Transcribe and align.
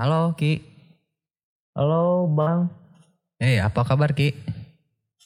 Halo 0.00 0.32
Ki. 0.32 0.64
Halo 1.76 2.24
Bang, 2.32 2.72
Eh, 3.36 3.60
apa 3.60 3.84
kabar 3.84 4.16
Ki? 4.16 4.32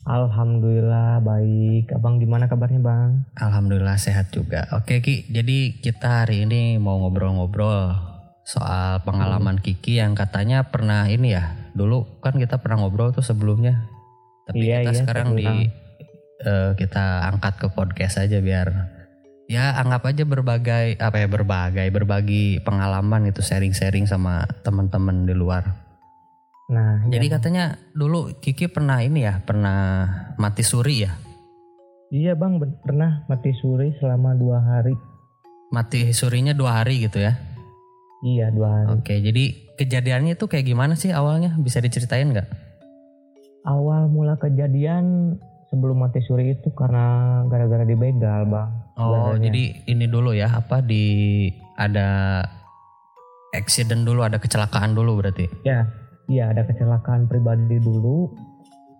Alhamdulillah 0.02 1.22
baik. 1.22 1.94
Abang 1.94 2.18
gimana 2.18 2.50
kabarnya 2.50 2.82
Bang? 2.82 3.22
Alhamdulillah 3.38 3.94
sehat 4.02 4.34
juga. 4.34 4.66
Oke 4.74 4.98
Ki, 4.98 5.30
jadi 5.30 5.78
kita 5.78 6.26
hari 6.26 6.42
ini 6.42 6.82
mau 6.82 6.98
ngobrol-ngobrol 7.06 7.94
soal 8.42 8.98
pengalaman 9.06 9.62
Kiki 9.62 10.02
yang 10.02 10.18
katanya 10.18 10.66
pernah 10.66 11.06
ini 11.06 11.38
ya. 11.38 11.54
Dulu 11.78 12.18
kan 12.18 12.34
kita 12.34 12.58
pernah 12.58 12.82
ngobrol 12.82 13.14
tuh 13.14 13.22
sebelumnya. 13.22 13.86
Tapi 14.50 14.58
Iya, 14.58 14.82
kita 14.82 14.90
iya, 14.90 14.98
sekarang 15.06 15.38
di 15.38 15.70
eh, 16.42 16.70
kita 16.74 17.30
angkat 17.30 17.62
ke 17.62 17.70
podcast 17.70 18.18
aja 18.18 18.42
biar 18.42 18.93
ya 19.44 19.76
anggap 19.76 20.08
aja 20.08 20.24
berbagai 20.24 20.96
apa 20.96 21.16
ya 21.20 21.28
berbagai 21.28 21.86
berbagi 21.92 22.64
pengalaman 22.64 23.28
itu 23.28 23.44
sharing-sharing 23.44 24.08
sama 24.08 24.48
teman-teman 24.64 25.28
di 25.28 25.34
luar. 25.36 25.84
Nah, 26.64 27.04
Jadi 27.12 27.26
ya. 27.28 27.32
katanya 27.36 27.64
dulu 27.92 28.40
Kiki 28.40 28.72
pernah 28.72 29.04
ini 29.04 29.28
ya, 29.28 29.44
pernah 29.44 30.08
mati 30.40 30.64
suri 30.64 31.04
ya. 31.04 31.12
iya 32.08 32.32
Bang 32.38 32.56
pernah 32.80 33.26
mati 33.28 33.52
suri 33.60 33.92
selama 34.00 34.32
dua 34.32 34.64
hari. 34.64 34.96
Mati 35.68 36.08
surinya 36.16 36.56
dua 36.56 36.80
hari 36.80 37.04
gitu 37.04 37.20
ya. 37.20 37.36
Iya 38.24 38.48
dua 38.48 38.68
hari. 38.70 38.88
Oke, 38.96 39.14
jadi 39.20 39.44
kejadiannya 39.76 40.40
itu 40.40 40.48
kayak 40.48 40.64
gimana 40.64 40.96
sih 40.96 41.12
awalnya? 41.12 41.52
Bisa 41.60 41.84
diceritain 41.84 42.32
nggak? 42.32 42.48
Awal 43.68 44.08
mula 44.08 44.40
kejadian 44.40 45.36
sebelum 45.68 46.00
mati 46.00 46.24
suri 46.24 46.56
itu 46.56 46.72
karena 46.72 47.44
gara-gara 47.50 47.84
dibegal 47.84 48.48
Bang. 48.48 48.83
Oh, 48.94 49.34
Sebenarnya. 49.34 49.42
jadi 49.50 49.62
ini 49.90 50.06
dulu 50.06 50.30
ya, 50.30 50.48
apa 50.54 50.78
di 50.78 51.04
ada 51.74 52.40
accident 53.50 54.06
dulu, 54.06 54.22
ada 54.22 54.38
kecelakaan 54.38 54.94
dulu 54.94 55.18
berarti. 55.18 55.50
Ya, 55.66 55.90
iya 56.30 56.54
ada 56.54 56.62
kecelakaan 56.62 57.26
pribadi 57.26 57.82
dulu 57.82 58.30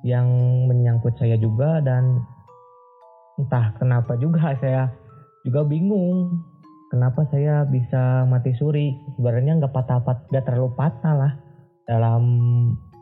yang 0.03 0.27
menyangkut 0.67 1.15
saya 1.17 1.39
juga 1.39 1.79
dan 1.81 2.21
entah 3.39 3.75
kenapa 3.79 4.15
juga 4.19 4.55
saya 4.63 4.91
juga 5.47 5.63
bingung 5.63 6.43
kenapa 6.95 7.27
saya 7.35 7.67
bisa 7.67 8.23
mati 8.31 8.55
suri. 8.55 8.95
Sebenarnya 9.19 9.59
nggak 9.59 9.75
patah-patah, 9.75 10.31
nggak 10.31 10.45
terlalu 10.47 10.71
patah 10.79 11.15
lah 11.15 11.33
dalam 11.91 12.23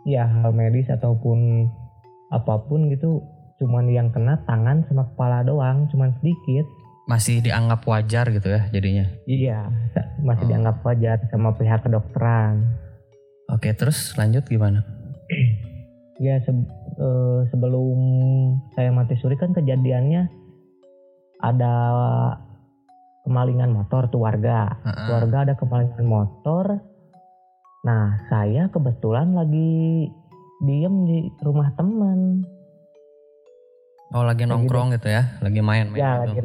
ya 0.08 0.24
hal 0.26 0.56
medis 0.56 0.88
ataupun 0.88 1.68
apa 2.32 2.64
pun 2.64 2.88
gitu. 2.88 3.20
Cuman 3.60 3.92
yang 3.92 4.10
kena 4.10 4.42
tangan 4.48 4.82
sama 4.88 5.06
kepala 5.12 5.44
doang, 5.44 5.86
cuman 5.92 6.16
sedikit. 6.18 6.64
Masih 7.04 7.40
dianggap 7.40 7.82
wajar 7.82 8.30
gitu 8.30 8.46
ya 8.46 8.70
jadinya. 8.70 9.06
Iya, 9.24 9.66
masih 10.20 10.44
Oh. 10.46 10.48
dianggap 10.48 10.76
wajar 10.82 11.18
sama 11.28 11.50
pihak 11.52 11.82
kedokteran. 11.82 12.62
Oke, 13.48 13.74
terus 13.74 14.14
lanjut 14.14 14.46
gimana? 14.46 14.82
Ya 16.20 16.38
se- 16.38 16.54
eh, 16.94 17.40
sebelum 17.50 17.98
saya 18.70 18.94
mati 18.94 19.16
suri 19.16 19.34
kan 19.34 19.50
kejadiannya 19.50 20.30
ada 21.40 21.74
kemalingan 23.22 23.74
motor 23.74 24.06
tuh 24.06 24.22
warga. 24.22 24.70
Heeh. 24.78 25.08
Warga 25.10 25.38
ada 25.42 25.54
kemalingan 25.56 26.06
motor. 26.06 26.78
Nah 27.82 28.22
saya 28.28 28.70
kebetulan 28.70 29.34
lagi 29.34 30.06
diem 30.60 30.94
di 31.02 31.18
rumah 31.42 31.74
teman. 31.74 32.46
Oh, 34.14 34.22
lagi 34.22 34.46
Lagi 34.46 34.52
nongkrong 34.52 34.94
gitu 34.94 35.08
ya, 35.08 35.40
lagi 35.40 35.58
main-main 35.58 35.96
Ya 35.96 36.22
gitu. 36.22 36.38
lagi, 36.38 36.40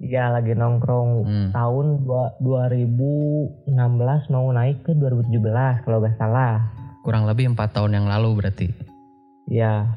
ya 0.00 0.30
lagi 0.30 0.54
nongkrong 0.54 1.10
Hmm. 1.20 1.48
tahun 1.50 1.86
dua- 2.00 2.34
2016 2.38 3.66
mau 4.28 4.46
naik 4.48 4.82
ke 4.82 4.92
2017 4.92 5.82
kalau 5.82 5.98
gak 5.98 6.14
salah. 6.14 6.70
Kurang 7.02 7.26
lebih 7.26 7.50
empat 7.50 7.72
tahun 7.72 7.94
yang 7.94 8.06
lalu 8.06 8.38
berarti. 8.38 8.68
Ya, 9.46 9.90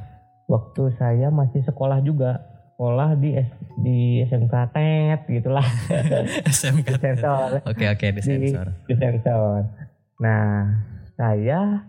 waktu 0.47 0.95
saya 0.95 1.27
masih 1.29 1.61
sekolah 1.61 2.01
juga, 2.01 2.39
sekolah 2.73 3.13
di 3.15 3.35
S, 3.35 3.49
di 3.77 3.97
SMK 4.23 4.53
TET 4.71 5.19
gitulah, 5.29 5.65
SMK. 6.49 6.87
di 6.87 6.97
sensor, 6.97 7.49
Oke, 7.63 7.85
oke, 7.85 8.07
di 8.09 8.15
Di- 8.15 8.23
sensor. 8.23 8.67
di 8.87 8.95
sensor. 8.95 9.59
Nah, 10.17 10.71
saya 11.13 11.83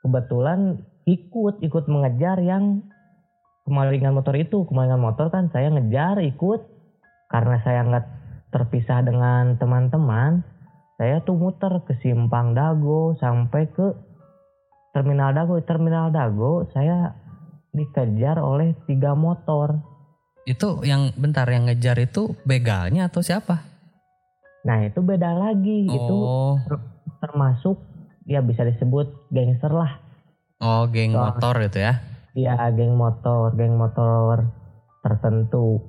kebetulan 0.00 0.76
ikut 1.04 1.58
ikut 1.60 1.84
mengejar 1.86 2.38
yang 2.38 2.84
kemalingan 3.64 4.12
motor 4.12 4.34
itu, 4.34 4.66
kemalingan 4.66 5.00
motor 5.00 5.30
kan 5.30 5.48
saya 5.48 5.70
ngejar 5.70 6.20
ikut 6.20 6.60
karena 7.32 7.56
saya 7.64 7.80
nggak 7.82 8.06
terpisah 8.52 9.00
dengan 9.00 9.56
teman-teman, 9.56 10.44
saya 11.00 11.24
tuh 11.24 11.34
muter 11.34 11.80
ke 11.82 11.96
Simpang 11.98 12.52
Dago 12.52 13.16
sampai 13.16 13.72
ke 13.72 13.96
Terminal 14.92 15.32
Dago. 15.32 15.56
Terminal 15.64 16.12
Dago 16.12 16.68
saya 16.70 17.16
dikejar 17.72 18.36
oleh 18.36 18.76
tiga 18.84 19.16
motor. 19.16 19.80
Itu 20.44 20.84
yang 20.84 21.16
bentar 21.16 21.48
yang 21.48 21.64
ngejar 21.64 21.96
itu 21.96 22.36
begalnya 22.44 23.08
atau 23.08 23.24
siapa? 23.24 23.64
Nah 24.68 24.84
itu 24.84 25.00
beda 25.00 25.32
lagi, 25.32 25.88
itu 25.88 26.14
Oh, 26.14 26.60
termasuk 27.18 27.80
ya 28.28 28.44
bisa 28.44 28.62
disebut 28.62 29.32
gangster 29.32 29.72
lah. 29.72 29.98
oh 30.62 30.86
geng 30.86 31.16
Soal- 31.16 31.34
motor 31.34 31.56
itu 31.64 31.78
ya. 31.80 31.98
Ya 32.36 32.54
geng 32.70 32.94
motor, 32.94 33.56
geng 33.56 33.74
motor 33.74 34.46
tertentu. 35.00 35.80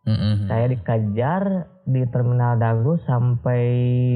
Mm-mm. 0.00 0.48
Saya 0.48 0.66
dikejar 0.72 1.68
di 1.84 2.00
Terminal 2.08 2.56
Dago 2.56 2.96
sampai 3.04 3.60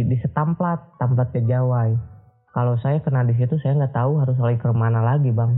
di 0.08 0.16
Setamplat, 0.24 0.96
Tamplat 0.96 1.28
Kejawai. 1.30 1.92
Kalau 2.54 2.78
saya 2.80 3.02
kena 3.04 3.26
di 3.26 3.34
situ 3.36 3.58
saya 3.60 3.76
nggak 3.76 3.92
tahu 3.92 4.22
harus 4.22 4.38
lari 4.40 4.56
ke 4.56 4.70
mana 4.72 5.04
lagi 5.04 5.28
bang. 5.28 5.52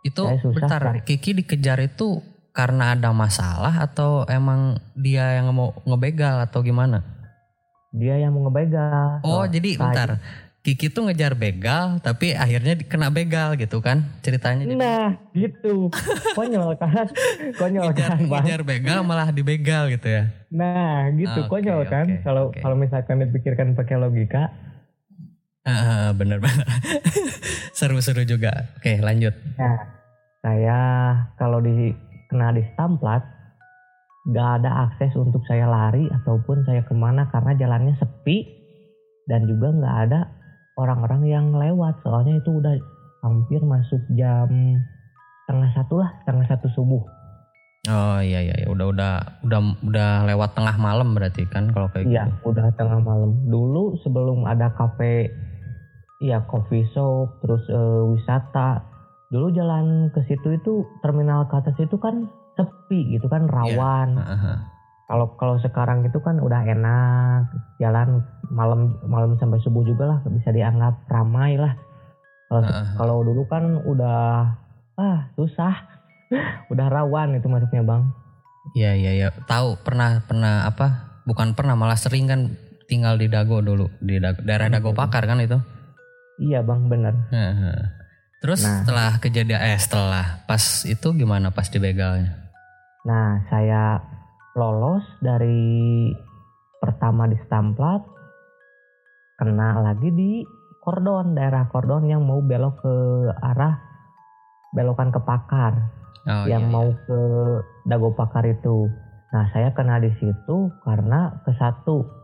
Itu 0.00 0.24
Saya 0.24 0.40
susah, 0.40 0.66
bentar, 0.66 0.80
Kak. 0.96 1.04
Kiki 1.04 1.36
dikejar 1.36 1.78
itu 1.84 2.24
karena 2.50 2.96
ada 2.96 3.12
masalah 3.12 3.84
atau 3.84 4.24
emang 4.26 4.80
dia 4.96 5.38
yang 5.38 5.52
mau 5.52 5.76
ngebegal 5.84 6.40
atau 6.40 6.64
gimana? 6.64 7.04
Dia 7.92 8.16
yang 8.16 8.32
mau 8.32 8.48
ngebegal. 8.48 9.20
Oh, 9.22 9.44
Wah, 9.44 9.46
jadi 9.46 9.76
saya- 9.76 9.92
bentar. 9.92 10.08
Kiki 10.60 10.92
tuh 10.92 11.08
ngejar 11.08 11.32
begal 11.40 12.04
tapi 12.04 12.36
akhirnya 12.36 12.76
kena 12.84 13.08
begal 13.08 13.56
gitu 13.56 13.80
kan 13.80 14.04
ceritanya 14.20 14.68
jadi 14.68 14.76
Nah 14.76 15.08
gitu, 15.32 15.88
konyol 16.36 16.76
kan, 16.76 17.08
konyol 17.60 17.88
ngejar, 17.88 18.08
kan 18.12 18.28
ngejar 18.28 18.60
begal 18.68 19.00
malah 19.00 19.32
dibegal 19.32 19.88
gitu 19.88 20.04
ya. 20.04 20.28
Nah 20.52 21.08
gitu, 21.16 21.48
Oke, 21.48 21.48
konyol 21.48 21.88
kan. 21.88 22.20
Kalau 22.20 22.52
oke. 22.52 22.60
kalau 22.60 22.76
misalkan 22.76 23.24
dipikirkan 23.24 23.72
pakai 23.72 23.96
logika, 23.96 24.52
Ah, 25.60 26.16
bener-bener. 26.16 26.64
Seru-seru 27.76 28.24
juga. 28.24 28.72
Oke, 28.80 28.96
lanjut. 28.96 29.36
Nah, 29.60 29.76
saya 30.40 30.78
kalau 31.36 31.60
di 31.60 31.92
kena 32.32 32.56
di 32.56 32.64
stamplat, 32.72 33.20
nggak 34.24 34.48
ada 34.60 34.88
akses 34.88 35.12
untuk 35.20 35.44
saya 35.44 35.68
lari 35.68 36.08
ataupun 36.08 36.64
saya 36.64 36.80
ke 36.84 36.96
mana 36.96 37.28
karena 37.28 37.52
jalannya 37.56 37.92
sepi 38.00 38.48
dan 39.28 39.44
juga 39.44 39.68
nggak 39.72 39.96
ada 40.08 40.20
orang-orang 40.80 41.22
yang 41.28 41.46
lewat. 41.52 42.00
Soalnya 42.00 42.40
itu 42.40 42.56
udah 42.56 42.74
hampir 43.20 43.60
masuk 43.60 44.00
jam 44.16 44.48
setengah 45.44 45.70
satu 45.76 46.00
lah, 46.00 46.10
setengah 46.24 46.46
satu 46.48 46.66
subuh. 46.72 47.04
Oh 47.88 48.20
iya 48.20 48.44
iya 48.44 48.54
iya. 48.60 48.68
udah 48.68 48.92
udah 48.92 49.12
udah 49.40 49.60
udah 49.88 50.10
lewat 50.28 50.52
tengah 50.52 50.76
malam 50.76 51.16
berarti 51.16 51.48
kan 51.48 51.72
kalau 51.72 51.88
kayak 51.88 52.08
Iya, 52.12 52.28
gitu. 52.28 52.52
udah 52.52 52.68
tengah 52.76 53.00
malam. 53.00 53.40
Dulu 53.48 53.96
sebelum 54.04 54.44
ada 54.44 54.68
kafe, 54.76 55.32
iya 56.20 56.44
coffee 56.44 56.84
shop, 56.92 57.40
terus 57.40 57.64
eh, 57.72 58.02
wisata. 58.12 58.84
Dulu 59.32 59.48
jalan 59.56 60.12
ke 60.12 60.20
situ 60.28 60.60
itu 60.60 60.84
terminal 61.00 61.48
ke 61.48 61.56
atas 61.56 61.76
itu 61.80 61.96
kan 61.96 62.28
sepi 62.60 63.16
gitu 63.16 63.32
kan 63.32 63.48
rawan. 63.48 64.20
Heeh. 64.20 64.56
Kalau 65.08 65.34
kalau 65.40 65.56
sekarang 65.58 66.04
itu 66.04 66.20
kan 66.20 66.36
udah 66.38 66.60
enak, 66.62 67.48
jalan 67.80 68.22
malam 68.50 68.98
malam 69.06 69.38
sampai 69.38 69.62
subuh 69.62 69.86
juga 69.86 70.04
lah 70.10 70.18
bisa 70.28 70.50
dianggap 70.50 71.06
ramai 71.06 71.54
lah. 71.56 71.74
Kalau 72.50 72.66
Heeh. 72.66 72.86
kalau 72.98 73.16
dulu 73.22 73.42
kan 73.46 73.78
udah 73.86 74.52
ah 74.98 75.18
susah, 75.38 75.74
udah 76.72 76.86
rawan 76.90 77.38
itu 77.38 77.46
maksudnya 77.46 77.86
bang. 77.86 78.02
Iya 78.76 78.92
iya 78.98 79.10
iya. 79.16 79.28
Tahu 79.32 79.80
pernah 79.80 80.20
pernah 80.26 80.66
apa? 80.66 81.16
Bukan 81.24 81.54
pernah 81.54 81.78
malah 81.78 81.96
sering 81.96 82.26
kan 82.26 82.40
tinggal 82.90 83.14
di 83.14 83.30
Dago 83.30 83.62
dulu 83.62 83.86
di 84.02 84.18
Dago, 84.18 84.42
daerah 84.42 84.66
Dago 84.66 84.90
Hmm. 84.90 84.98
Pakar 84.98 85.24
kan 85.30 85.38
itu. 85.38 85.56
Iya 86.42 86.66
bang. 86.66 86.90
Heeh. 87.30 87.78
Terus 88.40 88.64
Nah. 88.64 88.82
setelah 88.82 89.10
kejadian 89.20 89.60
eh 89.60 89.76
setelah 89.76 90.42
pas 90.48 90.82
itu 90.88 91.08
gimana 91.12 91.52
pas 91.52 91.68
dibegalnya? 91.68 92.40
Nah, 93.04 93.44
saya 93.48 94.00
lolos 94.56 95.04
dari 95.20 96.08
pertama 96.80 97.28
di 97.28 97.36
Stamplat, 97.44 98.00
kena 99.40 99.80
lagi 99.80 100.12
di 100.12 100.44
Kordon, 100.84 101.32
daerah 101.32 101.64
Kordon 101.72 102.04
yang 102.04 102.20
mau 102.28 102.44
belok 102.44 102.84
ke 102.84 102.94
arah 103.40 103.80
belokan 104.76 105.08
ke 105.08 105.20
Pakar, 105.24 105.74
Oh 106.28 106.44
yang 106.44 106.68
iya, 106.68 106.72
mau 106.72 106.92
iya. 106.92 107.00
ke 107.08 107.18
Dago 107.88 108.12
Pakar 108.12 108.44
itu. 108.44 108.84
Nah, 109.32 109.48
saya 109.56 109.72
kena 109.72 109.96
di 109.96 110.12
situ 110.20 110.68
karena 110.84 111.40
ke 111.48 111.56
satu 111.56 112.20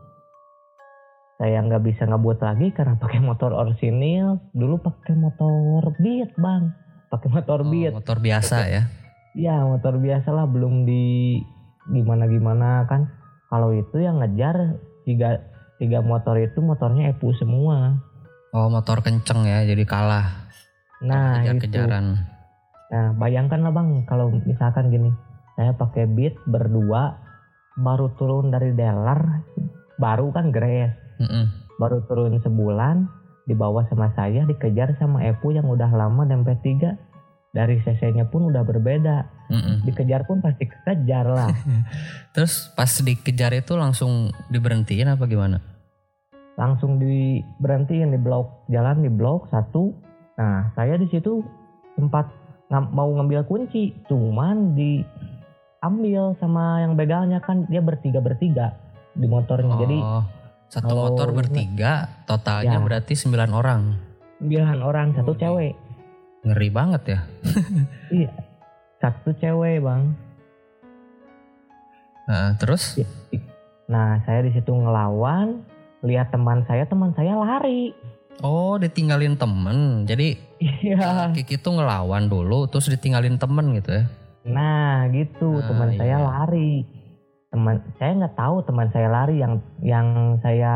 saya 1.37 1.61
nggak 1.61 1.85
bisa 1.85 2.03
ngebut 2.09 2.41
lagi 2.41 2.73
karena 2.73 2.97
pakai 3.03 3.21
motor 3.21 3.53
orsinil 3.53 4.41
dulu 4.57 4.81
pakai 4.81 5.13
motor 5.13 5.93
beat 6.01 6.33
bang 6.35 6.73
pakai 7.13 7.29
motor 7.31 7.61
Oh, 7.63 7.69
beat 7.69 7.93
motor 7.93 8.17
biasa 8.19 8.57
ya. 8.67 8.83
ya 9.37 9.55
motor 9.63 10.01
biasa 10.01 10.33
lah 10.33 10.49
belum 10.49 10.83
di 10.89 11.37
gimana 11.93 12.27
gimana 12.27 12.83
kan 12.89 13.07
kalau 13.47 13.71
itu 13.71 14.03
yang 14.03 14.19
ngejar 14.19 14.75
tiga 15.07 15.39
tiga 15.77 16.01
motor 16.01 16.37
itu 16.37 16.59
motornya 16.59 17.09
epu 17.09 17.33
semua 17.33 17.97
Oh, 18.49 18.71
motor 18.71 19.03
kenceng 19.03 19.43
ya, 19.43 19.61
jadi 19.63 19.83
kalah. 19.83 20.49
nah 20.97 21.43
itu 21.43 21.61
Kejar-kejaran. 21.61 22.05
nah 22.89 23.07
bayangkan 23.13 23.61
lah 23.61 23.69
bang 23.69 24.01
kalau 24.03 24.33
misalkan 24.33 24.89
gini 24.89 25.11
saya 25.53 25.75
pakai 25.75 26.07
beat 26.07 26.33
berdua 26.47 27.19
baru 27.75 28.09
turun 28.15 28.49
dari 28.49 28.73
dealer 28.73 29.45
baru 29.95 30.31
kan 30.31 30.49
grace 30.49 30.95
Mm-mm. 31.19 31.45
baru 31.77 32.01
turun 32.05 32.39
sebulan 32.39 33.05
dibawa 33.45 33.85
sama 33.87 34.09
saya 34.11 34.41
dikejar 34.43 34.97
sama 34.97 35.21
Epu 35.23 35.51
yang 35.51 35.67
udah 35.67 35.87
lama 35.87 36.25
dan 36.25 36.41
P3 36.41 36.97
dari 37.57 37.81
CC-nya 37.81 38.29
pun 38.29 38.45
udah 38.45 38.61
berbeda 38.61 39.25
Mm-mm. 39.49 39.81
dikejar 39.81 40.23
pun 40.23 40.37
pasti 40.37 40.69
kejar 40.69 41.25
lah 41.25 41.49
Terus 42.37 42.69
pas 42.71 42.93
dikejar 42.93 43.49
itu 43.51 43.73
langsung 43.73 44.29
diberhentiin 44.47 45.09
apa 45.09 45.25
gimana? 45.25 45.57
langsung 46.53 46.97
diberhentiin 46.97 48.09
di 48.09 48.17
blok 48.17 48.65
jalan 48.67 49.01
di 49.01 49.09
blok 49.09 49.45
satu 49.47 49.93
nah 50.33 50.73
saya 50.73 50.97
di 50.97 51.05
situ 51.05 51.41
sempat 51.93 52.29
mau 52.69 53.09
ngambil 53.11 53.45
kunci 53.45 53.93
cuman 54.05 54.73
diambil 54.73 56.33
sama 56.37 56.81
yang 56.81 56.93
begalnya 56.93 57.37
kan 57.39 57.65
dia 57.65 57.77
bertiga 57.77 58.19
bertiga 58.19 58.73
di 59.13 59.25
motornya 59.25 59.77
jadi 59.77 59.97
Oh, 59.97 60.23
satu 60.67 60.89
kalau 60.89 61.03
motor 61.07 61.29
bertiga, 61.31 61.93
totalnya 62.25 62.75
Ya. 62.75 62.83
berarti 62.83 63.13
9 63.15 63.53
orang. 63.53 63.81
sembilan 64.37 64.79
orang 64.81 65.07
satu 65.13 65.31
Oh, 65.31 65.37
cewek 65.37 65.73
Ngeri 66.47 66.69
banget 66.71 67.03
ya. 67.07 67.19
iya 68.23 68.31
satu 68.97 69.29
cewek 69.33 69.77
bang 69.79 70.15
Nah, 72.27 72.55
terus 72.59 72.99
Nah, 73.87 74.19
saya 74.27 74.43
di 74.43 74.51
situ 74.51 74.67
ngelawan, 74.67 75.63
lihat 76.03 76.27
teman 76.27 76.59
saya, 76.63 76.83
teman 76.83 77.15
saya 77.15 77.39
lari. 77.39 77.95
oh 78.37 78.75
ditinggalin 78.75 79.33
temen. 79.33 80.03
Jadi 80.03 80.35
Iya. 80.59 81.31
Kiki 81.31 81.55
tuh 81.55 81.79
ngelawan 81.79 82.27
dulu 82.27 82.67
terus 82.67 82.87
ditinggalin 82.87 83.39
temen 83.39 83.71
gitu 83.73 83.95
ya. 83.95 84.03
Nah, 84.43 85.07
gitu, 85.09 85.55
Ah, 85.55 85.65
teman 85.65 85.89
saya 85.95 86.15
iya. 86.15 86.25
lari. 86.25 86.83
Teman 87.47 87.79
saya 87.95 88.11
nggak 88.13 88.35
tahu 88.35 88.55
teman 88.61 88.87
saya 88.91 89.07
lari 89.07 89.39
yang 89.39 89.53
yang 89.79 90.07
saya 90.43 90.73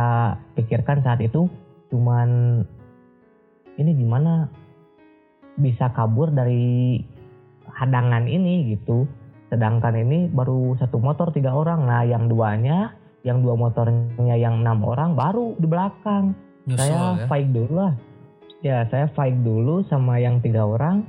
pikirkan 0.55 1.03
saat 1.03 1.19
itu 1.19 1.51
cuman 1.91 2.63
ini 3.75 3.91
gimana 3.93 4.47
bisa 5.57 5.91
kabur 5.91 6.31
dari 6.31 6.99
hadangan 7.67 8.27
ini 8.27 8.75
gitu. 8.75 9.07
Sedangkan 9.51 9.99
ini 9.99 10.31
baru 10.31 10.75
satu 10.79 10.99
motor 11.01 11.33
tiga 11.35 11.51
orang. 11.51 11.83
Nah, 11.83 12.07
yang 12.07 12.31
duanya, 12.31 12.95
yang 13.27 13.43
dua 13.43 13.59
motornya 13.59 14.35
yang 14.39 14.63
enam 14.63 14.83
orang 14.87 15.17
baru 15.17 15.59
di 15.59 15.67
belakang. 15.67 16.31
Nyusul 16.69 16.77
saya 16.77 16.97
ya. 17.17 17.27
fight 17.27 17.49
dulu 17.49 17.73
lah 17.73 17.93
ya 18.61 18.85
saya 18.93 19.09
fight 19.17 19.33
dulu 19.41 19.81
sama 19.89 20.21
yang 20.21 20.37
tiga 20.39 20.61
orang 20.61 21.01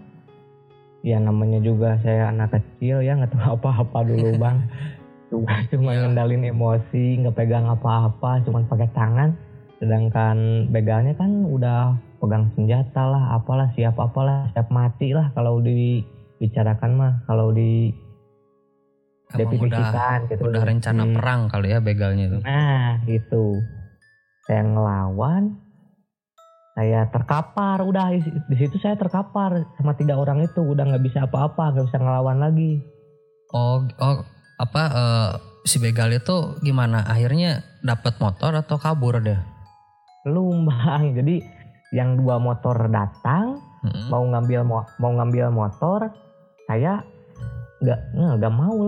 ya 1.05 1.21
namanya 1.21 1.61
juga 1.61 2.01
saya 2.01 2.33
anak 2.33 2.57
kecil 2.57 3.05
ya 3.05 3.13
nggak 3.13 3.37
tahu 3.37 3.55
apa-apa 3.61 4.09
dulu 4.09 4.41
bang 4.41 4.59
cuma 5.29 5.53
cuma 5.69 5.91
Iya. 5.93 6.01
ngendalin 6.09 6.45
emosi 6.49 7.05
nggak 7.25 7.37
pegang 7.37 7.69
apa-apa 7.69 8.41
cuma 8.45 8.65
pakai 8.65 8.89
tangan 8.97 9.37
sedangkan 9.81 10.69
begalnya 10.73 11.13
kan 11.17 11.45
udah 11.49 11.97
pegang 12.23 12.55
senjata 12.55 13.03
lah 13.03 13.35
apalah 13.35 13.75
siap 13.75 13.99
apalah 13.99 14.47
siap 14.55 14.71
mati 14.71 15.11
lah 15.11 15.35
kalau 15.35 15.59
dibicarakan 15.59 16.91
mah 16.95 17.13
kalau 17.27 17.51
di 17.51 17.91
definisikan 19.35 20.29
gitu 20.29 20.43
udah 20.47 20.63
rencana 20.63 21.03
Hmm. 21.09 21.15
perang 21.17 21.41
kali 21.49 21.69
ya 21.73 21.79
begalnya 21.81 22.25
itu. 22.29 22.39
Nah, 22.45 23.01
itu. 23.09 23.45
Saya 24.45 24.63
ngelawan, 24.67 25.57
saya 26.75 27.09
terkapar. 27.09 27.81
Udah 27.87 28.13
di 28.13 28.57
situ 28.59 28.77
saya 28.83 28.99
terkapar 28.99 29.73
sama 29.79 29.97
tiga 29.97 30.19
orang 30.19 30.45
itu. 30.45 30.61
Udah 30.61 30.85
nggak 30.85 31.05
bisa 31.05 31.25
apa-apa, 31.25 31.73
nggak 31.73 31.87
bisa 31.89 31.99
ngelawan 32.03 32.39
lagi. 32.43 32.83
Oh, 33.57 33.87
oh 34.03 34.17
apa 34.59 34.83
eh, 34.93 35.31
si 35.65 35.79
begal 35.81 36.13
itu 36.13 36.59
gimana? 36.61 37.07
Akhirnya 37.07 37.65
dapat 37.81 38.19
motor 38.19 38.53
atau 38.59 38.77
kabur 38.77 39.23
deh? 39.23 39.39
Belum 40.27 40.67
bang. 40.69 41.13
Jadi 41.23 41.62
yang 41.93 42.17
dua 42.17 42.37
motor 42.37 42.89
datang 42.89 43.61
Mm-mm. 43.83 44.09
mau 44.09 44.25
ngambil 44.25 44.61
mo- 44.63 44.89
mau 44.97 45.13
ngambil 45.13 45.49
motor, 45.49 46.09
saya 46.65 47.05
nggak 47.79 48.01
nggak 48.15 48.55
mau 48.55 48.79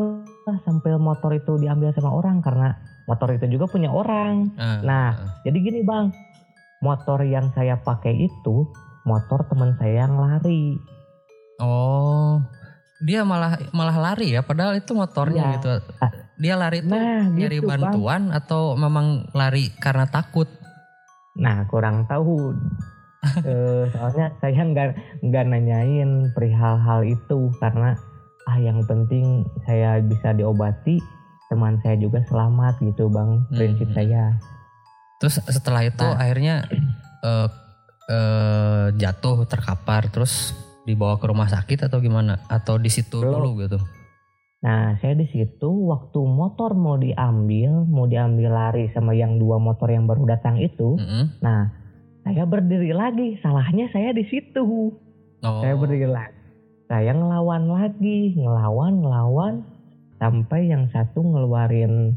lah 0.45 0.59
sampai 0.61 0.95
motor 0.95 1.33
itu 1.33 1.57
diambil 1.57 1.91
sama 1.91 2.09
orang 2.09 2.39
karena 2.39 2.79
motor 3.05 3.29
itu 3.31 3.45
juga 3.49 3.67
punya 3.67 3.91
orang. 3.91 4.55
Ah, 4.55 4.81
Nah, 4.81 5.07
ah. 5.11 5.35
Jadi 5.43 5.59
gini 5.61 5.81
bang, 5.83 6.09
motor 6.79 7.21
yang 7.23 7.51
saya 7.51 7.77
pakai 7.77 8.25
itu 8.25 8.65
motor 9.03 9.45
teman 9.45 9.75
saya 9.75 10.05
yang 10.05 10.17
lari. 10.17 10.79
oh, 11.57 12.43
dia 12.99 13.23
malah 13.23 13.61
malah 13.71 13.95
lari 13.95 14.33
ya, 14.33 14.41
padahal 14.41 14.75
itu 14.75 14.91
motornya 14.91 15.43
Iya. 15.45 15.55
gitu. 15.55 15.69
Ah. 15.99 16.11
Dia 16.35 16.55
lari 16.55 16.81
tuh 16.81 16.95
Nah, 16.95 17.29
nyari 17.29 17.59
gitu, 17.59 17.69
Bang. 17.69 17.83
bantuan 17.85 18.23
atau 18.31 18.75
memang 18.75 19.07
lari 19.31 19.71
karena 19.77 20.07
takut? 20.07 20.47
Nah, 21.35 21.67
kurang 21.67 22.07
tahu. 22.07 22.55
Eh, 23.41 23.83
soalnya 23.91 24.27
saya 24.39 24.61
nggak 24.61 24.89
nggak 25.23 25.45
nanyain 25.47 26.11
perihal 26.31 26.77
hal 26.77 27.01
itu 27.03 27.49
karena 27.59 27.97
ah 28.45 28.57
yang 28.57 28.85
penting 28.85 29.43
saya 29.65 29.99
bisa 29.99 30.31
diobati, 30.31 31.01
teman 31.49 31.81
saya 31.81 31.97
juga 31.97 32.21
selamat 32.25 32.81
gitu 32.81 33.09
bang. 33.09 33.41
Prinsip 33.49 33.89
Hmm. 33.89 33.97
saya. 33.97 34.23
Terus 35.17 35.41
setelah 35.47 35.83
itu 35.83 36.05
Nah. 36.05 36.17
akhirnya 36.17 36.69
eh, 37.21 37.49
eh, 38.07 38.87
jatuh 38.95 39.45
terkapar 39.45 40.13
terus 40.13 40.53
dibawa 40.85 41.17
ke 41.17 41.25
rumah 41.25 41.49
sakit 41.49 41.89
atau 41.89 41.97
gimana? 41.99 42.37
Atau 42.47 42.77
di 42.77 42.93
situ 42.93 43.25
Belum. 43.25 43.41
dulu 43.41 43.65
gitu? 43.65 43.81
Nah, 44.61 44.97
saya 44.97 45.13
di 45.13 45.29
situ 45.29 45.69
waktu 45.89 46.21
motor 46.21 46.73
mau 46.73 46.97
diambil, 46.97 47.85
mau 47.85 48.05
diambil 48.05 48.49
lari 48.49 48.89
sama 48.93 49.13
yang 49.13 49.37
dua 49.37 49.57
motor 49.57 49.89
yang 49.89 50.05
baru 50.05 50.25
datang 50.25 50.57
itu. 50.57 50.97
Mm-mm. 50.97 51.37
Nah, 51.41 51.69
saya 52.25 52.49
berdiri 52.49 52.91
lagi. 52.91 53.37
Salahnya 53.45 53.93
saya 53.93 54.17
di 54.17 54.25
situ. 54.27 54.91
Oh, 55.45 55.61
Saya 55.61 55.77
berdiri 55.77 56.09
lagi. 56.09 56.35
Saya 56.89 57.13
ngelawan 57.13 57.69
lagi, 57.69 58.33
ngelawan, 58.37 59.05
ngelawan. 59.05 59.55
Sampai 60.17 60.73
yang 60.73 60.89
satu 60.89 61.21
ngeluarin 61.21 62.17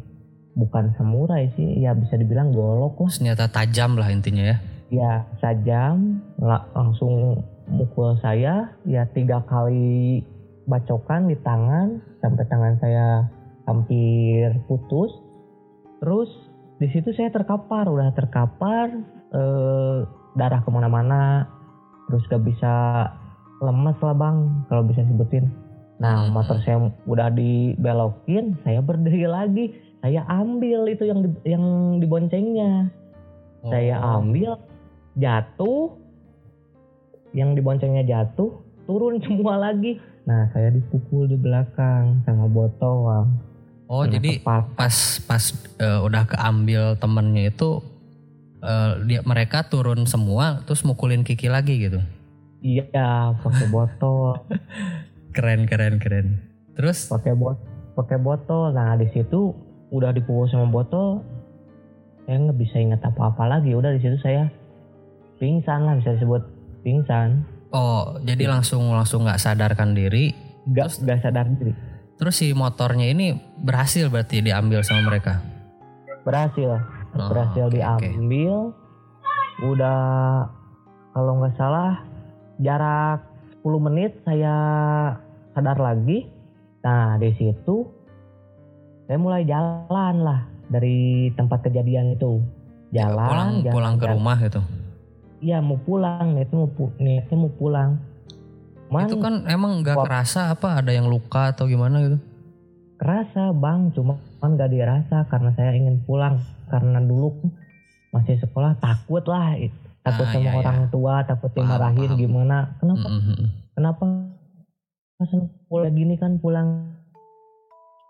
bukan 0.56 0.96
samurai 0.96 1.52
sih, 1.60 1.84
ya 1.84 1.92
bisa 1.92 2.16
dibilang 2.16 2.56
golok 2.56 3.04
lah. 3.04 3.12
senjata 3.12 3.52
tajam 3.52 4.00
lah 4.00 4.08
intinya 4.08 4.56
ya. 4.56 4.58
Ya 4.88 5.12
sajam, 5.44 6.24
la- 6.40 6.66
langsung 6.72 7.44
mukul 7.68 8.16
saya. 8.24 8.72
Ya 8.88 9.04
tiga 9.12 9.44
kali 9.44 10.24
bacokan 10.68 11.28
di 11.28 11.36
tangan, 11.44 12.00
sampai 12.24 12.44
tangan 12.48 12.76
saya 12.80 13.28
hampir 13.68 14.56
putus. 14.72 15.12
Terus 16.00 16.32
di 16.80 16.88
situ 16.96 17.12
saya 17.12 17.28
terkapar, 17.34 17.92
udah 17.92 18.14
terkapar, 18.16 18.94
eh, 19.32 19.98
darah 20.34 20.62
ke 20.62 20.70
mana-mana, 20.70 21.48
terus 22.08 22.24
gak 22.28 22.44
bisa 22.44 22.74
lemes 23.60 23.98
lah 24.00 24.14
bang, 24.14 24.38
kalau 24.70 24.86
bisa 24.86 25.02
sebutin. 25.04 25.50
Nah 25.98 26.30
Hmm. 26.30 26.38
motor 26.38 26.62
saya 26.62 26.78
udah 27.10 27.34
dibelokin, 27.34 28.54
saya 28.62 28.80
berdiri 28.80 29.26
lagi, 29.26 29.74
saya 30.00 30.22
ambil 30.30 30.86
itu 30.86 31.10
yang 31.10 31.26
di- 31.26 31.44
yang 31.44 31.66
diboncengnya, 31.98 32.94
saya 33.66 33.98
Oh. 33.98 34.22
ambil, 34.22 34.62
jatuh, 35.18 35.98
yang 37.34 37.58
diboncengnya 37.58 38.06
jatuh, 38.06 38.62
turun 38.86 39.18
semua 39.26 39.58
lagi. 39.58 39.98
Nah 40.30 40.54
saya 40.54 40.70
dipukul 40.70 41.26
di 41.26 41.36
belakang 41.36 42.22
sama 42.24 42.46
botol. 42.46 42.96
Bang. 43.10 43.28
Oh, 43.88 44.04
Kena 44.04 44.20
jadi 44.20 44.32
pas 44.44 44.94
pas 45.24 45.44
eh, 45.80 46.00
udah 46.04 46.28
keambil 46.28 47.00
temennya 47.00 47.50
itu 47.50 47.80
eh, 48.60 48.92
dia 49.06 49.22
mereka 49.22 49.66
turun 49.66 50.06
semua 50.06 50.62
terus 50.64 50.82
mukulin 50.82 51.22
Kiki 51.22 51.48
lagi 51.48 51.78
gitu. 51.78 52.00
Iya, 52.58 53.38
pakai 53.38 53.68
botol, 53.70 54.42
Keren 55.36 55.70
keren 55.70 56.02
keren. 56.02 56.42
Terus 56.74 57.06
pakai 57.06 57.38
bot, 57.38 57.58
pakai 57.94 58.18
botol. 58.18 58.74
Nah 58.74 58.98
di 58.98 59.06
situ 59.14 59.54
udah 59.90 60.10
dipukul 60.10 60.50
sama 60.50 60.66
botol, 60.66 61.22
saya 62.26 62.42
nggak 62.42 62.58
bisa 62.58 62.82
ingat 62.82 63.02
apa-apa 63.06 63.46
lagi. 63.46 63.78
Udah 63.78 63.94
di 63.94 64.02
situ 64.02 64.18
saya 64.18 64.50
pingsan 65.38 65.86
lah 65.86 65.94
bisa 65.96 66.18
disebut 66.18 66.42
pingsan. 66.82 67.46
oh 67.70 68.18
jadi 68.24 68.48
Iya. 68.48 68.52
langsung 68.58 68.90
langsung 68.90 69.28
nggak 69.28 69.38
sadarkan 69.38 69.94
diri. 69.94 70.34
Gak, 70.68 71.00
gak 71.06 71.22
sadar 71.22 71.46
diri. 71.48 71.72
Terus 72.18 72.34
si 72.36 72.52
motornya 72.52 73.08
ini 73.08 73.32
berhasil 73.62 74.10
berarti 74.10 74.42
diambil 74.42 74.82
sama 74.82 75.06
mereka. 75.06 75.40
Berhasil. 76.26 76.82
Oh, 77.18 77.30
berhasil 77.34 77.66
oke. 77.68 77.74
diambil 77.74 78.54
udah 79.66 80.00
kalau 81.18 81.42
nggak 81.42 81.56
salah 81.58 82.06
jarak 82.62 83.26
10 83.66 83.86
menit 83.90 84.12
saya 84.22 84.56
sadar 85.58 85.78
lagi 85.82 86.30
nah 86.86 87.18
di 87.18 87.34
situ 87.34 87.90
saya 89.10 89.18
mulai 89.18 89.44
jalan 89.50 90.16
lah 90.22 90.46
dari 90.70 91.32
tempat 91.34 91.66
kejadian 91.66 92.14
itu 92.14 92.38
jalan 92.94 93.28
pulang 93.28 93.52
jalan, 93.66 93.74
pulang 93.74 93.94
ke 93.98 94.06
jalan. 94.06 94.14
rumah 94.16 94.38
gitu. 94.46 94.62
iya 95.42 95.58
mau 95.60 95.80
pulang 95.82 96.38
niatnya 96.38 96.58
mau 96.58 96.70
pu- 96.70 96.96
niatnya 97.02 97.38
mau 97.38 97.52
pulang 97.52 97.92
Man, 98.88 99.04
itu 99.04 99.20
kan 99.20 99.44
emang 99.52 99.84
nggak 99.84 100.00
kerasa 100.00 100.56
apa 100.56 100.80
ada 100.80 100.96
yang 100.96 101.12
luka 101.12 101.52
atau 101.52 101.68
gimana 101.68 102.00
gitu? 102.08 102.18
Kerasa 102.98 103.54
bang 103.54 103.94
cuma 103.94 104.18
kan 104.42 104.58
nggak 104.58 104.74
dirasa 104.74 105.30
karena 105.30 105.54
saya 105.54 105.72
ingin 105.74 106.02
pulang 106.04 106.42
karena 106.68 106.98
dulu 106.98 107.34
masih 108.10 108.42
sekolah 108.42 108.74
takut 108.82 109.22
lah 109.26 109.54
takut 110.02 110.26
Ah, 110.26 110.32
sama 110.34 110.42
iya, 110.42 110.52
iya. 110.52 110.60
orang 110.60 110.80
tua 110.90 111.22
takut 111.24 111.52
dimarahin 111.54 112.12
gimana 112.16 112.74
kenapa 112.80 113.06
Mm, 113.06 113.22
mm, 113.22 113.36
mm. 113.38 113.50
kenapa 113.76 114.04
pas 115.18 115.32
pulang 115.68 115.94
gini 115.94 116.16
kan 116.16 116.38
pulang 116.38 116.70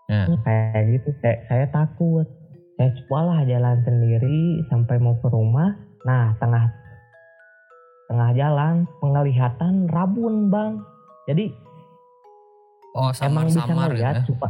Ya. 0.08 0.24
kayak 0.40 0.88
gitu 0.88 1.12
saya, 1.20 1.36
saya 1.52 1.66
takut 1.68 2.24
saya 2.80 2.88
coba 3.04 3.18
lah 3.28 3.40
jalan 3.44 3.76
sendiri 3.84 4.64
sampai 4.72 4.96
mau 4.96 5.12
ke 5.20 5.28
rumah 5.28 5.76
nah 6.08 6.32
tengah 6.40 6.64
tengah 8.08 8.32
jalan 8.32 8.88
penglihatan 9.04 9.84
rabun 9.92 10.48
bang 10.48 10.80
jadi 11.28 11.52
Oh 12.96 13.12
emang 13.20 13.52
bisa 13.52 13.68
samar-samar 13.68 13.88
ngeliat 13.92 14.16
ya? 14.16 14.24
suka 14.24 14.48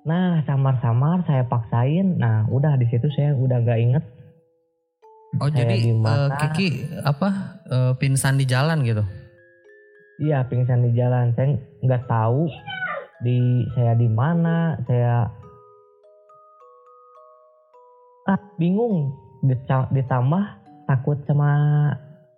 nah 0.00 0.40
samar-samar 0.48 1.24
saya 1.28 1.44
paksain 1.44 2.16
nah 2.16 2.48
udah 2.48 2.76
di 2.80 2.88
situ 2.88 3.08
saya 3.12 3.36
udah 3.36 3.60
gak 3.64 3.80
inget 3.80 4.04
Oh 5.38 5.46
saya 5.46 5.62
jadi 5.62 5.76
di 5.78 5.94
mana. 5.94 6.34
Kiki 6.42 6.90
apa 7.06 7.28
eh, 7.70 7.92
pingsan 8.02 8.34
di 8.34 8.50
jalan 8.50 8.82
gitu? 8.82 9.06
iya 10.20 10.44
pingsan 10.44 10.84
di 10.84 10.90
jalan 10.92 11.32
saya 11.32 11.56
nggak 11.80 12.04
tahu 12.04 12.44
di 13.24 13.64
saya 13.72 13.96
di 13.96 14.08
mana 14.10 14.76
saya 14.84 15.30
ah 18.28 18.40
bingung 18.60 19.16
ditambah 19.94 20.44
takut 20.84 21.16
sama 21.24 21.50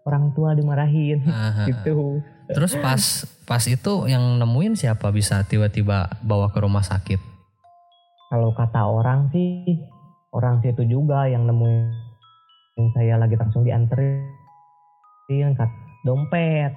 orang 0.07 0.31
tua 0.37 0.55
dimarahin 0.55 1.27
Aha. 1.27 1.67
gitu 1.73 2.23
Terus 2.53 2.77
pas 2.77 3.01
pas 3.49 3.65
itu 3.65 3.93
yang 4.13 4.37
nemuin 4.37 4.77
siapa 4.77 5.09
bisa 5.09 5.41
tiba-tiba 5.47 6.21
bawa 6.21 6.53
ke 6.53 6.61
rumah 6.61 6.85
sakit? 6.85 7.32
Kalau 8.33 8.57
kata 8.57 8.81
orang 8.81 9.29
sih 9.29 9.77
orang 10.33 10.65
situ 10.65 10.89
juga 10.89 11.29
yang 11.29 11.45
nemuin 11.45 12.89
saya 12.97 13.21
lagi 13.21 13.37
langsung 13.37 13.61
dianterin 13.61 14.25
kat 15.53 15.69
dompet 16.01 16.73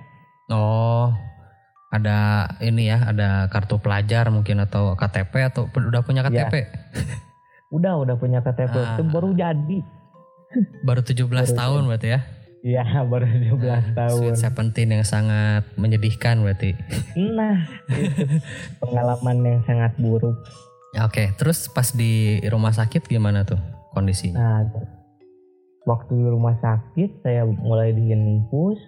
Oh 0.46 1.16
ada 1.90 2.46
ini 2.60 2.92
ya 2.92 3.08
ada 3.08 3.48
kartu 3.48 3.80
pelajar 3.80 4.28
mungkin 4.28 4.60
atau 4.60 4.94
KTP 4.94 5.32
atau 5.48 5.72
udah 5.72 6.04
punya. 6.04 6.28
KTP? 6.28 6.68
udah 7.72 8.04
udah 8.04 8.16
punya 8.20 8.44
KTP 8.44 8.76
Ah. 8.76 9.00
itu 9.00 9.04
baru 9.08 9.32
jadi 9.32 9.80
Baru 10.84 11.02
17 11.02 11.26
Baru 11.26 11.56
tahun 11.56 11.82
berarti 11.88 12.08
ya? 12.12 12.20
Iya 12.62 12.84
baru 13.12 13.26
17 13.26 13.58
Nah, 13.58 13.82
tahun 13.96 14.12
Sweet 14.12 14.36
Seventeen 14.38 14.90
yang 14.92 15.06
sangat 15.08 15.64
menyedihkan 15.76 16.44
berarti. 16.44 16.76
Nah 17.16 17.64
itu 17.90 18.28
pengalaman 18.84 19.38
yang 19.42 19.60
sangat 19.64 19.96
buruk 19.98 20.36
Ya, 20.96 21.12
Oke, 21.12 21.36
terus 21.36 21.68
pas 21.68 21.92
di 21.92 22.40
rumah 22.48 22.72
sakit 22.72 23.12
gimana 23.12 23.44
tuh 23.44 23.60
kondisinya? 23.92 24.40
Nah, 24.40 24.60
waktu 25.84 26.16
di 26.16 26.24
rumah 26.32 26.56
sakit 26.64 27.20
saya 27.20 27.44
mulai 27.44 27.92
diinfus, 27.92 28.80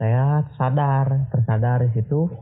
saya 0.00 0.40
sadar, 0.56 1.28
tersadar 1.28 1.84
di 1.84 1.92
situ 2.00 2.32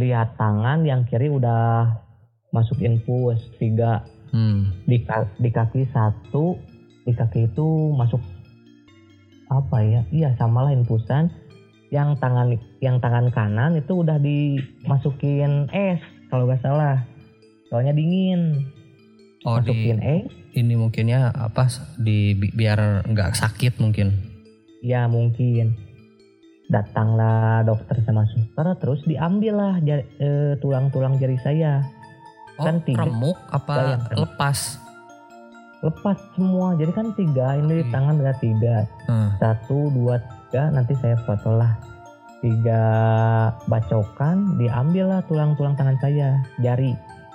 lihat 0.00 0.40
tangan 0.40 0.88
yang 0.88 1.04
kiri 1.04 1.28
udah 1.28 2.00
masuk 2.48 2.80
infus 2.80 3.44
tiga 3.60 4.08
Hmm. 4.34 4.66
di, 4.88 4.98
di 5.38 5.50
kaki 5.54 5.86
satu, 5.94 6.58
di 7.06 7.14
kaki 7.14 7.46
itu 7.54 7.94
masuk 7.94 8.18
apa 9.46 9.78
ya? 9.84 10.02
Iya 10.10 10.34
samalah 10.34 10.74
infusan. 10.74 11.30
Yang 11.94 12.18
tangan 12.18 12.58
yang 12.82 12.98
tangan 12.98 13.30
kanan 13.30 13.78
itu 13.78 14.02
udah 14.02 14.18
dimasukin 14.18 15.70
es 15.70 16.02
kalau 16.34 16.50
nggak 16.50 16.66
salah. 16.66 17.06
Soalnya 17.74 17.90
dingin. 17.90 18.70
Oh 19.42 19.58
di 19.58 19.74
Masukin 19.74 19.98
es 19.98 20.30
ini 20.54 20.78
mungkinnya 20.78 21.34
apa 21.34 21.66
di 21.98 22.30
bi- 22.32 22.54
biar 22.54 23.02
nggak 23.02 23.34
sakit 23.34 23.82
mungkin. 23.82 24.14
Ya 24.78 25.10
mungkin. 25.10 25.74
Datanglah 26.64 27.60
dokter 27.60 27.98
sama 28.00 28.22
suster 28.24 28.62
terus 28.78 29.02
diambil 29.02 29.58
lah 29.58 29.74
eh, 29.82 30.54
tulang-tulang 30.56 31.18
jari 31.18 31.34
saya. 31.36 31.82
Oh 32.54 32.62
Kan 32.62 32.78
tiga. 32.86 33.02
remuk 33.02 33.34
apa 33.50 33.98
lepas? 34.14 34.78
Lepas 35.82 36.16
semua. 36.32 36.78
Jadi 36.78 36.94
kan 36.94 37.10
tiga. 37.12 37.58
Ini 37.58 37.74
di 37.74 37.84
Hmm. 37.84 37.92
tangan 37.92 38.14
ada 38.16 38.34
tiga. 38.38 38.86
Hmm. 39.04 39.34
Satu, 39.36 39.90
dua, 39.90 40.22
tiga. 40.22 40.70
Nanti 40.70 40.94
saya 40.94 41.18
foto 41.20 41.50
lah. 41.50 41.74
Tiga 42.38 42.82
bacokan. 43.66 44.56
Diambil 44.56 45.10
lah 45.10 45.20
tulang-tulang 45.26 45.74
tangan 45.74 45.98
saya. 45.98 46.38
Jari. 46.56 46.94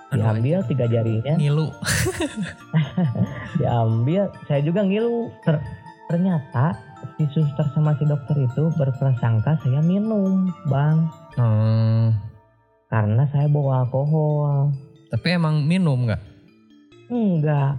Diambil 0.10 0.58
tiga 0.66 0.86
jarinya. 0.86 1.38
Ngilu. 1.38 1.70
Diambil. 3.60 4.30
Saya 4.50 4.62
juga 4.66 4.82
ngilu. 4.82 5.30
Ter- 5.46 5.62
ternyata 6.10 6.74
si 7.16 7.30
suster 7.30 7.66
sama 7.72 7.94
si 7.96 8.04
dokter 8.04 8.36
itu 8.40 8.74
berprasangka 8.74 9.62
saya 9.62 9.80
minum 9.80 10.50
bang. 10.66 10.98
Hmm. 11.38 12.18
Karena 12.90 13.30
saya 13.30 13.46
bawa 13.46 13.86
alkohol. 13.86 14.74
Tapi 15.14 15.28
emang 15.30 15.62
minum 15.62 16.10
nggak? 16.10 16.22
Enggak. 17.10 17.78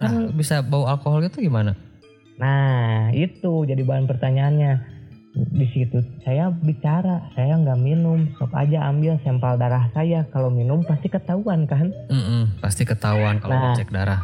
Nah, 0.00 0.08
Kan, 0.10 0.32
bisa 0.34 0.64
bau 0.64 0.86
alkohol 0.86 1.26
itu 1.26 1.44
gimana? 1.44 1.74
nah 2.40 3.12
itu 3.12 3.68
jadi 3.68 3.84
bahan 3.84 4.08
pertanyaannya. 4.08 4.99
Di 5.30 5.66
situ 5.70 6.02
saya 6.26 6.50
bicara, 6.50 7.22
saya 7.38 7.54
nggak 7.54 7.78
minum, 7.78 8.26
sok 8.34 8.50
aja 8.50 8.90
ambil 8.90 9.14
sampel 9.22 9.54
darah 9.54 9.86
saya. 9.94 10.26
Kalau 10.34 10.50
minum 10.50 10.82
pasti 10.82 11.06
ketahuan 11.06 11.70
kan. 11.70 11.94
Mm-mm, 12.10 12.58
pasti 12.58 12.82
ketahuan 12.82 13.38
kalau 13.38 13.54
Nah. 13.54 13.76
cek 13.78 13.94
darah. 13.94 14.20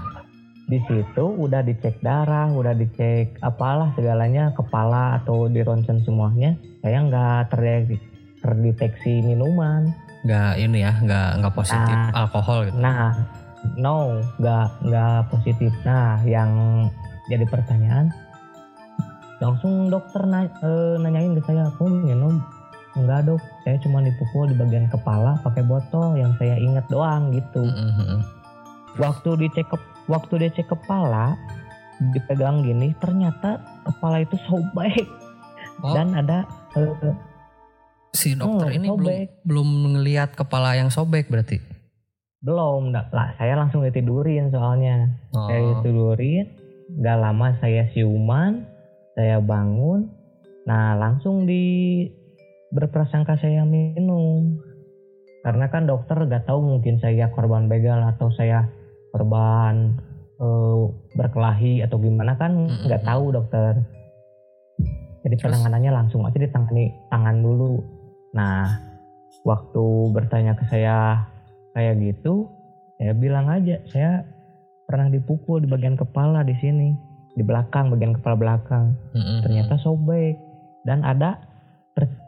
Di 0.67 0.83
situ 0.91 1.25
udah 1.31 1.63
dicek 1.63 2.03
darah, 2.03 2.51
udah 2.51 2.75
dicek 2.75 3.39
apalah 3.39 3.95
segalanya, 3.95 4.51
kepala 4.51 5.15
atau 5.23 5.47
di 5.47 5.63
ronsen 5.63 6.03
semuanya. 6.03 6.59
Saya 6.83 7.07
nggak 7.07 7.55
terdeteksi, 7.55 8.03
terdeteksi 8.43 9.13
minuman. 9.23 9.95
Nggak 10.27 10.53
ini 10.59 10.83
ya, 10.83 10.93
nggak 11.07 11.29
nggak 11.39 11.55
positif 11.55 11.95
Nah. 11.95 12.11
alkohol 12.19 12.67
gitu. 12.67 12.83
Nah, 12.83 13.15
no, 13.79 14.19
nggak 14.43 14.67
nggak 14.91 15.19
positif. 15.31 15.71
Nah, 15.87 16.19
yang 16.27 16.51
jadi 17.31 17.47
pertanyaan, 17.47 18.11
langsung 19.39 19.89
dokter 19.89 20.23
na- 20.23 20.49
eh, 20.49 20.95
nanyain 20.97 21.33
ke 21.33 21.43
saya, 21.43 21.69
aku 21.69 21.87
minum? 21.87 22.41
Enggak 22.95 23.29
dok, 23.29 23.43
saya 23.63 23.77
cuma 23.79 24.01
dipukul 24.01 24.49
di 24.49 24.57
bagian 24.57 24.89
kepala 24.89 25.37
pakai 25.41 25.61
botol 25.63 26.17
yang 26.17 26.33
saya 26.35 26.57
ingat 26.57 26.89
doang 26.89 27.29
gitu. 27.31 27.61
Mm-mm, 27.63 27.93
mm-mm. 27.95 28.21
Waktu 28.97 29.37
dicek 29.39 29.69
ke- 29.69 29.81
waktu 30.07 30.35
dicek 30.41 30.65
kepala, 30.67 31.37
dipegang 32.09 32.61
gini, 32.61 32.97
ternyata 32.97 33.61
kepala 33.83 34.21
itu 34.21 34.37
sobek 34.43 35.05
Oh, 35.79 35.93
dan 35.93 36.17
ada 36.17 36.49
eh, 36.73 37.13
si 38.11 38.33
dokter 38.33 38.65
hmm, 38.67 38.79
ini 38.79 38.87
belum 38.89 39.05
sobek. 39.13 39.29
belum 39.45 39.69
ngelihat 39.93 40.31
kepala 40.33 40.73
yang 40.73 40.89
sobek 40.89 41.29
berarti. 41.29 41.61
belum, 42.39 42.89
nggak- 42.89 43.11
lah 43.11 43.35
saya 43.35 43.59
langsung 43.59 43.83
ditidurin 43.83 44.49
soalnya. 44.49 45.11
Oh. 45.31 45.45
Saya 45.45 45.83
tidurin, 45.83 46.47
gak 46.97 47.19
lama 47.19 47.53
saya 47.59 47.91
siuman, 47.91 48.65
saya 49.17 49.41
bangun, 49.41 50.13
nah 50.69 50.93
langsung 50.95 51.49
di 51.49 52.05
berprasangka 52.69 53.41
saya 53.41 53.65
minum. 53.65 54.61
Karena 55.41 55.73
kan 55.73 55.89
dokter 55.89 56.21
gak 56.27 56.45
tahu 56.45 56.61
mungkin 56.61 57.01
saya 57.01 57.33
korban 57.33 57.71
begal 57.71 58.03
atau 58.03 58.29
saya 58.35 58.69
korban 59.15 59.97
eh, 60.37 60.83
berkelahi 61.17 61.81
atau 61.81 61.97
gimana 61.97 62.37
kan 62.37 62.69
nggak 62.69 63.03
tahu 63.09 63.33
dokter. 63.33 63.81
Jadi 65.25 65.43
penanganannya 65.43 65.91
langsung 65.91 66.23
aja 66.23 66.39
ditangani 66.39 66.95
tangan 67.11 67.43
dulu. 67.43 67.83
Nah, 68.37 68.79
waktu 69.43 69.85
bertanya 70.15 70.55
ke 70.55 70.69
saya 70.71 71.27
kayak 71.75 71.99
gitu, 71.99 72.47
saya 73.01 73.11
bilang 73.17 73.51
aja 73.51 73.83
saya 73.91 74.23
pernah 74.87 75.11
dipukul 75.11 75.59
di 75.59 75.67
bagian 75.67 75.99
kepala 75.99 76.47
di 76.47 76.55
sini, 76.63 76.95
di 77.37 77.45
belakang 77.45 77.93
bagian 77.93 78.17
kepala 78.17 78.35
belakang. 78.35 78.97
Mm-mm. 79.13 79.45
Ternyata 79.45 79.77
sobek 79.77 80.41
dan 80.83 81.05
ada 81.05 81.37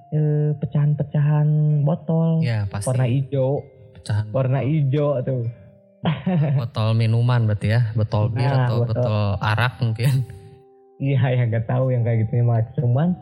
eh, 0.08 0.52
pecahan-pecahan 0.54 1.48
botol 1.82 2.40
ya 2.40 2.64
pasti 2.66 2.88
warna 2.88 3.04
hijau, 3.04 3.60
pecahan. 3.94 4.24
warna 4.30 4.60
hijau 4.62 5.20
tuh. 5.20 5.44
botol 6.62 6.94
minuman 6.94 7.42
berarti 7.42 7.74
ya 7.74 7.90
botol 7.92 8.30
bir 8.30 8.46
Nah, 8.46 8.70
atau 8.70 8.86
botol- 8.86 9.02
botol 9.02 9.22
arak 9.42 9.74
mungkin 9.82 10.14
Iya 10.98 11.18
ya 11.28 11.42
nggak 11.44 11.66
tahu 11.66 11.90
yang 11.90 12.02
kayak 12.02 12.26
gitu 12.26 12.38
mah 12.40 12.62
cuman 12.74 13.18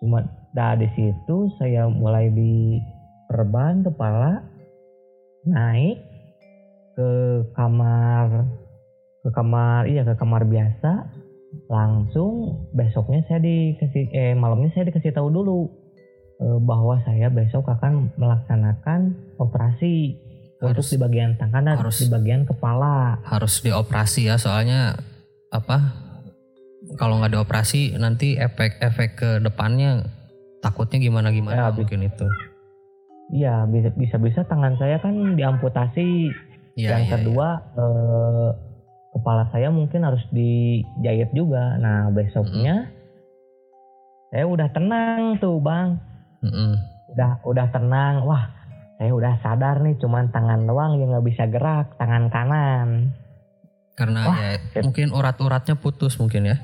cuman 0.00 0.24
dari 0.52 0.88
situ 0.92 1.48
saya 1.56 1.88
mulai 1.88 2.28
di 2.28 2.80
perban 3.26 3.80
kepala 3.80 4.44
naik 5.44 6.00
ke 6.92 7.08
kamar 7.52 8.44
ke 9.26 9.30
kamar 9.32 9.84
iya 9.84 10.06
ke 10.06 10.14
kamar 10.14 10.46
biasa. 10.46 11.10
Langsung 11.66 12.62
besoknya 12.70 13.26
saya 13.26 13.42
dikasih 13.42 14.06
eh 14.08 14.32
malamnya 14.32 14.70
saya 14.70 14.86
dikasih 14.86 15.10
tahu 15.10 15.28
dulu 15.28 15.66
eh, 16.36 16.58
bahwa 16.62 17.02
saya 17.02 17.26
besok 17.26 17.66
akan 17.66 18.14
melaksanakan 18.14 19.00
operasi 19.36 20.14
untuk 20.56 20.78
Harus- 20.78 20.92
di 20.92 20.98
bagian 20.98 21.34
tangan 21.34 21.66
dan 21.66 21.76
harus- 21.76 21.98
di 21.98 22.06
bagian 22.06 22.44
kepala. 22.44 23.18
harus 23.24 23.58
dioperasi 23.58 24.24
ya 24.24 24.36
soalnya 24.36 24.94
apa 25.48 25.92
kalau 26.94 27.18
nggak 27.18 27.34
dioperasi 27.34 27.98
nanti 27.98 28.36
efek-efek 28.36 29.10
ke 29.12 29.30
depannya 29.38 30.06
takutnya 30.60 30.96
gimana 30.98 31.28
gimana 31.28 31.56
Ya, 31.58 31.74
mungkin 31.74 32.04
itu. 32.04 32.26
Iya, 33.28 33.66
bisa 33.66 33.90
bisa 33.92 34.16
bisa 34.16 34.40
tangan 34.46 34.78
saya 34.78 35.02
kan 35.02 35.34
diamputasi. 35.34 36.30
Iya, 36.76 36.88
yang 36.92 37.04
iya, 37.04 37.12
kedua 37.16 37.48
eh, 37.74 38.48
kepala 39.16 39.48
saya 39.48 39.72
mungkin 39.72 40.04
harus 40.04 40.20
dijahit 40.28 41.32
juga. 41.32 41.80
Nah 41.80 42.12
besoknya 42.12 42.92
saya 44.28 44.44
udah 44.44 44.68
tenang 44.76 45.40
tuh 45.40 45.56
bang, 45.64 45.96
iya. 46.44 46.48
Mm-mm. 46.52 46.72
udah 47.16 47.30
udah 47.48 47.66
tenang. 47.72 48.14
Wah 48.28 48.44
saya 49.00 49.12
udah 49.12 49.34
sadar 49.40 49.80
nih, 49.80 49.96
cuman 49.96 50.28
tangan 50.32 50.68
doang 50.68 51.00
yang 51.00 51.12
nggak 51.16 51.26
bisa 51.26 51.44
gerak, 51.48 51.96
tangan 51.96 52.28
kanan. 52.28 52.88
karena 53.96 54.20
Wah, 54.28 54.36
ya 54.36 54.60
shit. 54.76 54.84
mungkin 54.84 55.08
urat-uratnya 55.08 55.80
putus 55.80 56.20
mungkin 56.20 56.52
ya 56.52 56.56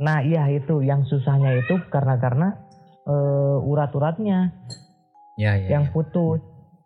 Nah 0.00 0.24
iya 0.24 0.48
itu 0.48 0.80
yang 0.80 1.04
susahnya 1.04 1.52
itu 1.60 1.76
karena 1.92 2.16
karena 2.16 2.56
eh, 3.04 3.56
urat-uratnya 3.60 4.56
ya 5.36 5.52
ya 5.60 5.76
yang 5.76 5.92
putus 5.92 6.40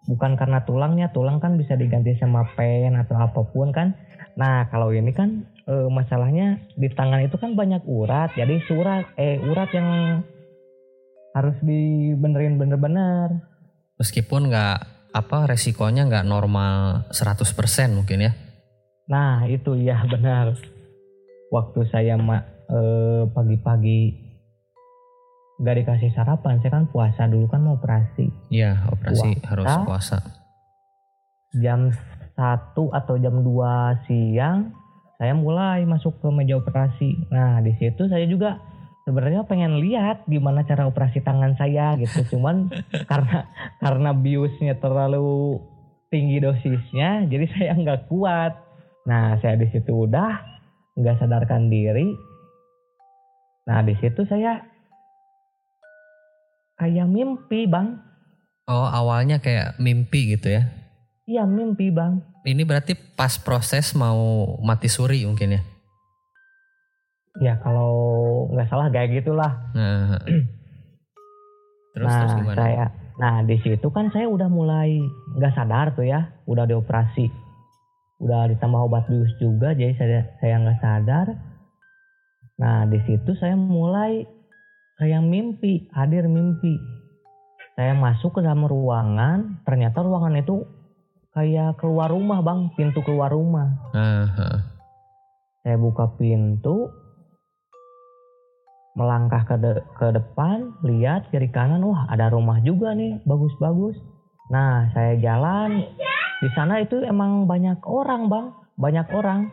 bukan 0.06 0.34
karena 0.38 0.62
tulangnya 0.66 1.10
tulang 1.14 1.38
kan 1.38 1.54
bisa 1.58 1.74
diganti 1.74 2.18
sama 2.18 2.46
pen 2.58 2.98
atau 2.98 3.14
apa 3.14 3.46
pun 3.50 3.70
kan 3.70 3.94
nah 4.36 4.68
kalau 4.68 4.92
ini 4.92 5.16
kan 5.16 5.48
eh, 5.64 5.88
masalahnya 5.88 6.60
di 6.76 6.92
tangan 6.92 7.24
itu 7.24 7.40
kan 7.40 7.56
banyak 7.56 7.82
urat 7.88 8.36
jadi 8.36 8.60
surat 8.68 9.08
eh 9.16 9.40
urat 9.40 9.72
yang 9.72 9.88
harus 11.36 11.56
dibenerin 11.60 12.56
bener-bener. 12.56 13.44
Meskipun 14.00 14.48
nggak 14.48 14.78
apa 15.12 15.38
resikonya 15.52 16.08
nggak 16.08 16.24
normal 16.24 17.04
100% 17.12 17.92
mungkin 17.92 18.24
ya. 18.24 18.32
Nah 19.12 19.44
itu 19.44 19.76
ya 19.76 20.00
benar. 20.12 20.56
Waktu 21.52 21.80
saya 21.92 22.16
eh, 22.16 23.22
pagi-pagi 23.28 24.24
nggak 25.56 25.76
dikasih 25.80 26.12
sarapan 26.12 26.60
saya 26.60 26.72
kan 26.72 26.84
puasa 26.88 27.28
dulu 27.28 27.52
kan 27.52 27.60
mau 27.60 27.76
operasi. 27.76 28.32
Iya 28.48 28.88
operasi 28.88 29.36
Puasa. 29.36 29.48
harus 29.52 29.72
puasa. 29.84 30.18
Jam 31.56 31.92
1 32.36 32.76
atau 32.76 33.14
jam 33.16 33.40
2 33.40 34.06
siang 34.06 34.72
saya 35.16 35.32
mulai 35.32 35.88
masuk 35.88 36.20
ke 36.20 36.28
meja 36.28 36.60
operasi. 36.60 37.32
Nah, 37.32 37.64
di 37.64 37.72
situ 37.80 38.04
saya 38.04 38.28
juga 38.28 38.60
sebenarnya 39.08 39.48
pengen 39.48 39.80
lihat 39.80 40.28
gimana 40.28 40.60
cara 40.68 40.84
operasi 40.84 41.24
tangan 41.24 41.56
saya 41.56 41.96
gitu. 41.96 42.36
Cuman 42.36 42.68
karena 43.10 43.48
karena 43.80 44.10
biusnya 44.12 44.76
terlalu 44.76 45.60
tinggi 46.12 46.36
dosisnya, 46.38 47.24
jadi 47.32 47.44
saya 47.48 47.72
nggak 47.80 48.12
kuat. 48.12 48.52
Nah, 49.08 49.40
saya 49.40 49.56
di 49.56 49.72
situ 49.72 50.04
udah 50.04 50.36
nggak 51.00 51.16
sadarkan 51.16 51.72
diri. 51.72 52.12
Nah, 53.66 53.80
di 53.82 53.96
situ 53.98 54.20
saya 54.28 54.60
kayak 56.76 57.08
mimpi, 57.08 57.64
Bang. 57.66 58.04
oh 58.68 58.84
awalnya 58.84 59.40
kayak 59.40 59.80
mimpi 59.80 60.36
gitu 60.36 60.60
ya 60.60 60.75
Iya, 61.26 61.42
mimpi, 61.42 61.90
Bang. 61.90 62.22
ini 62.46 62.62
berarti 62.62 62.94
pas 62.94 63.34
proses 63.42 63.90
mau 63.98 64.54
mati 64.62 64.86
suri 64.86 65.26
mungkin 65.26 65.58
ya 65.58 65.62
Ya 67.36 67.54
kalau 67.60 67.92
nggak 68.54 68.68
salah 68.70 68.88
kayak 68.88 69.20
gitulah. 69.20 69.52
nah 69.74 70.16
terus 71.92 72.06
nah, 72.08 72.20
terus 72.22 72.34
gimana 72.40 72.56
saya, 72.56 72.84
nah 73.20 73.34
di 73.42 73.56
situ 73.60 73.86
kan 73.90 74.08
saya 74.08 74.24
udah 74.30 74.48
mulai 74.48 75.00
nggak 75.36 75.52
sadar 75.52 75.92
tuh 75.92 76.06
ya, 76.06 76.32
udah 76.46 76.64
dioperasi, 76.64 77.28
udah 78.24 78.48
ditambah 78.52 78.80
obat 78.88 79.10
bius 79.10 79.32
juga, 79.36 79.76
jadi 79.76 79.92
saya 79.98 80.20
saya 80.40 80.54
nggak 80.64 80.80
sadar. 80.80 81.26
Nah 82.56 82.88
di 82.88 83.00
situ 83.04 83.36
saya 83.36 83.52
mulai 83.52 84.24
kayak 84.96 85.20
mimpi, 85.20 85.90
hadir 85.92 86.24
mimpi. 86.30 86.72
Saya 87.76 87.92
masuk 87.92 88.32
ke 88.32 88.40
dalam 88.40 88.64
ruangan, 88.64 89.60
ternyata 89.68 90.00
ruangan 90.00 90.40
itu 90.40 90.64
kayak 91.36 91.76
keluar 91.76 92.08
rumah 92.08 92.40
bang, 92.40 92.72
pintu 92.72 93.04
keluar 93.04 93.28
rumah. 93.28 93.68
Heeh. 93.92 94.56
Saya 95.60 95.76
buka 95.76 96.16
pintu, 96.16 96.88
melangkah 98.96 99.44
ke 99.44 99.56
de- 99.60 99.84
ke 100.00 100.16
depan, 100.16 100.72
lihat 100.80 101.28
kiri 101.28 101.52
kanan, 101.52 101.84
wah 101.84 102.08
ada 102.08 102.32
rumah 102.32 102.56
juga 102.64 102.96
nih, 102.96 103.20
bagus-bagus. 103.28 104.00
Nah, 104.48 104.88
saya 104.96 105.20
jalan 105.20 105.84
di 106.40 106.48
sana 106.56 106.80
itu 106.80 107.04
emang 107.04 107.44
banyak 107.44 107.84
orang 107.84 108.32
bang, 108.32 108.46
banyak 108.80 109.06
orang. 109.12 109.52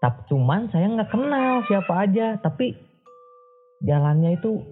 Tapi 0.00 0.32
cuman 0.32 0.72
saya 0.72 0.88
nggak 0.88 1.10
kenal 1.12 1.60
siapa 1.68 2.08
aja, 2.08 2.40
tapi 2.40 2.72
jalannya 3.84 4.38
itu 4.40 4.62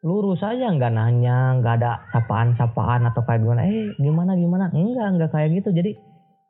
lurus 0.00 0.40
aja, 0.40 0.66
nggak 0.68 0.90
nanya, 0.90 1.56
nggak 1.56 1.74
ada 1.76 1.90
sapaan-sapaan 2.10 3.04
atau 3.04 3.20
kayak 3.20 3.40
gimana. 3.40 3.60
Eh, 3.64 3.92
gimana 3.96 4.32
gimana? 4.32 4.64
Enggak, 4.70 5.08
nggak 5.14 5.30
kayak 5.30 5.50
gitu. 5.54 5.70
Jadi 5.70 5.90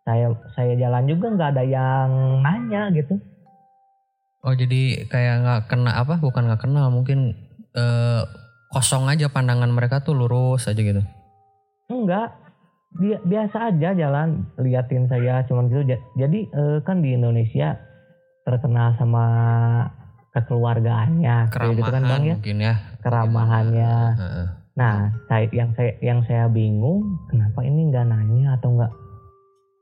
saya 0.00 0.26
saya 0.52 0.74
jalan 0.74 1.04
juga 1.04 1.26
nggak 1.30 1.50
ada 1.50 1.62
yang 1.62 2.08
nanya 2.40 2.88
gitu. 2.90 3.20
oh 4.40 4.56
jadi 4.56 5.04
kayak 5.04 5.34
nggak 5.38 5.60
kena 5.68 5.92
apa 5.94 6.16
bukan 6.16 6.48
nggak 6.48 6.64
kenal 6.64 6.88
mungkin 6.88 7.36
eh, 7.70 8.22
kosong 8.70 9.04
aja 9.04 9.28
pandangan 9.28 9.68
mereka 9.68 10.00
tuh 10.00 10.16
lurus 10.16 10.64
aja 10.64 10.80
gitu 10.80 11.04
Enggak, 11.86 12.32
Bi- 12.90 13.20
biasa 13.20 13.68
aja 13.68 13.92
jalan 13.92 14.48
liatin 14.56 15.04
saya 15.06 15.44
cuman 15.44 15.68
gitu. 15.68 15.84
Ja- 15.84 16.00
Jadi 16.16 16.48
eh, 16.48 16.78
kan 16.80 17.04
di 17.04 17.12
Indonesia 17.12 17.76
terkenal 18.42 18.96
sama 18.96 19.24
kekeluargaannya, 20.32 21.50
kayak 21.50 21.76
gitu 21.76 21.82
kan 21.84 22.00
keramahan 22.00 22.04
bang 22.08 22.22
ya, 22.24 22.34
mungkin 22.38 22.56
ya 22.58 22.74
keramahannya. 23.02 23.94
Nah, 24.78 25.12
saya 25.28 25.44
yang 25.52 25.74
saya 25.76 25.92
yang 26.00 26.20
saya 26.24 26.46
bingung, 26.48 27.20
kenapa 27.28 27.60
ini 27.66 27.90
nggak 27.90 28.06
nanya 28.08 28.56
atau 28.56 28.78
nggak 28.78 28.92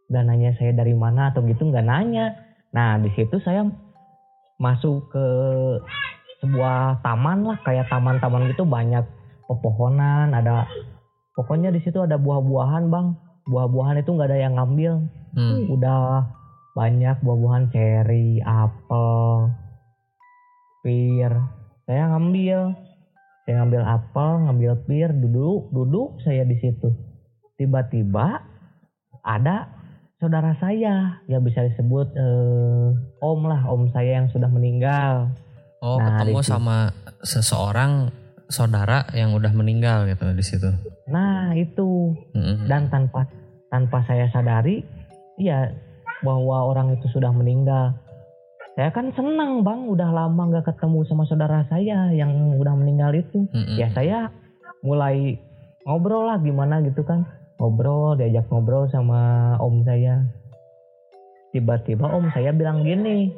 nggak 0.08 0.24
nanya 0.24 0.50
saya 0.56 0.72
dari 0.72 0.96
mana 0.96 1.30
atau 1.30 1.44
gitu 1.44 1.68
nggak 1.68 1.86
nanya. 1.86 2.34
Nah, 2.72 2.98
di 2.98 3.12
situ 3.14 3.38
saya 3.44 3.68
masuk 4.58 5.12
ke 5.12 5.26
sebuah 6.42 7.02
taman 7.02 7.46
lah, 7.46 7.58
kayak 7.62 7.86
taman-taman 7.90 8.50
gitu 8.50 8.62
banyak 8.66 9.04
pepohonan, 9.46 10.34
ada 10.34 10.66
pokoknya 11.34 11.70
di 11.70 11.80
situ 11.82 11.98
ada 12.02 12.18
buah-buahan 12.18 12.90
bang. 12.90 13.06
Buah-buahan 13.48 14.02
itu 14.02 14.10
nggak 14.12 14.28
ada 14.28 14.38
yang 14.38 14.54
ngambil, 14.60 14.92
Hmm. 15.32 15.72
udah 15.72 16.26
banyak 16.76 17.16
buah-buahan 17.24 17.70
ceri, 17.72 18.40
apel, 18.44 19.50
pir. 20.84 21.32
Saya 21.88 22.12
ngambil, 22.12 22.76
saya 23.48 23.64
ngambil 23.64 23.80
apel, 23.80 24.32
ngambil 24.44 24.72
pir, 24.84 25.08
duduk, 25.08 25.72
duduk 25.72 26.20
saya 26.20 26.44
di 26.44 26.60
situ. 26.60 26.92
Tiba-tiba 27.56 28.44
ada 29.24 29.72
saudara 30.20 30.52
saya, 30.60 31.24
ya 31.24 31.40
bisa 31.40 31.64
disebut 31.64 32.12
eh, 32.12 33.24
om 33.24 33.40
lah, 33.48 33.64
om 33.72 33.88
saya 33.88 34.20
yang 34.20 34.28
sudah 34.28 34.52
meninggal. 34.52 35.32
oh 35.80 35.96
Nah, 35.96 36.20
ketemu 36.20 36.44
sama 36.44 36.92
seseorang 37.24 38.12
saudara 38.52 39.08
yang 39.16 39.32
udah 39.32 39.56
meninggal 39.56 40.04
gitu 40.08 40.28
di 40.36 40.44
situ 40.44 40.68
Nah 41.08 41.56
itu 41.56 42.12
Mm-mm. 42.36 42.68
dan 42.68 42.92
tanpa 42.92 43.24
tanpa 43.72 44.04
saya 44.04 44.28
sadari, 44.28 44.84
ya 45.40 45.72
bahwa 46.20 46.68
orang 46.68 47.00
itu 47.00 47.08
sudah 47.08 47.32
meninggal. 47.32 47.96
Saya 48.78 48.94
kan 48.94 49.10
senang 49.10 49.66
bang, 49.66 49.90
udah 49.90 50.06
lama 50.14 50.54
nggak 50.54 50.70
ketemu 50.70 51.02
sama 51.10 51.26
saudara 51.26 51.66
saya 51.66 52.14
yang 52.14 52.54
udah 52.62 52.78
meninggal 52.78 53.10
itu. 53.10 53.50
Mm-mm. 53.50 53.74
Ya 53.74 53.90
saya 53.90 54.30
mulai 54.86 55.34
ngobrol 55.82 56.30
lah 56.30 56.38
gimana 56.38 56.78
gitu 56.86 57.02
kan, 57.02 57.26
ngobrol 57.58 58.14
diajak 58.14 58.46
ngobrol 58.46 58.86
sama 58.86 59.58
om 59.58 59.82
saya. 59.82 60.30
Tiba-tiba 61.50 62.06
om 62.06 62.30
saya 62.30 62.54
bilang 62.54 62.86
gini, 62.86 63.34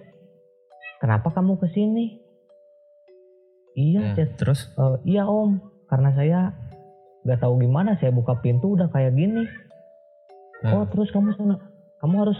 kenapa 1.00 1.32
kamu 1.32 1.56
ke 1.56 1.72
sini? 1.72 2.20
Iya, 3.80 4.20
Ya, 4.20 4.28
terus 4.36 4.68
Eh, 4.76 5.16
iya 5.16 5.24
om, 5.24 5.56
karena 5.88 6.12
saya 6.12 6.52
nggak 7.24 7.40
tahu 7.40 7.64
gimana 7.64 7.96
saya 7.96 8.12
buka 8.12 8.36
pintu 8.44 8.76
udah 8.76 8.92
kayak 8.92 9.16
gini. 9.16 9.48
Nah. 10.68 10.76
Oh 10.76 10.84
terus 10.84 11.08
kamu 11.08 11.32
senang, 11.32 11.64
kamu 12.04 12.28
harus 12.28 12.36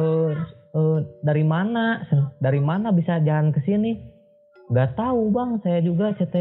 uh, 0.00 0.32
uh, 0.74 0.98
dari 1.24 1.44
mana? 1.44 2.04
Dari 2.40 2.60
mana 2.60 2.92
bisa 2.92 3.20
jalan 3.22 3.52
ke 3.54 3.60
sini? 3.64 3.96
Nggak 4.68 4.96
tahu 4.98 5.32
bang. 5.32 5.50
Saya 5.64 5.80
juga 5.80 6.12
CT 6.16 6.36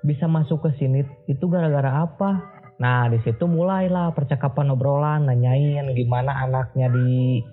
bisa 0.00 0.24
masuk 0.24 0.64
ke 0.64 0.70
sini 0.80 1.04
itu 1.28 1.44
gara-gara 1.48 2.04
apa? 2.04 2.40
Nah 2.80 3.12
di 3.12 3.20
situ 3.20 3.44
mulailah 3.44 4.16
percakapan 4.16 4.72
obrolan 4.72 5.28
nanyain 5.28 5.84
gimana 5.92 6.32
anaknya 6.44 6.88
di 6.88 7.44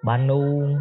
Bandung. 0.00 0.80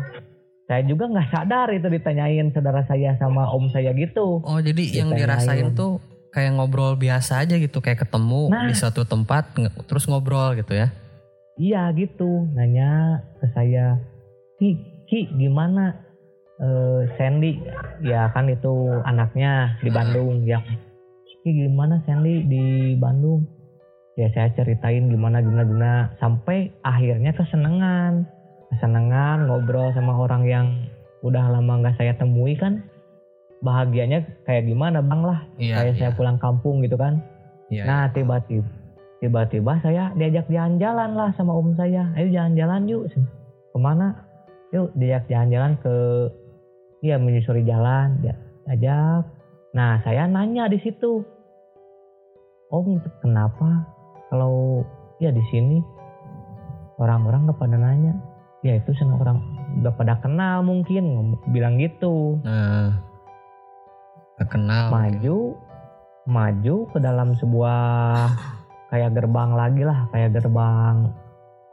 Saya 0.64 0.88
juga 0.88 1.12
nggak 1.12 1.30
sadar 1.32 1.76
itu 1.76 1.92
ditanyain 1.92 2.48
saudara 2.56 2.88
saya 2.88 3.20
sama 3.20 3.52
om 3.52 3.68
saya 3.68 3.92
gitu. 3.92 4.40
Oh 4.44 4.60
jadi 4.64 4.80
ditanyain. 4.80 5.00
yang 5.00 5.10
dirasain 5.12 5.68
tuh 5.76 6.00
kayak 6.34 6.58
ngobrol 6.58 6.98
biasa 6.98 7.46
aja 7.46 7.56
gitu 7.62 7.78
kayak 7.78 8.10
ketemu 8.10 8.50
nah, 8.50 8.66
di 8.66 8.74
suatu 8.74 9.06
tempat 9.06 9.54
terus 9.86 10.10
ngobrol 10.10 10.58
gitu 10.58 10.74
ya 10.74 10.90
iya 11.58 11.90
gitu. 11.94 12.48
Nanya 12.54 13.22
ke 13.42 13.46
saya 13.54 14.00
ki 14.58 14.70
ki 15.10 15.20
gimana? 15.38 16.00
Uh, 16.64 17.10
Sandy 17.18 17.60
ya 18.06 18.30
kan 18.32 18.46
itu 18.48 18.72
anaknya 19.04 19.74
di 19.82 19.90
Bandung 19.90 20.46
yang 20.46 20.62
ki 21.26 21.50
gimana 21.50 22.00
Sandy 22.06 22.46
di 22.46 22.64
Bandung? 22.96 23.44
Ya 24.14 24.30
saya 24.32 24.54
ceritain 24.54 25.10
gimana 25.10 25.42
gimana 25.42 25.66
gimana. 25.66 25.94
Sampai 26.22 26.72
akhirnya 26.86 27.34
kesenangan 27.34 28.30
kesenangan 28.70 29.50
ngobrol 29.50 29.90
sama 29.98 30.14
orang 30.14 30.46
yang 30.46 30.68
udah 31.26 31.52
lama 31.52 31.82
nggak 31.82 31.98
saya 31.98 32.14
temui 32.16 32.54
kan. 32.56 32.86
Bahagianya 33.64 34.28
kayak 34.46 34.70
gimana 34.70 35.00
bang 35.02 35.22
lah. 35.24 35.40
Iya, 35.58 35.76
kayak 35.82 35.94
iya. 35.96 36.00
saya 36.00 36.12
pulang 36.14 36.38
kampung 36.38 36.84
gitu 36.86 37.00
kan. 37.00 37.24
Iya, 37.72 37.84
nah 37.88 38.02
iya. 38.08 38.14
tiba-tiba 38.14 38.83
tiba-tiba 39.24 39.80
saya 39.80 40.12
diajak 40.20 40.52
jalan-jalan 40.52 41.16
lah 41.16 41.32
sama 41.40 41.56
om 41.56 41.72
saya. 41.80 42.12
Ayo 42.20 42.28
jalan-jalan 42.28 42.92
yuk. 42.92 43.08
Ke 43.72 43.78
mana? 43.80 44.28
Yuk 44.76 44.92
diajak 45.00 45.32
jalan-jalan 45.32 45.80
ke 45.80 45.96
iya 47.00 47.16
menyusuri 47.16 47.64
jalan. 47.64 48.20
Ya 48.20 48.36
ajak. 48.68 49.24
Nah 49.72 50.04
saya 50.04 50.28
nanya 50.28 50.68
di 50.68 50.76
situ. 50.84 51.24
Om 52.68 53.00
kenapa 53.24 53.88
kalau 54.28 54.84
ya 55.24 55.32
di 55.32 55.44
sini 55.56 55.80
orang-orang 57.00 57.48
nggak 57.48 57.60
pada 57.64 57.80
nanya? 57.80 58.20
Ya 58.60 58.76
itu 58.76 58.92
senang 59.00 59.24
orang 59.24 59.40
udah 59.80 59.94
pada 59.96 60.20
kenal 60.20 60.68
mungkin 60.68 61.40
bilang 61.56 61.80
gitu. 61.80 62.44
Nah, 62.44 63.00
kenal 64.52 64.92
maju 64.92 65.56
maju 66.28 66.76
ke 66.92 66.98
dalam 67.00 67.36
sebuah 67.40 68.28
kayak 68.94 69.18
gerbang 69.18 69.58
lagi 69.58 69.82
lah 69.82 70.06
kayak 70.14 70.38
gerbang 70.38 71.10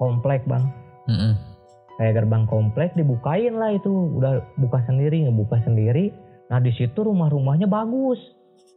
komplek 0.00 0.40
bang. 0.48 0.64
Mm 1.04 1.18
-mm. 1.20 1.32
kayak 2.00 2.16
gerbang 2.16 2.48
komplek 2.48 2.96
dibukain 2.96 3.60
lah 3.60 3.76
itu. 3.76 3.92
Udah 4.16 4.40
buka 4.56 4.80
sendiri 4.88 5.28
ngebuka 5.28 5.60
sendiri. 5.60 6.16
Nah 6.48 6.56
di 6.64 6.72
situ 6.72 6.96
rumah-rumahnya 6.96 7.68
bagus. 7.68 8.16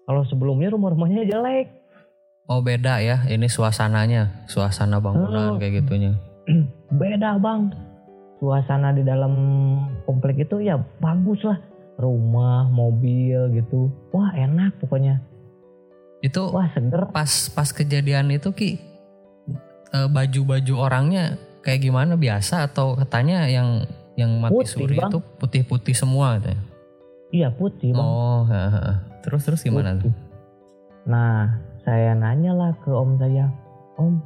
Kalau 0.04 0.28
sebelumnya 0.28 0.76
rumah-rumahnya 0.76 1.24
jelek. 1.24 1.72
Oh 2.52 2.60
beda 2.60 3.00
ya 3.00 3.24
ini 3.32 3.48
suasananya. 3.48 4.44
Suasana 4.52 5.00
bangunan 5.00 5.56
oh. 5.56 5.58
kayak 5.58 5.88
gitunya. 5.88 6.20
Beda 7.00 7.40
bang. 7.40 7.72
Suasana 8.44 8.92
di 8.92 9.08
dalam 9.08 9.32
komplek 10.04 10.44
itu 10.44 10.60
ya 10.60 10.76
bagus 11.00 11.40
lah. 11.48 11.56
Rumah 11.96 12.68
mobil 12.68 13.56
gitu. 13.56 13.88
Wah 14.12 14.36
enak 14.36 14.84
pokoknya 14.84 15.24
itu 16.24 16.42
wah 16.50 16.72
seger. 16.72 17.12
Pas 17.12 17.52
pas 17.52 17.70
kejadian 17.70 18.32
itu 18.32 18.50
Ki 18.56 18.72
eh, 19.92 20.08
baju-baju 20.08 20.74
orangnya 20.80 21.36
kayak 21.62 21.84
gimana 21.84 22.16
biasa 22.16 22.72
atau 22.72 22.96
katanya 22.96 23.46
yang 23.52 23.84
yang 24.16 24.40
mati 24.40 24.64
putih, 24.64 24.72
suri 24.72 24.96
bang. 24.96 25.10
itu 25.12 25.20
putih-putih 25.38 25.96
semua 25.96 26.40
katanya. 26.40 26.64
Iya 27.34 27.50
putih 27.52 27.92
bang. 27.92 28.08
Oh, 28.08 28.48
terus 29.26 29.44
terus 29.44 29.62
gimana 29.68 30.00
tuh? 30.00 30.14
Nah, 31.04 31.60
saya 31.84 32.16
nanya 32.16 32.56
lah 32.56 32.72
ke 32.80 32.92
om 32.94 33.20
saya, 33.20 33.52
om, 34.00 34.24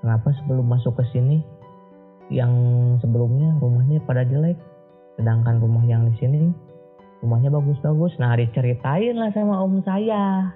kenapa 0.00 0.32
sebelum 0.40 0.64
masuk 0.64 0.96
ke 0.96 1.04
sini 1.12 1.44
yang 2.32 2.52
sebelumnya 3.04 3.52
rumahnya 3.60 4.00
pada 4.08 4.24
jelek, 4.24 4.56
sedangkan 5.20 5.60
rumah 5.60 5.84
yang 5.84 6.08
di 6.08 6.14
sini 6.16 6.48
rumahnya 7.20 7.52
bagus-bagus. 7.52 8.16
Nah, 8.16 8.32
diceritain 8.36 9.16
lah 9.16 9.28
sama 9.36 9.60
om 9.60 9.84
saya. 9.84 10.54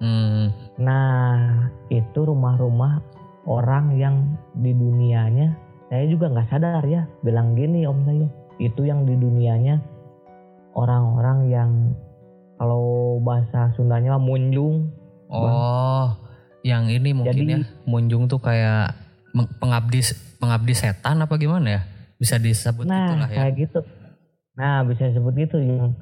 Hmm. 0.00 0.48
Nah, 0.80 1.68
itu 1.92 2.20
rumah-rumah 2.24 3.04
orang 3.44 3.96
yang 3.96 4.16
di 4.56 4.72
dunianya 4.72 5.56
saya 5.90 6.06
juga 6.06 6.30
nggak 6.30 6.48
sadar 6.54 6.84
ya 6.86 7.02
bilang 7.26 7.58
gini 7.58 7.82
om 7.88 8.06
saya 8.06 8.30
itu 8.62 8.86
yang 8.86 9.02
di 9.02 9.18
dunianya 9.18 9.82
orang-orang 10.78 11.38
yang 11.50 11.70
kalau 12.60 13.18
bahasa 13.24 13.74
Sundanya 13.74 14.20
munjung 14.20 14.92
oh 15.26 15.42
bang. 15.42 16.06
yang 16.62 16.84
ini 16.86 17.10
mungkin 17.10 17.42
Jadi, 17.42 17.52
ya 17.56 17.60
munjung 17.88 18.30
tuh 18.30 18.38
kayak 18.38 18.94
pengabdi 19.58 20.04
pengabdi 20.38 20.74
setan 20.78 21.26
apa 21.26 21.34
gimana 21.40 21.80
ya 21.80 21.82
bisa 22.20 22.38
disebut 22.38 22.86
nah 22.86 23.10
itulah 23.10 23.28
ya 23.32 23.38
kayak 23.42 23.54
gitu 23.58 23.80
nah 24.54 24.84
bisa 24.86 25.10
disebut 25.10 25.32
gitu 25.40 25.56
yang 25.58 25.96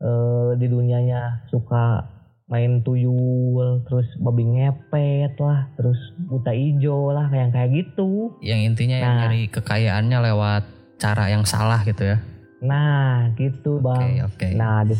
uh, 0.00 0.54
di 0.56 0.66
dunianya 0.70 1.44
suka 1.52 2.06
main 2.50 2.82
tuyul 2.84 3.86
terus 3.86 4.06
babi 4.18 4.44
ngepet 4.44 5.38
lah 5.40 5.70
terus 5.78 5.96
buta 6.28 6.52
ijo 6.52 7.14
lah 7.14 7.30
kayak 7.30 7.54
kayak 7.54 7.70
gitu. 7.72 8.34
Yang 8.42 8.60
intinya 8.74 8.96
nah, 8.96 9.02
yang 9.02 9.14
nyari 9.24 9.42
kekayaannya 9.48 10.18
lewat 10.32 10.62
cara 10.98 11.30
yang 11.30 11.44
salah 11.46 11.80
gitu 11.86 12.02
ya? 12.02 12.18
Nah 12.62 13.32
gitu 13.34 13.82
bang. 13.82 14.22
okay, 14.22 14.22
okay. 14.22 14.52
nah 14.54 14.86
di, 14.86 14.94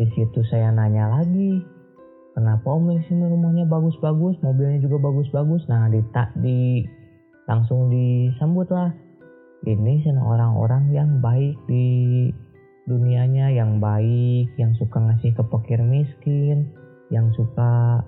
di 0.00 0.06
situ 0.16 0.40
saya 0.48 0.72
nanya 0.72 1.12
lagi 1.12 1.76
kenapa 2.36 2.68
om 2.68 2.92
di 2.92 3.00
sini 3.08 3.24
rumahnya 3.24 3.64
bagus-bagus 3.64 4.36
mobilnya 4.44 4.78
juga 4.84 5.00
bagus-bagus? 5.00 5.64
Nah 5.72 5.88
di 5.88 6.04
tak 6.12 6.36
di 6.36 6.84
langsung 7.48 7.88
disambut 7.88 8.68
lah. 8.68 8.92
Ini 9.66 10.04
orang-orang 10.22 10.94
yang 10.94 11.18
baik 11.18 11.58
di 11.66 12.30
dunianya 12.86 13.50
yang 13.50 13.82
baik, 13.82 14.54
yang 14.56 14.72
suka 14.78 15.02
ngasih 15.02 15.34
ke 15.34 15.42
pekir 15.42 15.82
miskin, 15.82 16.70
yang 17.10 17.30
suka 17.34 18.02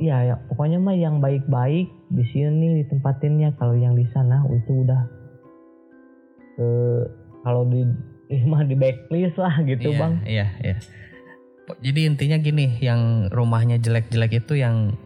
ya, 0.00 0.24
ya 0.24 0.34
pokoknya 0.48 0.80
mah 0.80 0.96
yang 0.96 1.20
baik-baik 1.20 1.92
di 2.08 2.24
sini 2.32 2.82
ditempatinnya 2.82 3.52
kalau 3.60 3.76
yang 3.76 3.92
di 3.92 4.08
sana 4.10 4.40
itu 4.48 4.72
udah 4.84 5.02
ke 6.56 6.68
kalau 7.44 7.68
di 7.68 7.84
mah 8.50 8.64
di 8.64 8.72
backlist 8.72 9.36
lah 9.36 9.60
gitu 9.64 9.92
iya, 9.92 10.00
bang. 10.00 10.12
Iya 10.24 10.46
iya. 10.64 10.76
Jadi 11.78 12.00
intinya 12.04 12.36
gini, 12.42 12.76
yang 12.82 13.32
rumahnya 13.32 13.78
jelek-jelek 13.78 14.44
itu 14.44 14.60
yang 14.60 14.98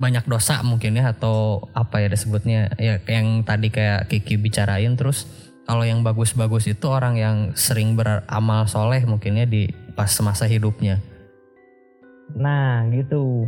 banyak 0.00 0.26
dosa 0.26 0.64
mungkin 0.66 0.98
ya 0.98 1.14
atau 1.14 1.68
apa 1.78 2.02
ya 2.02 2.08
disebutnya 2.10 2.74
ya 2.80 2.98
yang 3.06 3.46
tadi 3.46 3.70
kayak 3.70 4.10
Kiki 4.10 4.34
bicarain 4.34 4.98
terus 4.98 5.28
kalau 5.62 5.86
yang 5.86 6.02
bagus-bagus 6.02 6.66
itu 6.66 6.86
orang 6.90 7.14
yang 7.16 7.36
sering 7.54 7.94
beramal 7.94 8.66
soleh 8.66 9.02
mungkinnya 9.06 9.46
di 9.46 9.70
pas 9.94 10.10
masa 10.20 10.50
hidupnya. 10.50 10.98
Nah 12.34 12.88
gitu. 12.90 13.46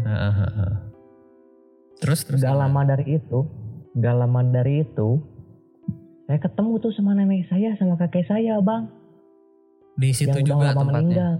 Terus 1.99 2.21
terus 2.29 2.41
gak 2.45 2.55
lama 2.55 2.85
dari 2.85 3.17
itu, 3.19 3.39
gak 3.97 4.15
lama 4.15 4.41
dari 4.47 4.85
itu, 4.85 5.19
saya 6.29 6.39
ketemu 6.39 6.73
tuh 6.79 6.93
sama 6.93 7.17
nenek 7.17 7.49
saya 7.49 7.75
sama 7.81 7.99
kakek 7.99 8.29
saya 8.29 8.61
bang. 8.61 8.87
Di 9.99 10.11
situ 10.15 10.37
yang 10.37 10.47
juga 10.47 10.75
tempatnya. 10.75 11.01
Meninggal. 11.01 11.35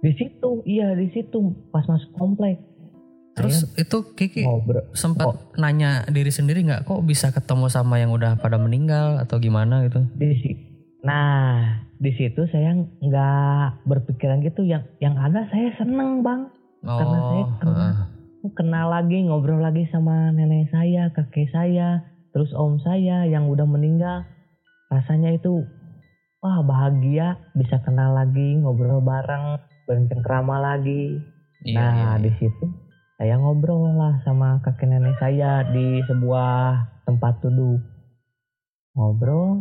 Di 0.00 0.12
situ, 0.16 0.50
iya 0.64 0.96
di 0.96 1.08
situ 1.12 1.52
pas 1.74 1.84
masuk 1.88 2.12
komplek. 2.16 2.69
Terus 3.38 3.62
Ayah, 3.62 3.86
itu 3.86 3.98
Kiki 4.18 4.42
ngobrol. 4.42 4.90
sempat 4.92 5.26
oh. 5.30 5.38
nanya 5.54 6.02
diri 6.10 6.34
sendiri 6.34 6.66
nggak 6.66 6.82
kok 6.82 7.00
bisa 7.06 7.30
ketemu 7.30 7.70
sama 7.70 8.02
yang 8.02 8.10
udah 8.10 8.36
pada 8.42 8.58
meninggal 8.58 9.22
atau 9.22 9.38
gimana 9.38 9.86
gitu? 9.86 10.02
Di 10.18 10.34
Nah, 11.00 11.80
di 11.96 12.12
situ 12.12 12.44
saya 12.52 12.76
nggak 12.76 13.88
berpikiran 13.88 14.44
gitu. 14.44 14.66
Yang 14.66 14.92
yang 15.00 15.16
ada 15.16 15.48
saya 15.48 15.72
seneng 15.80 16.20
bang, 16.20 16.52
oh, 16.84 16.96
karena 16.98 17.18
saya 17.24 17.44
kenal, 17.56 17.80
uh. 17.80 18.52
kenal 18.52 18.86
lagi 18.92 19.18
ngobrol 19.24 19.64
lagi 19.64 19.88
sama 19.88 20.28
nenek 20.34 20.68
saya, 20.68 21.08
kakek 21.16 21.48
saya, 21.48 22.04
terus 22.36 22.52
om 22.52 22.76
saya 22.84 23.24
yang 23.24 23.48
udah 23.48 23.64
meninggal. 23.64 24.28
Rasanya 24.92 25.32
itu 25.38 25.64
wah 26.44 26.60
bahagia 26.66 27.40
bisa 27.56 27.80
kenal 27.80 28.12
lagi, 28.12 28.60
ngobrol 28.60 29.00
bareng, 29.00 29.56
bercengkrama 29.88 30.60
lagi. 30.60 31.16
Iya, 31.64 31.76
nah 31.76 31.92
iya, 31.92 32.08
iya. 32.16 32.24
di 32.24 32.32
situ 32.40 32.79
saya 33.20 33.36
ngobrol 33.36 34.00
lah 34.00 34.16
sama 34.24 34.64
kakek 34.64 34.88
nenek 34.88 35.12
saya 35.20 35.68
di 35.68 36.00
sebuah 36.08 36.80
tempat 37.04 37.36
duduk. 37.44 37.84
Ngobrol 38.96 39.60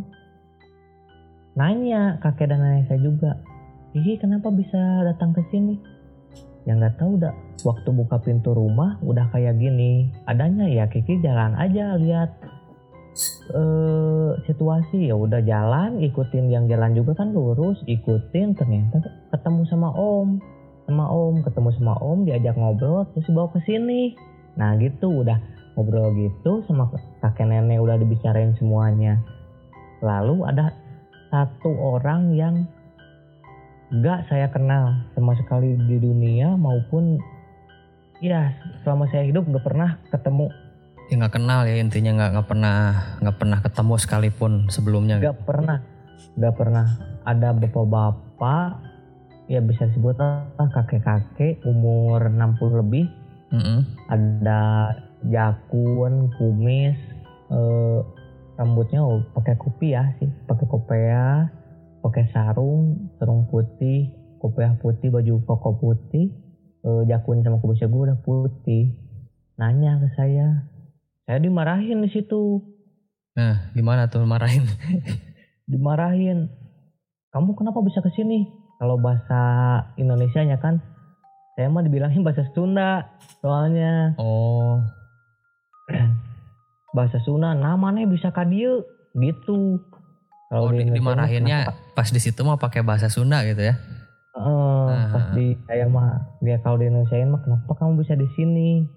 nanya 1.59 2.23
kakek 2.23 2.55
dan 2.55 2.63
nenek 2.63 2.87
saya 2.87 3.03
juga 3.03 3.35
Kiki 3.91 4.15
kenapa 4.15 4.47
bisa 4.47 5.03
datang 5.03 5.35
ke 5.35 5.43
sini? 5.51 5.75
Yang 6.63 6.77
nggak 6.79 6.95
tahu 7.03 7.19
dah 7.19 7.35
waktu 7.67 7.89
buka 7.91 8.23
pintu 8.23 8.55
rumah 8.55 8.95
udah 9.03 9.27
kayak 9.35 9.59
gini. 9.59 10.07
Adanya 10.23 10.63
ya 10.71 10.87
Kiki 10.87 11.19
jalan 11.19 11.51
aja 11.59 11.99
lihat 11.99 12.39
eh, 13.59 14.39
situasi. 14.47 15.11
Ya 15.11 15.19
udah 15.19 15.43
jalan 15.43 15.99
ikutin 15.99 16.47
yang 16.47 16.71
jalan 16.71 16.95
juga 16.95 17.11
kan 17.11 17.35
lurus 17.35 17.83
ikutin. 17.91 18.55
Ternyata 18.55 19.03
ketemu 19.35 19.67
sama 19.67 19.91
om 19.91 20.39
sama 20.89 21.05
om 21.05 21.45
ketemu 21.45 21.69
sama 21.77 21.93
om 22.01 22.25
diajak 22.25 22.57
ngobrol 22.57 23.05
terus 23.13 23.29
dibawa 23.29 23.53
ke 23.53 23.61
sini 23.69 24.17
nah 24.57 24.73
gitu 24.81 25.21
udah 25.21 25.37
ngobrol 25.77 26.09
gitu 26.17 26.65
sama 26.65 26.89
kakek 27.21 27.45
nenek 27.45 27.77
udah 27.77 28.01
dibicarain 28.01 28.57
semuanya 28.57 29.21
lalu 30.01 30.41
ada 30.49 30.73
satu 31.29 31.69
orang 31.77 32.33
yang 32.33 32.65
gak 34.01 34.25
saya 34.25 34.49
kenal 34.49 34.97
sama 35.13 35.37
sekali 35.37 35.77
di 35.85 36.01
dunia 36.01 36.57
maupun 36.57 37.21
ya 38.19 38.49
selama 38.81 39.05
saya 39.13 39.29
hidup 39.29 39.45
gak 39.45 39.65
pernah 39.65 40.01
ketemu 40.09 40.49
Ya 41.09 41.17
nggak 41.17 41.41
kenal 41.41 41.65
ya 41.65 41.81
intinya 41.81 42.13
nggak 42.13 42.29
nggak 42.37 42.47
pernah 42.53 42.75
nggak 43.17 43.37
pernah 43.41 43.57
ketemu 43.65 43.93
sekalipun 43.97 44.51
sebelumnya. 44.69 45.17
Gak 45.17 45.41
pernah, 45.41 45.81
gak 46.37 46.53
pernah. 46.53 46.85
Ada 47.25 47.49
bapak-bapak, 47.57 48.88
ya 49.49 49.59
bisa 49.65 49.89
disebut 49.89 50.13
lah 50.21 50.45
kakek-kakek 50.55 51.65
umur 51.65 52.21
60 52.29 52.81
lebih. 52.85 53.09
Mm-mm. 53.49 53.81
Ada 54.05 54.93
jakun, 55.25 56.29
kumis, 56.37 56.95
eh, 57.49 57.99
rambutnya 58.61 59.01
oh, 59.01 59.25
pakai 59.33 59.57
kopiah 59.57 60.13
sih, 60.21 60.29
pakai 60.45 60.69
kopiah, 60.69 61.49
pakai 62.05 62.29
sarung, 62.29 63.09
sarung 63.17 63.49
putih, 63.49 64.13
kopiah 64.37 64.77
putih, 64.77 65.09
baju 65.09 65.41
koko 65.49 65.81
putih, 65.81 66.29
eh, 66.85 67.01
jakun 67.09 67.41
sama 67.41 67.57
kumisnya 67.57 67.89
gue 67.89 68.01
udah 68.05 68.19
putih. 68.21 68.93
Nanya 69.57 69.97
ke 69.97 70.13
saya, 70.13 70.69
saya 71.25 71.41
dimarahin 71.41 72.05
di 72.05 72.09
situ. 72.13 72.61
Nah 73.33 73.73
gimana 73.73 74.05
tuh 74.13 74.21
marahin? 74.29 74.63
dimarahin 75.69 76.49
kamu 77.29 77.53
kenapa 77.53 77.85
bisa 77.85 78.01
ke 78.01 78.09
sini 78.17 78.58
kalau 78.79 78.95
bahasa 78.95 79.39
Indonesia 79.99 80.39
nya 80.41 80.55
kan 80.57 80.79
saya 81.59 81.67
mah 81.67 81.83
dibilangin 81.83 82.23
bahasa 82.23 82.47
Sunda 82.55 83.11
soalnya 83.43 84.15
oh 84.15 84.79
bahasa 86.97 87.19
Sunda 87.21 87.51
namanya 87.51 88.07
bisa 88.07 88.31
kadieu 88.31 88.87
gitu 89.19 89.83
oh 90.55 90.71
di, 90.71 90.87
dimarahinnya 90.87 91.75
pas 91.93 92.07
di 92.07 92.23
situ 92.23 92.39
mah 92.47 92.55
pakai 92.55 92.81
bahasa 92.81 93.11
Sunda 93.11 93.43
gitu 93.43 93.59
ya? 93.59 93.75
Ah. 94.39 95.11
pas 95.11 95.25
di 95.35 95.59
saya 95.67 95.91
mah 95.91 96.39
dia 96.39 96.55
kalau 96.63 96.79
di 96.79 96.87
Indonesia 96.87 97.19
mah 97.27 97.43
kenapa 97.43 97.71
kamu 97.75 97.99
bisa 97.99 98.15
di 98.15 98.27
sini 98.39 98.87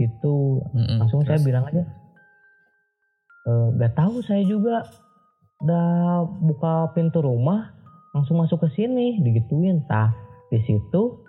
gitu 0.00 0.64
Mm-mm. 0.72 1.04
langsung 1.04 1.20
saya 1.28 1.36
Terus? 1.36 1.46
bilang 1.52 1.68
aja 1.68 1.84
"Eh, 3.44 3.66
gak 3.76 3.92
tahu 3.92 4.24
saya 4.24 4.40
juga 4.48 4.88
udah 5.60 6.24
buka 6.40 6.96
pintu 6.96 7.20
rumah 7.20 7.75
langsung 8.16 8.40
masuk 8.40 8.64
ke 8.64 8.68
sini 8.72 9.20
digituin 9.20 9.84
tah. 9.84 10.16
Di 10.48 10.56
situ 10.64 11.20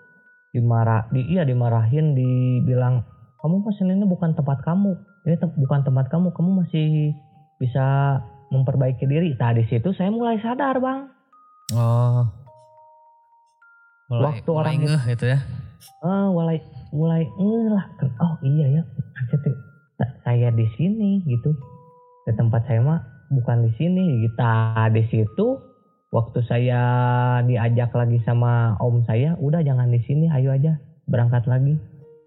dimarah 0.55 1.11
di 1.11 1.27
iya 1.27 1.43
dimarahin 1.43 2.15
dibilang 2.15 3.03
kamu 3.43 3.61
pesan 3.61 3.91
ini 3.91 4.07
bukan 4.07 4.31
tempat 4.33 4.63
kamu. 4.63 4.95
Ini 5.27 5.35
tem- 5.35 5.57
bukan 5.59 5.83
tempat 5.83 6.07
kamu 6.07 6.31
kamu 6.31 6.63
masih 6.63 7.11
bisa 7.59 8.17
memperbaiki 8.49 9.03
diri. 9.03 9.35
Tah 9.35 9.51
di 9.51 9.67
situ 9.67 9.91
saya 9.91 10.07
mulai 10.07 10.39
sadar 10.39 10.79
bang. 10.79 11.11
Oh. 11.75 12.23
Mulai, 14.07 14.23
Waktu 14.39 14.47
mulai 14.47 14.61
orang 14.63 14.75
ngeh 14.87 15.03
gitu 15.11 15.25
ya? 15.27 15.39
ah 16.01 16.31
mulai 16.31 16.57
mulai 16.89 17.27
"Eh 17.27 17.65
lah. 17.67 17.85
Oh 18.23 18.33
iya 18.41 18.79
ya. 18.79 18.83
Sa- 19.99 20.15
saya 20.23 20.49
di 20.55 20.63
sini 20.79 21.19
gitu. 21.27 21.51
Ke 22.23 22.31
tempat 22.31 22.63
saya 22.63 22.79
mah 22.79 23.03
bukan 23.27 23.67
di 23.67 23.71
sini 23.75 24.23
kita 24.23 24.51
di 24.95 25.03
situ 25.11 25.47
waktu 26.07 26.39
saya 26.47 26.81
diajak 27.43 27.91
lagi 27.91 28.23
sama 28.23 28.79
om 28.79 29.03
saya 29.03 29.35
udah 29.43 29.59
jangan 29.59 29.91
di 29.91 29.99
sini 30.07 30.31
ayo 30.31 30.55
aja 30.55 30.79
berangkat 31.07 31.47
lagi. 31.47 31.75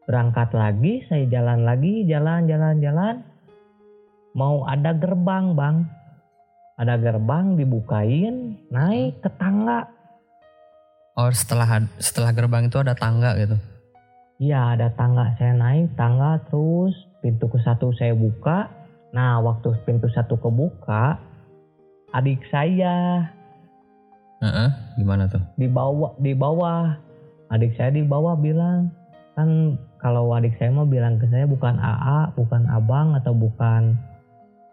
Berangkat 0.09 0.51
lagi 0.57 1.07
saya 1.07 1.25
jalan 1.31 1.63
lagi 1.63 2.05
jalan 2.09 2.51
jalan 2.51 2.83
jalan. 2.83 3.15
Mau 4.35 4.67
ada 4.67 4.97
gerbang 4.97 5.55
bang. 5.55 5.87
Ada 6.81 6.97
gerbang 6.97 7.61
dibukain 7.61 8.57
naik 8.73 9.21
ke 9.21 9.31
tangga. 9.37 9.85
Oh 11.21 11.29
setelah 11.29 11.85
setelah 12.01 12.33
gerbang 12.33 12.73
itu 12.73 12.81
ada 12.81 12.97
tangga 12.97 13.37
gitu? 13.37 13.57
Iya 14.41 14.75
ada 14.75 14.89
tangga. 14.97 15.37
Saya 15.37 15.53
naik 15.53 15.93
tangga 15.95 16.41
terus 16.49 16.97
pintu 17.21 17.53
ke 17.53 17.61
satu 17.61 17.93
saya 17.93 18.17
buka. 18.17 18.73
Nah 19.13 19.45
waktu 19.45 19.77
pintu 19.85 20.09
satu 20.09 20.41
kebuka 20.41 21.21
adik 22.11 22.43
saya 22.49 23.29
Heeh. 24.41 24.69
Gimana 24.97 25.25
tuh? 25.27 25.41
di 25.55 25.67
bawah 25.67 26.17
di 26.17 26.33
bawah 26.33 26.97
adik 27.49 27.73
saya 27.75 27.91
di 27.91 28.01
bawah 28.01 28.35
bilang 28.35 28.89
kan 29.33 29.77
kalau 29.97 30.33
adik 30.33 30.57
saya 30.57 30.71
mah 30.71 30.85
bilang 30.85 31.17
ke 31.17 31.29
saya 31.29 31.45
bukan 31.45 31.77
AA 31.77 32.33
bukan 32.35 32.65
abang 32.67 33.13
atau 33.15 33.33
bukan 33.33 33.97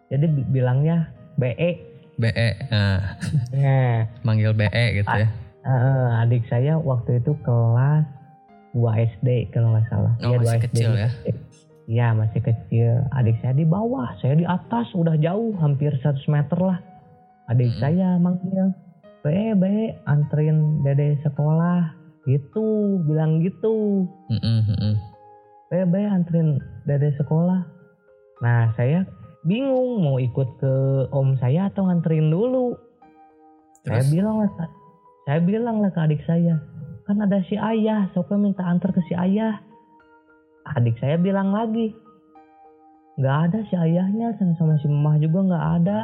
jadi 0.07 0.23
bi- 0.25 0.47
bilangnya 0.49 1.11
BE 1.35 1.71
BE. 2.15 2.49
Nah, 2.65 2.97
nah 3.53 3.97
manggil 4.23 4.51
BE 4.51 4.85
gitu 4.97 5.11
ya? 5.13 5.27
eh, 5.61 6.09
adik 6.17 6.47
saya 6.47 6.75
waktu 6.75 7.19
itu 7.19 7.35
kelas 7.43 8.07
2 8.71 8.81
SD 9.13 9.51
kalau 9.51 9.75
nggak 9.75 9.85
salah 9.87 10.13
Oh, 10.17 10.31
Iya, 10.31 10.37
masih 10.39 10.59
2 10.59 10.65
kecil 10.65 10.89
ya? 10.95 11.09
Iya 11.87 12.07
masih 12.11 12.41
kecil. 12.41 12.91
Adik 13.11 13.39
saya 13.39 13.53
di 13.53 13.63
bawah, 13.63 14.11
saya 14.19 14.35
di 14.35 14.43
atas, 14.43 14.91
udah 14.91 15.15
jauh, 15.15 15.55
hampir 15.55 15.95
100 15.95 16.19
meter 16.27 16.59
lah. 16.59 16.79
Adik 17.47 17.71
Hmm. 17.71 17.79
saya 17.79 18.07
manggil, 18.19 18.75
be 19.27 19.51
be 19.59 19.91
anterin 20.07 20.79
dede 20.87 21.19
sekolah, 21.27 21.91
gitu, 22.23 22.95
bilang 23.03 23.43
gitu. 23.43 24.07
Be 25.67 25.83
be 25.83 26.01
anterin 26.07 26.63
dede 26.87 27.11
sekolah. 27.19 27.67
Nah 28.39 28.71
saya 28.79 29.03
bingung 29.43 29.99
mau 29.99 30.15
ikut 30.15 30.63
ke 30.63 30.73
om 31.11 31.35
saya 31.43 31.67
atau 31.67 31.91
nganterin 31.91 32.31
dulu. 32.31 32.79
Saya 33.83 34.03
Terus? 34.03 34.11
bilang 34.15 34.35
lah, 34.39 34.51
saya 35.27 35.39
bilang 35.43 35.75
lah 35.83 35.91
ke 35.91 35.99
adik 35.99 36.23
saya, 36.23 36.59
kan 37.03 37.19
ada 37.19 37.43
si 37.47 37.59
ayah, 37.59 38.07
soknya 38.15 38.39
minta 38.39 38.63
antar 38.63 38.95
ke 38.95 39.03
si 39.07 39.15
ayah. 39.15 39.59
Adik 40.75 40.99
saya 40.99 41.15
bilang 41.15 41.55
lagi, 41.55 41.95
nggak 43.15 43.37
ada 43.47 43.59
si 43.67 43.75
ayahnya, 43.75 44.35
sama 44.39 44.55
sama 44.59 44.75
si 44.79 44.87
mamah 44.91 45.15
juga 45.19 45.39
nggak 45.51 45.67
ada. 45.83 45.99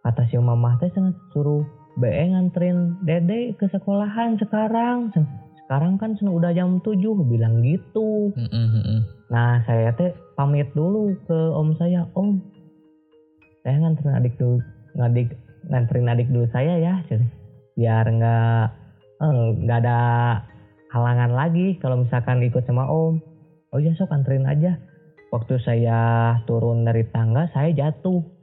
Kata 0.00 0.24
si 0.32 0.40
mamah 0.40 0.80
teh 0.80 0.88
sana 0.96 1.12
suruh 1.36 1.60
BE 2.00 2.24
nganterin 2.32 2.96
dede 3.04 3.52
ke 3.60 3.68
sekolahan 3.68 4.40
sekarang. 4.40 5.12
Sekarang 5.60 6.00
kan 6.00 6.16
sudah 6.16 6.32
udah 6.32 6.50
jam 6.56 6.80
7, 6.82 6.96
bilang 7.28 7.60
gitu. 7.62 8.32
Nah 9.30 9.62
saya 9.68 9.94
teh 9.94 10.10
pamit 10.34 10.66
dulu 10.74 11.14
ke 11.28 11.38
om 11.54 11.76
saya, 11.78 12.08
om 12.18 12.40
saya 13.62 13.76
nganterin 13.78 14.16
adik 14.16 14.34
dulu, 14.40 14.58
ngadik 14.96 15.28
nganterin 15.68 16.10
adik 16.10 16.28
dulu 16.32 16.48
saya 16.50 16.74
ya, 16.80 16.94
biar 17.78 18.04
nggak 18.08 18.64
eh, 19.22 19.46
nggak 19.62 19.78
ada 19.86 20.00
halangan 20.90 21.30
lagi 21.36 21.78
kalau 21.78 22.02
misalkan 22.02 22.42
ikut 22.42 22.66
sama 22.66 22.88
om. 22.90 23.22
Oh 23.70 23.78
iya 23.78 23.94
sok 23.94 24.10
anterin 24.10 24.50
aja. 24.50 24.80
Waktu 25.30 25.62
saya 25.62 25.98
turun 26.50 26.82
dari 26.82 27.06
tangga 27.06 27.46
saya 27.54 27.70
jatuh 27.70 28.39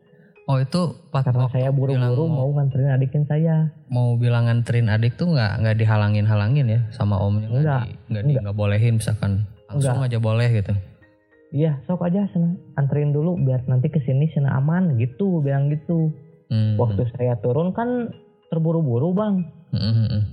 Oh 0.47 0.57
itu 0.57 0.79
pas 1.11 1.21
karena 1.21 1.43
waktu 1.43 1.59
saya 1.59 1.69
buru-buru 1.69 2.23
mau 2.25 2.47
nganterin 2.49 2.87
adikin 2.89 3.23
saya. 3.23 3.67
mau 3.87 4.15
bilang 4.15 4.47
nganterin 4.47 4.87
adik 4.87 5.15
tuh 5.15 5.27
nggak 5.29 5.59
nggak 5.59 5.75
dihalangin 5.75 6.23
halangin 6.23 6.67
ya 6.67 6.79
sama 6.89 7.19
omnya 7.19 7.45
nggak 7.45 7.59
Enggak, 7.59 7.83
nggak 7.83 7.91
di- 8.17 8.27
enggak. 8.29 8.41
nggak 8.41 8.55
bolehin 8.55 8.93
misalkan 8.95 9.31
langsung 9.67 9.99
aja 9.99 10.17
boleh 10.17 10.47
gitu 10.49 10.71
Iya 11.49 11.79
sok 11.83 12.03
aja 12.03 12.27
sana 12.27 12.55
anterin 12.75 13.11
dulu 13.11 13.35
biar 13.37 13.63
nanti 13.65 13.87
ke 13.87 13.99
sini 13.99 14.27
sana 14.29 14.51
aman 14.53 14.95
gitu 14.95 15.39
bilang 15.39 15.67
gitu. 15.67 16.11
Hmm, 16.47 16.75
Waktu 16.75 17.07
saya 17.09 17.35
turun 17.37 17.71
kan 17.71 18.11
terburu-buru 18.47 19.11
bang. 19.11 19.35
hmm, 19.69 19.79
hmm, 19.79 20.07
hmm. 20.09 20.23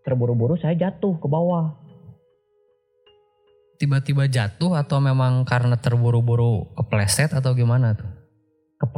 terburu-buru 0.00 0.54
saya 0.56 0.74
jatuh 0.76 1.14
ke 1.16 1.26
bawah. 1.26 1.74
tiba-tiba 3.76 4.28
jatuh 4.28 4.76
atau 4.76 5.00
memang 5.00 5.40
karena 5.42 5.72
terburu-buru 5.74 6.68
kepleset 6.76 7.32
atau 7.32 7.50
gimana 7.50 7.96
tuh 7.96 8.06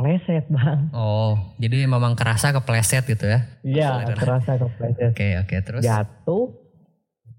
Kepleset 0.03 0.45
bang. 0.49 0.91
oh 0.93 1.38
jadi 1.57 1.87
memang 1.87 2.12
kerasa 2.12 2.51
kepleset 2.51 3.07
gitu 3.07 3.23
ya 3.25 3.47
Iya, 3.62 4.11
terasa 4.12 4.59
kepleset. 4.59 5.11
oke 5.11 5.29
oke 5.41 5.57
terus 5.62 5.83
Jatuh. 5.83 6.51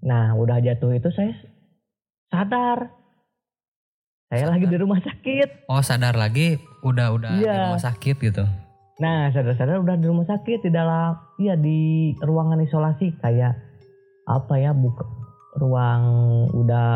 Nah, 0.00 0.32
udah 0.34 0.58
jatuh 0.58 0.92
itu 0.92 1.08
saya 1.10 1.32
sadar. 2.26 2.88
Saya 4.26 4.48
lagi 4.48 4.64
di 4.64 4.74
rumah 4.74 4.98
sakit. 4.98 5.64
oh 5.66 5.80
sadar 5.80 6.12
lagi 6.14 6.56
udah 6.80 7.12
udah 7.12 7.30
di 7.34 7.44
Iya. 7.44 7.68
rumah 7.68 7.82
sakit 7.82 8.16
gitu 8.18 8.44
Nah, 8.96 9.28
sadar-sadar 9.28 9.78
udah 9.78 9.94
di 9.94 10.06
rumah 10.06 10.24
sakit 10.24 10.58
di 10.60 10.70
dalam 10.70 11.14
iya 11.36 11.54
di 11.54 11.80
ruangan 12.16 12.60
isolasi 12.60 13.12
kayak 13.18 13.58
apa 14.24 14.54
ya 14.56 14.72
buka 14.72 15.04
ruang 15.54 16.02
udah 16.52 16.90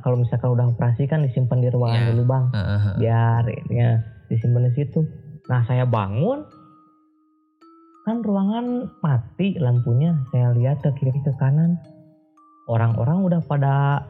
kalau 0.00 0.16
misalkan 0.16 0.50
udah 0.50 0.66
operasi 0.68 1.04
kan 1.04 1.20
disimpan 1.20 1.58
di 1.58 1.68
ruangan 1.68 2.00
Iya. 2.00 2.08
dulu 2.10 2.22
bang 2.24 2.44
Heeh, 2.50 2.78
heeh. 2.80 2.96
biar 2.96 3.42
ya 3.68 3.90
disimpan 4.28 4.68
di 4.68 4.72
situ 4.78 5.02
Nah 5.44 5.60
saya 5.68 5.84
bangun, 5.84 6.40
kan 8.08 8.24
ruangan 8.24 8.88
mati 9.04 9.60
lampunya. 9.60 10.16
Saya 10.32 10.56
lihat 10.56 10.80
ke 10.80 10.90
kiri 10.96 11.20
ke 11.20 11.32
kanan, 11.36 11.76
orang-orang 12.64 13.20
udah 13.20 13.40
pada 13.44 14.04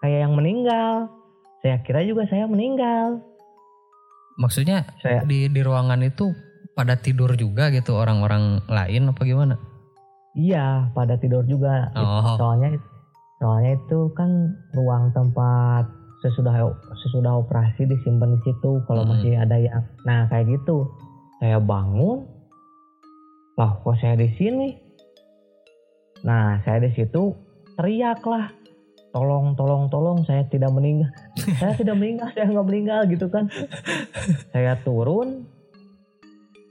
kayak 0.00 0.28
yang 0.28 0.32
meninggal. 0.32 1.12
Saya 1.60 1.84
kira 1.84 2.00
juga 2.02 2.24
saya 2.26 2.48
meninggal. 2.48 3.20
Maksudnya 4.40 4.88
Saya 5.04 5.22
di 5.28 5.52
di 5.52 5.60
ruangan 5.60 6.00
itu 6.00 6.32
pada 6.72 6.96
tidur 6.96 7.36
juga 7.36 7.68
gitu 7.68 7.92
orang-orang 8.00 8.64
lain 8.66 9.12
apa 9.12 9.22
gimana? 9.28 9.56
iya 10.32 10.88
pada 10.96 11.20
tidur 11.20 11.44
juga. 11.44 11.92
Oh, 11.92 12.40
Soalnya 12.40 12.80
soalnya 13.36 13.76
itu 13.76 14.08
kan 14.16 14.56
ruang 14.72 15.12
tempat 15.12 15.84
sesudah 16.22 16.54
sesudah 16.96 17.36
operasi 17.36 17.84
disimpan 17.84 18.32
di 18.32 18.40
situ 18.42 18.80
kalau 18.86 19.02
Hmm. 19.02 19.10
masih 19.12 19.34
ada 19.34 19.58
yang 19.58 19.82
nah 20.02 20.26
kayak 20.26 20.48
gitu. 20.48 20.86
Saya 21.36 21.58
bangun 21.58 22.22
lah 23.52 23.76
kok 23.76 23.98
saya 23.98 24.14
di 24.14 24.30
sini? 24.32 24.78
Nah 26.22 26.62
saya 26.62 26.78
di 26.80 26.90
situ 26.94 27.34
teriak 27.74 28.22
lah 28.22 28.54
tolong 29.10 29.52
tolong 29.52 29.90
tolong 29.90 30.22
saya 30.24 30.46
tidak 30.46 30.70
meninggal. 30.70 31.10
Saya 31.60 31.76
tidak 31.76 31.98
meninggal 31.98 32.32
saya 32.32 32.48
nggak 32.48 32.64
meninggal 32.64 33.00
gitu 33.10 33.26
kan. 33.28 33.44
Saya 34.48 34.78
turun 34.80 35.44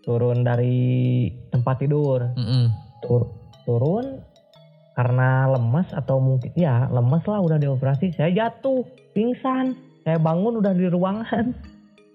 turun 0.02 0.42
dari 0.42 1.30
tempat 1.52 1.78
tidur. 1.78 2.34
Mm-mm. 2.34 2.66
tur- 3.04 3.30
turun 3.62 4.26
karena 4.94 5.30
lemas 5.48 5.88
atau 5.92 6.18
mungkin 6.18 6.52
ya 6.54 6.88
lemas 6.88 7.24
lah 7.24 7.40
udah 7.40 7.58
dioperasi 7.58 8.12
saya 8.12 8.30
jatuh 8.30 8.84
pingsan 9.12 9.72
saya 10.02 10.18
bangun 10.18 10.58
udah 10.58 10.72
di 10.72 10.86
ruangan 10.86 11.56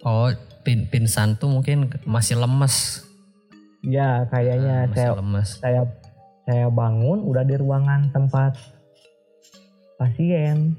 oh 0.02 0.28
pin 0.60 0.84
pinsan 0.84 1.34
tuh 1.34 1.48
mungkin 1.48 1.86
masih 2.04 2.36
lemes. 2.36 3.06
ya 3.80 4.26
kayaknya 4.26 4.76
Ah, 4.76 4.86
masih 4.86 4.94
saya 4.94 5.10
lemes. 5.14 5.48
saya 5.56 5.82
saya 6.42 6.66
bangun 6.68 7.22
udah 7.22 7.42
di 7.42 7.54
ruangan 7.54 8.10
tempat 8.10 8.52
pasien 9.96 10.76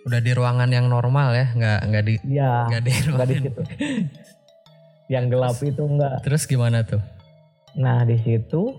Udah 0.00 0.18
di 0.18 0.32
ruangan 0.32 0.70
yang 0.70 0.88
normal 0.88 1.36
ya, 1.36 1.52
nggak 1.52 1.78
nggak 1.84 2.02
di 2.02 2.14
ya 2.24 2.64
nggak 2.66 2.80
di 2.80 2.90
nggak 2.90 3.02
di 3.02 3.12
ruangan. 3.12 3.44
situ 3.44 3.62
yang 5.08 5.24
gelap 5.26 5.56
itu 5.58 5.82
enggak 5.82 6.16
Terus 6.22 6.42
gimana 6.44 6.80
tuh? 6.82 7.02
nah 7.74 8.02
di 8.02 8.16
situ 8.16 8.72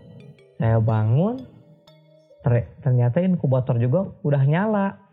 saya 0.57 0.81
bangun 0.81 1.37
ter- 2.45 2.69
ternyata 2.83 3.19
inkubator 3.19 3.75
juga 3.77 4.09
udah 4.23 4.43
nyala 4.45 5.09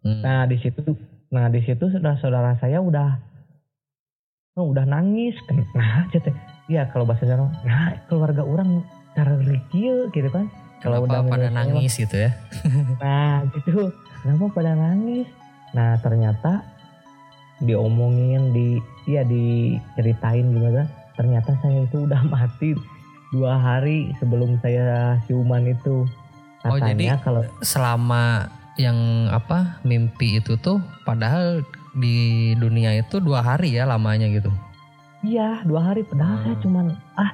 Hmm. 0.00 0.20
Nah 0.24 0.48
di 0.48 0.56
situ, 0.56 0.96
nah 1.28 1.52
di 1.52 1.60
situ 1.60 1.92
saudara-saudara 1.92 2.56
saya 2.56 2.80
udah, 2.80 3.20
oh, 4.56 4.72
udah 4.72 4.88
nangis. 4.88 5.36
Nah, 5.76 6.08
cete, 6.08 6.32
iya 6.72 6.88
kalau 6.88 7.04
bahasa 7.04 7.28
Jawa, 7.28 7.52
nah 7.64 8.00
keluarga 8.08 8.40
orang 8.40 8.80
cara 9.12 9.36
rikieu 9.36 10.08
gitu 10.16 10.28
kan. 10.32 10.48
Kalau 10.80 11.04
udah 11.04 11.20
pada 11.28 11.52
nangis 11.52 11.92
gitu 12.00 12.16
ya? 12.16 12.32
Nah 13.04 13.44
gitu, 13.52 13.92
kenapa 14.24 14.44
pada 14.56 14.72
nangis? 14.72 15.28
Nah 15.76 16.00
ternyata 16.00 16.64
diomongin, 17.60 18.56
di, 18.56 18.80
iya 19.04 19.20
diceritain 19.20 20.48
gimana. 20.48 20.88
Ternyata 21.20 21.52
saya 21.60 21.84
itu 21.84 22.08
udah 22.08 22.24
mati 22.32 22.72
dua 23.36 23.60
hari 23.60 24.16
sebelum 24.16 24.56
saya 24.64 25.20
siuman 25.28 25.68
itu. 25.68 26.08
Oh, 26.60 26.76
Katanya 26.76 26.92
jadi- 27.16 27.24
kalau 27.24 27.42
Selama 27.60 28.24
yang 28.76 28.96
apa 29.28 29.80
mimpi 29.82 30.38
itu 30.38 30.56
tuh 30.56 30.76
padahal 31.02 31.60
di 31.92 32.16
dunia 32.54 32.94
itu 32.94 33.18
dua 33.18 33.40
hari 33.40 33.74
ya 33.74 33.84
lamanya 33.84 34.28
gitu. 34.28 34.48
Iya 35.20 35.60
dua 35.62 35.92
hari 35.92 36.00
padahal 36.02 36.36
saya 36.40 36.56
Hmm. 36.56 36.64
cuman 36.64 36.86
ah 37.14 37.30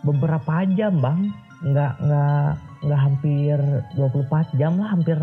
beberapa 0.00 0.64
jam 0.70 0.96
bang 0.96 1.20
nggak 1.62 1.92
nggak 2.00 2.48
nggak 2.80 3.00
hampir 3.00 3.56
24 3.94 4.48
jam 4.54 4.76
lah 4.76 4.88
hampir 4.90 5.16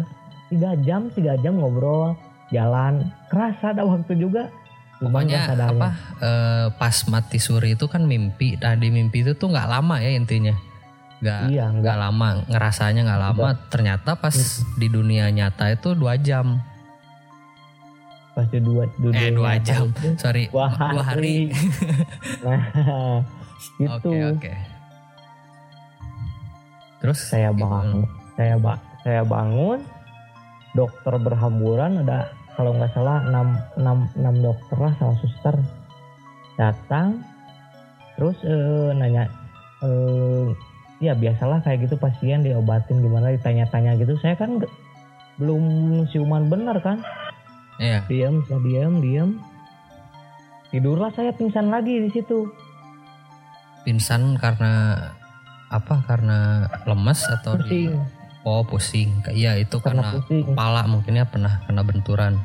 tiga 0.48 0.78
jam 0.80 1.10
tiga 1.12 1.34
jam 1.36 1.58
ngobrol 1.58 2.14
jalan 2.48 3.10
kerasa 3.28 3.74
ada 3.74 3.84
waktu 3.84 4.16
juga 4.16 4.50
Pokoknya 4.98 5.46
apa 5.54 5.94
eh, 6.18 6.66
pas 6.74 7.06
mati 7.06 7.38
suri 7.38 7.78
itu 7.78 7.86
kan 7.86 8.02
mimpi. 8.02 8.58
Nah 8.58 8.74
di 8.74 8.90
mimpi 8.90 9.22
itu 9.22 9.38
tuh 9.38 9.54
nggak 9.54 9.70
lama 9.70 10.02
ya 10.02 10.10
intinya. 10.10 10.58
Nggak 11.18 11.40
iya 11.50 11.66
nggak 11.68 11.98
lama 11.98 12.28
ngerasanya 12.46 13.02
nggak 13.04 13.22
lama. 13.22 13.48
Ternyata 13.68 14.14
pas 14.14 14.36
di 14.76 14.88
dunia 14.88 15.30
nyata 15.30 15.72
itu 15.72 15.94
dua 15.94 16.16
jam. 16.18 16.62
pasti 18.38 18.62
dua 18.62 18.86
dua 19.02 19.12
Eh, 19.18 19.34
dua 19.34 19.58
jam. 19.58 19.90
Sorry 20.14 20.46
dua 20.54 20.70
dua 20.70 21.02
hari. 21.02 21.50
hari 21.50 21.58
nah 22.46 22.62
gitu 23.82 24.14
Oke 24.14 24.18
oke. 24.30 24.54
Terus 26.98 27.20
saya 27.20 27.50
gimana? 27.50 27.62
bangun 27.66 28.04
saya 28.38 28.56
ba 28.58 28.74
saya 29.02 29.22
bangun 29.26 29.80
dokter 30.74 31.14
berhamburan 31.18 32.06
ada 32.06 32.30
kalau 32.54 32.74
nggak 32.74 32.94
salah 32.94 33.26
6, 33.26 33.82
6, 33.82 34.22
6 34.22 34.46
dokter 34.46 34.78
lah 34.78 34.94
sama 34.98 35.14
suster 35.18 35.56
datang 36.54 37.22
terus 38.14 38.38
eh, 38.42 38.90
nanya 38.94 39.26
eh, 39.82 40.46
ya 40.98 41.14
biasalah 41.14 41.62
kayak 41.62 41.86
gitu 41.86 41.96
pasien 41.98 42.42
diobatin 42.42 43.02
gimana 43.02 43.30
ditanya-tanya 43.34 43.98
gitu 44.02 44.18
saya 44.18 44.34
kan 44.34 44.58
nggak- 44.58 44.74
belum 45.38 45.64
siuman 46.10 46.50
bener 46.50 46.82
kan 46.82 47.06
Iya. 47.78 48.02
diam 48.10 48.42
saya 48.50 48.58
diam 48.66 48.94
diam 48.98 49.30
tidurlah 50.74 51.14
saya 51.14 51.30
pingsan 51.32 51.70
lagi 51.70 52.02
di 52.02 52.10
situ 52.10 52.50
Pingsan 53.88 54.36
karena 54.36 55.00
apa? 55.72 56.04
Karena 56.04 56.68
lemes 56.84 57.24
atau 57.24 57.56
di 57.56 57.88
pusing 57.88 57.96
Oh 58.44 58.64
pusing. 58.68 59.10
Iya 59.32 59.56
itu 59.60 59.80
karena 59.80 60.04
karena 60.04 60.20
pusing 60.20 60.44
kepala 60.44 60.82
mungkinnya 60.92 61.24
pernah 61.24 61.64
kena 61.64 61.88
benturan. 61.88 62.36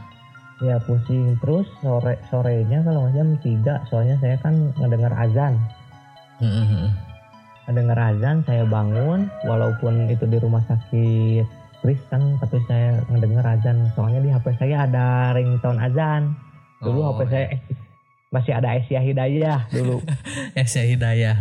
Ya 0.63 0.79
pusing 0.87 1.35
terus 1.43 1.67
sore 1.83 2.15
sorenya 2.31 2.87
kalau 2.87 3.11
jam 3.11 3.35
3 3.43 3.91
soalnya 3.91 4.15
saya 4.23 4.39
kan 4.39 4.71
ngedengar 4.79 5.11
azan. 5.19 5.59
Hmm, 6.39 6.63
hmm, 6.63 6.91
Ngedengar 7.67 7.99
azan 8.15 8.43
saya 8.43 8.67
bangun 8.67 9.31
walaupun 9.47 10.11
itu 10.11 10.27
di 10.27 10.39
rumah 10.43 10.63
sakit 10.67 11.47
Kristen 11.83 12.39
tapi 12.39 12.63
saya 12.71 13.03
ngedengar 13.11 13.43
azan 13.59 13.91
soalnya 13.99 14.23
di 14.23 14.31
HP 14.31 14.47
saya 14.59 14.87
ada 14.87 15.35
ringtone 15.35 15.79
azan. 15.83 16.35
Dulu 16.83 16.99
Oh, 17.03 17.15
HP 17.15 17.21
saya 17.31 17.47
eh, 17.55 17.61
masih 18.35 18.53
ada 18.55 18.69
Asia 18.75 19.01
Hidayah 19.03 19.61
dulu. 19.71 20.03
Esya 20.59 20.83
Hidayah. 20.87 21.37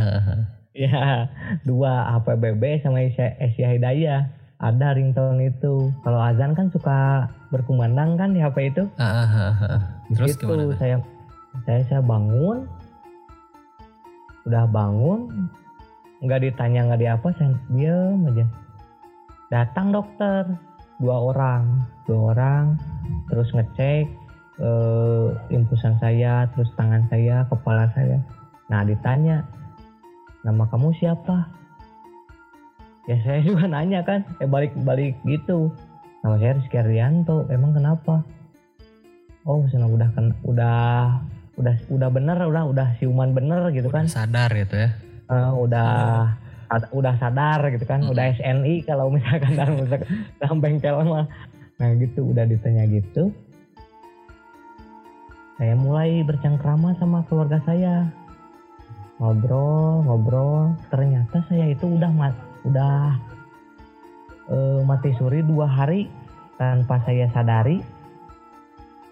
ya 0.71 1.27
dua 1.67 2.15
HP 2.15 2.27
BB 2.39 2.63
sama 2.81 3.05
Asia, 3.05 3.38
Asia 3.38 3.67
Hidayah 3.73 4.41
ada 4.62 4.93
ringtone 4.93 5.49
itu. 5.49 5.89
Kalau 6.05 6.21
azan 6.21 6.53
kan 6.53 6.69
suka 6.69 7.29
berkumandang 7.49 8.13
kan 8.17 8.34
di 8.34 8.41
HP 8.41 8.77
itu. 8.77 8.86
Ah, 9.01 9.25
ah, 9.25 9.29
ah, 9.29 9.57
ah. 9.65 9.81
Terus 10.13 10.38
gitu 10.38 10.45
gimana? 10.45 10.77
saya 10.77 10.97
saya 11.65 11.81
saya 11.89 12.01
bangun 12.05 12.69
udah 14.47 14.65
bangun 14.73 15.49
nggak 16.21 16.41
ditanya 16.45 16.86
nggak 16.86 17.01
di 17.01 17.07
apa 17.10 17.27
saya 17.36 17.57
diam 17.73 18.29
aja. 18.29 18.45
Datang 19.49 19.91
dokter 19.91 20.45
dua 21.01 21.17
orang. 21.34 21.81
Dua 22.05 22.38
orang 22.38 22.77
terus 23.27 23.49
ngecek 23.51 24.05
eh, 24.62 25.27
impusan 25.49 25.97
saya 25.97 26.45
terus 26.53 26.69
tangan 26.77 27.10
saya 27.10 27.43
kepala 27.49 27.89
saya. 27.97 28.21
Nah 28.69 28.86
ditanya 28.86 29.43
nama 30.45 30.69
kamu 30.69 30.93
siapa? 31.01 31.49
Ya 33.10 33.17
saya 33.25 33.41
juga 33.47 33.65
nanya 33.65 34.05
kan 34.05 34.21
eh 34.38 34.47
balik 34.47 34.77
balik 34.86 35.17
gitu. 35.25 35.73
Nama 36.21 36.38
saya 36.38 36.53
Rizky 36.62 36.77
Arianto 36.77 37.49
emang 37.49 37.73
kenapa? 37.73 38.21
Oh 39.49 39.65
sana 39.73 39.89
udah 39.89 40.10
kan 40.13 40.38
udah 40.45 41.17
udah 41.58 41.75
udah 41.89 42.10
bener 42.13 42.37
udah 42.46 42.63
udah 42.69 42.87
siuman 43.02 43.33
bener 43.33 43.73
gitu 43.73 43.89
kan. 43.89 44.06
Udah 44.06 44.21
sadar 44.21 44.54
gitu 44.54 44.77
ya. 44.77 44.93
Eh, 45.32 45.52
udah 45.56 45.92
sad- 46.67 46.92
udah 46.92 47.15
sadar 47.15 47.63
gitu 47.71 47.84
kan 47.84 48.04
udah 48.04 48.36
SNI 48.36 48.84
kalau 48.84 49.08
misalkan 49.10 49.56
dalam 49.56 49.79
dalam 50.38 50.58
bengkel 50.60 51.00
mah. 51.02 51.23
Nah 51.79 51.90
gitu 51.96 52.29
udah 52.29 52.44
ditanya 52.44 52.84
gitu. 52.86 53.32
Saya 55.56 55.73
mulai 55.73 56.19
bercengkrama 56.21 56.98
sama 56.98 57.23
keluarga 57.25 57.63
saya. 57.63 58.10
Ngobrol 59.17 60.04
ngobrol. 60.04 60.73
Ternyata 60.90 61.46
saya 61.46 61.69
itu 61.69 61.86
udah 61.88 62.12
mat 62.12 62.36
udah 62.62 63.15
eh, 64.48 64.79
mati 64.84 65.15
suri 65.15 65.42
dua 65.42 65.63
hari 65.63 66.12
tanpa 66.58 67.00
saya 67.02 67.32
sadari. 67.32 67.79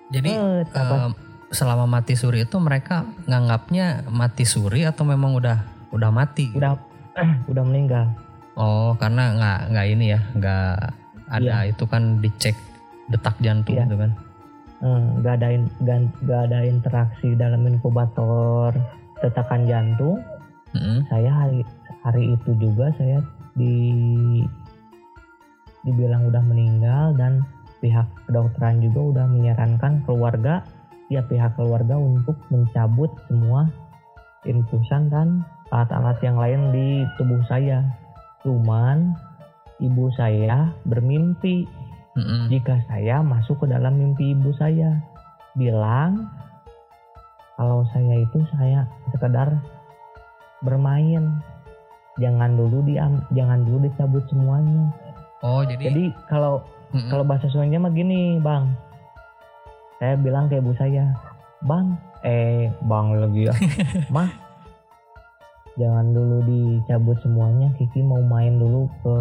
Jadi 0.09 0.33
tanpa- 0.67 0.99
em, 1.05 1.13
selama 1.49 1.85
mati 1.87 2.17
suri 2.17 2.43
itu 2.43 2.57
mereka 2.57 3.05
nganggapnya 3.23 4.09
mati 4.09 4.43
suri 4.43 4.83
atau 4.83 5.05
memang 5.05 5.37
udah 5.37 5.78
udah 5.89 6.09
mati? 6.09 6.53
udah 6.53 6.77
udah 7.51 7.63
meninggal 7.65 8.07
Oh 8.59 8.91
karena 8.95 9.35
nggak 9.35 9.59
nggak 9.71 9.85
ini 9.87 10.05
ya 10.13 10.19
nggak 10.35 10.73
ada 11.29 11.63
Iya. 11.63 11.71
itu 11.71 11.83
kan 11.85 12.19
dicek 12.19 12.55
detak 13.07 13.35
jantung 13.39 13.75
Iya. 13.77 13.85
gitu 13.87 13.95
kan? 13.97 14.11
eh, 14.79 15.01
nggak 15.19 15.33
ada 15.39 15.47
nggak 16.23 16.41
ada 16.49 16.59
interaksi 16.63 17.35
dalam 17.35 17.63
inkubator 17.63 18.71
tetakan 19.19 19.67
jantung 19.67 20.19
Mm-mm. 20.71 21.03
saya 21.07 21.31
hari 21.31 21.61
hari 22.03 22.35
itu 22.35 22.51
juga 22.55 22.91
saya 22.95 23.19
di 23.55 23.75
dibilang 25.83 26.27
udah 26.27 26.43
meninggal 26.43 27.15
dan 27.15 27.43
pihak 27.79 28.07
kedokteran 28.27 28.79
juga 28.79 28.99
udah 29.15 29.25
menyarankan 29.27 30.03
keluarga 30.03 30.63
ya 31.07 31.23
pihak 31.23 31.55
keluarga 31.55 31.95
untuk 31.95 32.35
mencabut 32.47 33.09
semua 33.27 33.71
infusan 34.47 35.11
dan 35.11 35.43
alat-alat 35.73 36.17
yang 36.23 36.37
lain 36.39 36.61
di 36.71 37.03
tubuh 37.19 37.41
saya. 37.47 37.83
Cuman 38.43 39.15
ibu 39.83 40.11
saya 40.15 40.71
bermimpi. 40.87 41.67
Mm-mm. 42.17 42.49
jika 42.49 42.81
saya 42.89 43.21
masuk 43.21 43.63
ke 43.63 43.65
dalam 43.69 43.95
mimpi 43.95 44.33
ibu 44.33 44.49
saya 44.57 44.97
bilang 45.53 46.25
kalau 47.53 47.85
saya 47.93 48.25
itu 48.25 48.39
saya 48.55 48.89
sekedar 49.13 49.61
bermain. 50.65 51.39
Jangan 52.19 52.59
dulu 52.59 52.83
diam 52.83 53.23
jangan 53.31 53.63
dulu 53.63 53.87
dicabut 53.87 54.25
semuanya. 54.27 54.91
Oh 55.39 55.63
jadi, 55.63 55.87
jadi 55.87 56.03
kalau 56.27 56.65
Mm-mm. 56.91 57.07
kalau 57.07 57.23
bahasa 57.23 57.47
Sundanya 57.47 57.87
mah 57.87 57.93
gini 57.95 58.41
bang. 58.43 58.75
Saya 60.03 60.19
bilang 60.19 60.51
ke 60.51 60.59
ibu 60.59 60.75
saya 60.75 61.15
bang 61.63 61.85
eh 62.23 62.71
bang 62.87 63.05
lagi 63.15 63.41
ya. 63.47 63.53
Mah 64.15 64.29
jangan 65.79 66.11
dulu 66.11 66.43
dicabut 66.43 67.17
semuanya. 67.23 67.71
Kiki 67.79 68.03
mau 68.03 68.19
main 68.23 68.59
dulu 68.59 68.87
ke 69.03 69.15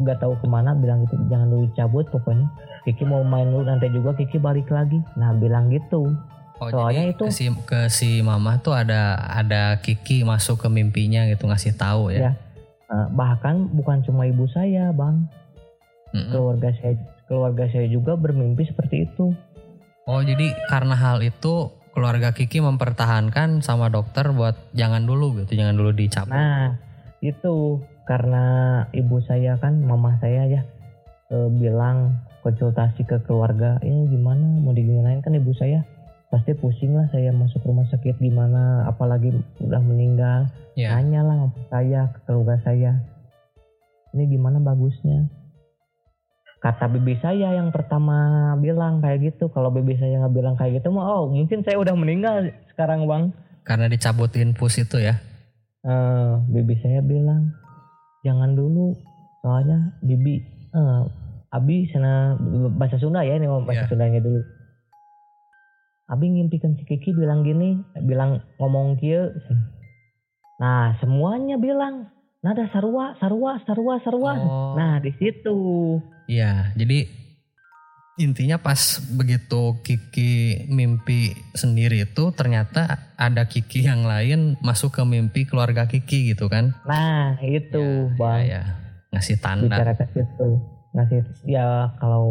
nggak 0.00 0.20
tahu 0.20 0.36
ke 0.38 0.46
mana 0.46 0.76
bilang 0.76 1.08
gitu 1.08 1.16
jangan 1.26 1.50
dulu 1.50 1.62
dicabut 1.70 2.06
pokoknya. 2.10 2.46
Kiki 2.86 3.04
mau 3.06 3.22
main 3.26 3.50
dulu 3.50 3.66
nanti 3.66 3.90
juga 3.90 4.14
Kiki 4.14 4.38
balik 4.38 4.70
lagi. 4.70 5.02
Nah 5.18 5.34
bilang 5.34 5.70
gitu. 5.70 6.14
Oh, 6.60 6.68
soalnya 6.68 7.08
itu- 7.08 7.24
ke 7.24 7.32
si, 7.32 7.48
ke 7.64 7.80
si 7.88 8.20
mama 8.20 8.60
tuh 8.60 8.76
ada 8.76 9.16
ada 9.32 9.80
Kiki 9.80 10.22
masuk 10.28 10.60
ke 10.60 10.68
mimpinya 10.68 11.24
gitu 11.26 11.48
ngasih 11.48 11.74
tahu 11.74 12.12
ya. 12.12 12.30
Ya. 12.30 12.32
Eh, 12.90 13.06
bahkan 13.14 13.70
bukan 13.70 14.02
cuma 14.02 14.26
ibu 14.26 14.44
saya 14.50 14.90
bang. 14.90 15.30
Mm-mm. 16.10 16.34
keluarga 16.34 16.74
saya 16.82 16.98
keluarga 17.30 17.64
saya 17.70 17.86
juga 17.86 18.18
bermimpi 18.18 18.66
seperti 18.66 19.06
itu 19.06 19.30
Oh 20.08 20.24
jadi 20.24 20.56
karena 20.68 20.96
hal 20.96 21.20
itu 21.20 21.70
keluarga 21.92 22.32
Kiki 22.32 22.62
mempertahankan 22.62 23.60
sama 23.60 23.90
dokter 23.90 24.30
buat 24.30 24.56
jangan 24.72 25.04
dulu 25.04 25.42
gitu, 25.42 25.58
jangan 25.58 25.74
dulu 25.76 25.90
dicabut. 25.92 26.32
Nah, 26.32 26.78
itu 27.20 27.82
karena 28.08 28.44
ibu 28.94 29.20
saya 29.26 29.58
kan, 29.60 29.82
mama 29.84 30.16
saya 30.22 30.46
ya 30.48 30.62
eh, 31.30 31.48
bilang 31.50 32.16
konsultasi 32.40 33.04
ke 33.04 33.20
keluarga, 33.28 33.76
ini 33.84 34.08
gimana 34.08 34.64
mau 34.64 34.72
digimanain 34.72 35.20
kan 35.20 35.36
ibu 35.36 35.52
saya 35.52 35.84
pasti 36.30 36.54
pusing 36.54 36.94
lah 36.94 37.10
saya 37.10 37.34
masuk 37.34 37.60
rumah 37.66 37.84
sakit 37.90 38.22
gimana, 38.22 38.86
apalagi 38.86 39.34
udah 39.58 39.82
meninggal, 39.82 40.46
ya. 40.78 40.94
nanya 40.94 41.26
lah 41.26 41.36
sama 41.42 41.50
saya 41.68 42.00
ke 42.14 42.18
keluarga 42.24 42.56
saya, 42.62 42.92
ini 44.14 44.30
gimana 44.30 44.62
bagusnya? 44.62 45.26
Kata 46.60 46.86
bibi 46.86 47.16
saya 47.18 47.56
yang 47.56 47.72
pertama 47.72 48.12
bilang 48.60 49.00
kayak 49.00 49.32
gitu, 49.32 49.48
kalau 49.48 49.72
bibi 49.72 49.96
saya 49.96 50.20
nggak 50.20 50.34
bilang 50.36 50.54
kayak 50.54 50.80
gitu 50.80 50.92
mah, 50.92 51.08
oh 51.08 51.32
mungkin 51.32 51.64
saya 51.64 51.80
udah 51.80 51.96
meninggal 51.96 52.52
sekarang 52.70 53.08
bang. 53.08 53.32
Karena 53.64 53.88
dicabut 53.88 54.28
infus 54.36 54.76
itu 54.76 55.00
ya. 55.00 55.16
Eh, 55.80 56.30
bibi 56.46 56.76
saya 56.78 57.00
bilang 57.00 57.56
jangan 58.20 58.52
dulu 58.52 58.92
soalnya 59.40 59.96
bibi 60.04 60.44
eh, 60.70 61.02
abi 61.48 61.88
sana 61.88 62.36
bahasa 62.76 63.00
Sunda 63.00 63.24
ya 63.24 63.40
ini 63.40 63.48
bahasa 63.48 63.88
Iya. 63.88 63.88
Sundanya 63.88 64.20
dulu 64.20 64.44
abi 66.04 66.26
ngimpikan 66.28 66.76
si 66.76 66.84
Kiki 66.84 67.16
bilang 67.16 67.40
gini 67.40 67.80
bilang 68.04 68.44
ngomong 68.60 69.00
kieu 69.00 69.30
nah 70.60 70.92
semuanya 71.00 71.56
bilang 71.56 72.12
nada 72.42 72.68
sarua 72.68 73.16
sarua 73.16 73.62
sarua 73.64 73.96
sarua 74.04 74.32
Oh. 74.36 74.74
nah 74.76 75.00
di 75.00 75.14
situ 75.16 75.56
Iya, 76.30 76.70
jadi 76.78 77.10
intinya 78.16 78.60
pas 78.60 78.78
begitu 79.10 79.80
Kiki 79.80 80.62
mimpi 80.68 81.32
sendiri 81.56 82.04
itu 82.04 82.30
ternyata 82.30 83.10
ada 83.16 83.48
Kiki 83.48 83.82
yang 83.82 84.04
lain 84.04 84.60
masuk 84.60 84.92
ke 84.92 85.02
mimpi 85.02 85.48
keluarga 85.48 85.88
Kiki 85.88 86.30
gitu 86.30 86.46
kan. 86.46 86.76
nah 86.84 87.34
itu 87.40 87.80
Ya, 87.80 88.14
bang 88.20 88.38
ya, 88.44 88.46
ya. 88.46 88.62
Ngasih 89.10 89.36
tanda. 89.40 89.74
bicara 89.74 89.92
ke 89.96 90.06
situ 90.14 90.48
ngasih 90.90 91.22
ya 91.46 91.94
kalau 92.02 92.26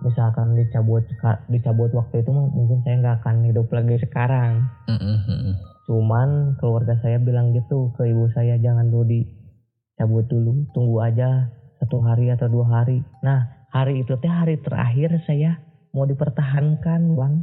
misalkan 0.00 0.56
dicabut 0.56 1.04
dicabut 1.46 1.92
waktu 1.92 2.24
itu 2.24 2.32
mungkin 2.32 2.80
saya 2.80 2.96
nggak 3.00 3.16
akan 3.20 3.36
hidup 3.44 3.68
lagi 3.68 4.00
sekarang 4.00 4.64
Mm-mm, 4.88 5.16
mm-mm. 5.28 5.54
cuman 5.84 6.56
keluarga 6.56 6.96
saya 7.04 7.20
bilang 7.20 7.52
gitu 7.52 7.92
ke 8.00 8.08
ibu 8.08 8.32
saya 8.32 8.56
jangan 8.56 8.88
dulu 8.88 9.04
dicabut 9.12 10.24
dulu 10.24 10.64
tunggu 10.72 11.04
aja 11.04 11.52
satu 11.78 12.02
hari 12.02 12.30
atau 12.30 12.46
dua 12.50 12.66
hari 12.82 13.00
nah 13.22 13.66
hari 13.70 14.02
itu 14.02 14.14
teh 14.18 14.30
hari 14.30 14.58
terakhir 14.60 15.22
saya 15.24 15.58
mau 15.94 16.04
dipertahankan 16.04 17.16
bang 17.16 17.34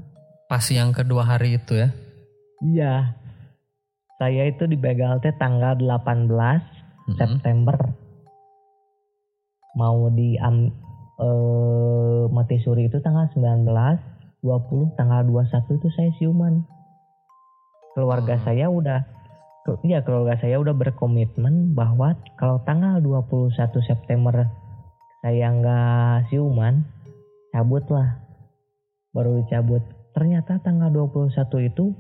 Pas 0.46 0.62
yang 0.70 0.94
kedua 0.94 1.26
hari 1.26 1.58
itu 1.58 1.74
ya. 1.74 1.90
iya 2.62 3.18
saya 4.22 4.48
itu 4.48 4.70
dibegal 4.70 5.18
teh 5.20 5.34
tanggal 5.36 5.76
18 5.76 6.30
Mm-mm. 6.30 7.18
September 7.18 7.76
mau 9.76 10.08
di 10.08 10.40
am, 10.40 10.72
eh, 11.20 12.24
mati 12.32 12.58
suri 12.64 12.88
itu 12.88 13.04
tanggal 13.04 13.28
19 13.36 13.68
20 14.40 14.96
tanggal 14.96 15.22
21 15.28 15.80
itu 15.82 15.90
saya 15.92 16.10
siuman 16.22 16.64
keluarga 17.98 18.38
Hmm. 18.40 18.46
saya 18.46 18.66
udah 18.70 19.00
ya 19.82 20.06
keluarga 20.06 20.38
saya 20.38 20.62
udah 20.62 20.78
berkomitmen 20.78 21.74
bahwa 21.74 22.14
kalau 22.38 22.62
tanggal 22.70 23.02
21 23.02 23.50
September 23.82 24.46
saya 25.26 25.50
nggak 25.50 26.30
siuman 26.30 26.86
cabutlah. 27.50 28.22
Baru 29.10 29.42
dicabut. 29.42 29.82
Ternyata 30.14 30.62
tanggal 30.62 30.94
21 30.94 31.66
itu 31.66 31.98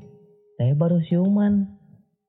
saya 0.62 0.78
baru 0.78 1.02
siuman. 1.10 1.74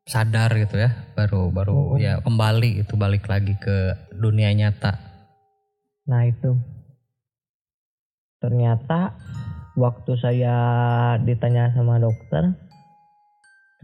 Sadar 0.07 0.55
gitu 0.55 0.79
ya 0.79 0.95
baru 1.19 1.51
baru 1.51 1.75
Oh. 1.75 1.99
ya 1.99 2.23
kembali 2.23 2.87
itu 2.87 2.95
balik 2.95 3.27
lagi 3.27 3.59
ke 3.59 3.93
dunia 4.15 4.55
nyata. 4.55 4.95
Nah 6.07 6.25
itu. 6.25 6.55
Ternyata 8.39 9.19
waktu 9.75 10.13
saya 10.17 10.57
ditanya 11.21 11.75
sama 11.75 11.99
dokter 11.99 12.55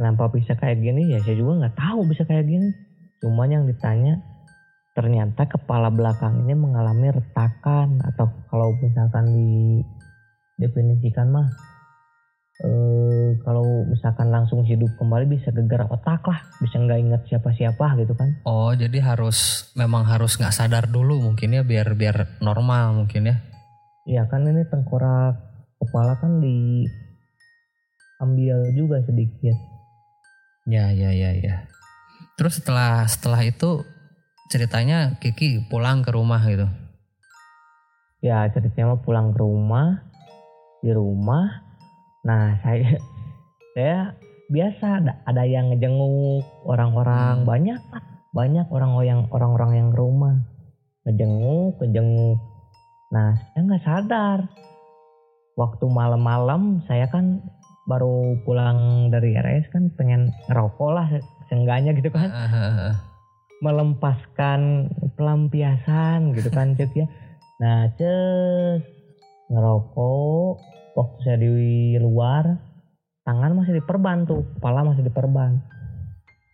kenapa 0.02 0.34
bisa 0.34 0.58
kayak 0.58 0.82
gini 0.82 1.14
ya 1.14 1.22
saya 1.22 1.38
juga 1.38 1.62
nggak 1.62 1.78
tahu 1.78 2.10
bisa 2.10 2.26
kayak 2.26 2.50
gini. 2.50 2.74
Cuman 3.22 3.54
yang 3.54 3.64
ditanya 3.70 4.18
ternyata 4.98 5.46
kepala 5.46 5.94
belakang 5.94 6.42
ini 6.42 6.58
mengalami 6.58 7.14
retakan 7.14 8.02
atau 8.02 8.26
kalau 8.50 8.74
misalkan 8.82 9.30
didefinisikan 10.58 11.30
mah 11.30 11.48
eh, 12.66 13.38
kalau 13.46 13.86
misalkan 13.88 14.28
langsung 14.28 14.66
hidup 14.66 14.90
kembali 14.98 15.38
bisa 15.38 15.54
gegar 15.54 15.86
otak 15.88 16.26
lah 16.26 16.44
bisa 16.60 16.76
nggak 16.76 16.98
inget 16.98 17.22
siapa-siapa 17.24 17.96
gitu 18.04 18.12
kan 18.12 18.36
oh 18.44 18.76
jadi 18.76 19.00
harus 19.00 19.70
memang 19.72 20.04
harus 20.04 20.36
nggak 20.36 20.52
sadar 20.52 20.92
dulu 20.92 21.24
mungkin 21.24 21.56
ya 21.56 21.64
biar 21.64 21.96
biar 21.96 22.36
normal 22.44 22.92
mungkin 22.92 23.32
ya 23.32 23.36
Iya 24.02 24.26
kan 24.26 24.42
ini 24.42 24.66
tengkorak 24.66 25.38
kepala 25.78 26.18
kan 26.18 26.42
diambil 26.42 26.90
juga 28.74 28.98
sedikit. 29.06 29.54
Ya 30.66 30.94
ya 30.94 31.10
ya 31.10 31.30
ya 31.34 31.54
terus 32.38 32.62
setelah 32.62 33.06
setelah 33.10 33.42
itu 33.42 33.82
ceritanya 34.52 35.16
Kiki 35.18 35.64
pulang 35.66 36.04
ke 36.04 36.12
rumah 36.14 36.42
gitu 36.44 36.68
Ya 38.22 38.46
ceritanya 38.54 38.94
mah 38.94 39.02
pulang 39.02 39.34
ke 39.34 39.42
rumah, 39.42 40.06
di 40.78 40.94
rumah. 40.94 41.66
Nah 42.22 42.54
saya 42.62 42.94
saya 43.74 44.14
biasa 44.46 45.02
ada, 45.02 45.12
ada 45.26 45.42
yang 45.42 45.74
ngejenguk 45.74 46.46
orang-orang 46.62 47.42
Hmm. 47.42 47.48
banyak 47.50 47.80
banyak 48.30 48.66
orang 48.70 48.94
yang 49.02 49.20
orang-orang 49.34 49.70
yang 49.74 49.88
ke 49.90 49.98
rumah 49.98 50.38
ngejenguk 51.02 51.82
ngejenguk. 51.82 52.38
Nah 53.10 53.42
saya 53.50 53.60
nggak 53.66 53.82
sadar 53.82 54.38
waktu 55.58 55.84
malam-malam 55.90 56.86
saya 56.86 57.10
kan 57.10 57.42
baru 57.86 58.38
pulang 58.46 59.10
dari 59.10 59.34
RS 59.34 59.74
kan 59.74 59.90
pengen 59.98 60.30
ngerokok 60.46 60.90
lah 60.94 61.06
seenggaknya 61.50 61.92
gitu 61.98 62.10
kan. 62.14 62.30
Ah, 62.30 62.48
ah, 62.48 62.78
ah. 62.90 62.94
melepaskan 63.62 64.90
pelampiasan 65.14 66.34
gitu 66.34 66.50
kan 66.50 66.72
cek 66.78 66.92
ya. 66.94 67.06
Nah 67.62 67.90
cek 67.94 68.82
ngerokok 69.50 70.50
waktu 70.98 71.18
saya 71.22 71.38
di 71.38 71.94
luar 72.00 72.58
tangan 73.22 73.54
masih 73.54 73.78
diperban 73.78 74.26
tuh 74.26 74.42
kepala 74.58 74.82
masih 74.86 75.06
diperban. 75.06 75.62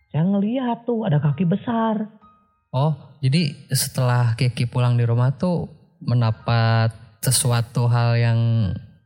Saya 0.09 0.25
ngelihat 0.25 0.89
tuh 0.89 1.05
ada 1.05 1.21
kaki 1.21 1.45
besar. 1.45 2.09
Oh 2.69 2.93
jadi 3.19 3.51
setelah 3.73 4.37
Kiki 4.37 4.69
pulang 4.69 4.95
di 4.95 5.03
rumah 5.03 5.33
tuh 5.33 5.67
mendapat 5.99 6.93
sesuatu 7.19 7.91
hal 7.91 8.15
yang 8.15 8.39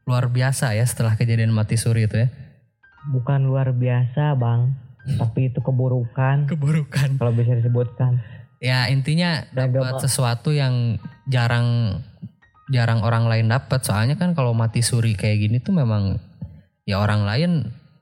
luar 0.03 0.27
biasa 0.31 0.75
ya 0.75 0.83
setelah 0.83 1.15
kejadian 1.15 1.55
mati 1.55 1.79
suri 1.79 2.07
itu 2.07 2.27
ya. 2.27 2.27
Bukan 3.11 3.47
luar 3.47 3.75
biasa 3.75 4.35
bang, 4.39 4.71
tapi 5.19 5.51
itu 5.51 5.59
keburukan 5.59 6.47
Keburukan. 6.47 7.19
kalau 7.19 7.31
bisa 7.35 7.55
disebutkan. 7.55 8.23
Ya 8.63 8.87
intinya 8.87 9.43
dapat 9.51 9.99
sesuatu 9.99 10.55
yang 10.55 10.99
jarang 11.27 11.99
jarang 12.71 13.03
orang 13.03 13.27
lain 13.27 13.51
dapat. 13.51 13.83
Soalnya 13.83 14.15
kan 14.15 14.31
kalau 14.31 14.55
mati 14.55 14.79
suri 14.79 15.19
kayak 15.19 15.37
gini 15.43 15.57
tuh 15.59 15.75
memang 15.75 16.15
ya 16.87 17.03
orang 17.03 17.27
lain 17.27 17.51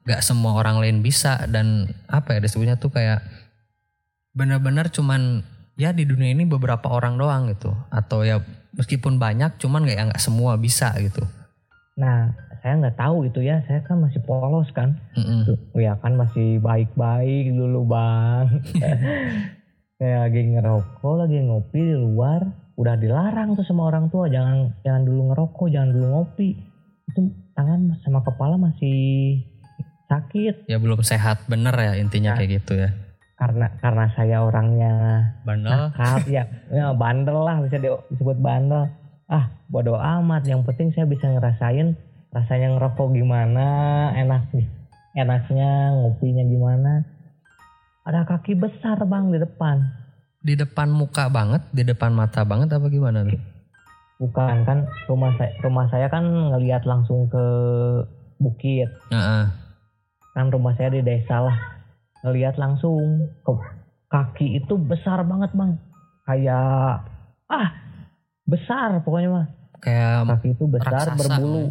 nggak 0.05 0.21
semua 0.21 0.57
orang 0.57 0.81
lain 0.81 1.05
bisa 1.05 1.45
dan 1.49 1.89
apa 2.09 2.37
ya 2.37 2.39
disebutnya 2.41 2.77
tuh 2.77 2.89
kayak 2.89 3.21
benar-benar 4.33 4.89
cuman 4.89 5.45
ya 5.77 5.93
di 5.93 6.09
dunia 6.09 6.33
ini 6.33 6.45
beberapa 6.49 6.89
orang 6.89 7.17
doang 7.17 7.49
gitu 7.53 7.73
atau 7.93 8.25
ya 8.25 8.41
meskipun 8.73 9.21
banyak 9.21 9.57
cuman 9.61 9.85
nggak 9.85 9.97
ya 9.97 10.03
nggak 10.13 10.21
semua 10.21 10.57
bisa 10.61 10.93
gitu. 11.01 11.25
Nah 11.93 12.31
saya 12.59 12.77
nggak 12.77 12.93
tahu 12.95 13.25
itu 13.25 13.41
ya, 13.41 13.59
saya 13.65 13.81
kan 13.81 13.99
masih 13.99 14.21
polos 14.21 14.69
kan. 14.71 14.95
Mm-mm. 15.13 15.43
Tuh, 15.43 15.57
ya 15.75 15.97
kan 15.97 16.13
masih 16.13 16.57
baik-baik 16.57 17.49
dulu 17.49 17.85
bang. 17.85 18.47
Kayak 19.97 20.19
lagi 20.23 20.41
ngerokok, 20.49 21.13
lagi 21.15 21.37
ngopi 21.39 21.79
di 21.79 21.95
luar, 21.95 22.41
udah 22.73 22.95
dilarang 22.95 23.53
tuh 23.53 23.61
sama 23.61 23.85
orang 23.85 24.09
tua 24.09 24.25
jangan 24.27 24.73
jangan 24.81 25.03
dulu 25.03 25.21
ngerokok, 25.29 25.67
jangan 25.69 25.89
dulu 25.91 26.05
ngopi. 26.11 26.49
Itu 27.07 27.21
tangan 27.53 27.97
sama 27.99 28.21
kepala 28.21 28.55
masih 28.55 29.41
sakit 30.07 30.67
Ya 30.67 30.75
belum 30.75 31.01
sehat 31.01 31.47
bener 31.47 31.71
ya 31.71 31.95
intinya 31.95 32.33
Nah. 32.33 32.37
kayak 32.37 32.51
gitu 32.57 32.75
ya. 32.77 32.89
karena 33.33 33.73
karena 33.79 34.05
saya 34.11 34.37
orangnya 34.39 34.93
Bandel. 35.41 35.73
nakal 35.89 36.21
ya, 36.29 36.45
ya 36.69 36.93
bandel 36.93 37.41
lah 37.41 37.57
bisa 37.59 37.75
di- 37.75 37.89
disebut 38.09 38.37
bandel. 38.37 38.85
Ah 39.31 39.47
bodoh 39.71 39.95
amat, 39.95 40.43
yang 40.43 40.67
penting 40.67 40.91
saya 40.91 41.07
bisa 41.07 41.23
ngerasain 41.31 41.95
rasanya 42.35 42.75
ngerokok 42.75 43.15
gimana, 43.15 43.67
enak 44.11 44.51
enaknya 45.15 45.95
ngopinya 45.95 46.43
gimana. 46.43 47.07
Ada 48.03 48.27
kaki 48.27 48.59
besar 48.59 48.99
bang 49.07 49.31
di 49.31 49.39
depan. 49.39 49.87
Di 50.43 50.59
depan 50.59 50.91
muka 50.91 51.31
banget, 51.31 51.63
di 51.71 51.87
depan 51.87 52.11
mata 52.11 52.43
banget 52.43 52.75
apa 52.75 52.91
gimana 52.91 53.23
tuh? 53.23 53.39
Bukan 54.19 54.67
kan 54.67 54.85
rumah 55.07 55.31
saya 55.39 55.51
rumah 55.63 55.87
saya 55.87 56.11
kan 56.11 56.27
ngelihat 56.27 56.83
langsung 56.83 57.31
ke 57.31 57.45
bukit. 58.35 58.91
Heeh. 59.15 59.45
Kan 60.35 60.51
rumah 60.51 60.75
saya 60.75 60.91
di 60.91 61.07
desa 61.07 61.39
lah. 61.39 61.57
Ngelihat 62.27 62.59
langsung 62.59 63.31
ke 63.47 63.53
kaki 64.11 64.59
itu 64.59 64.75
besar 64.75 65.23
banget 65.23 65.55
bang. 65.55 65.71
Kayak 66.27 67.05
ah 67.47 67.80
besar 68.43 69.01
pokoknya 69.01 69.29
mah. 69.31 69.47
Kayak 69.79 70.29
Kaki 70.29 70.49
itu 70.51 70.63
besar 70.65 70.91
raksasa. 71.07 71.17
berbulu. 71.37 71.63
Oh, 71.63 71.69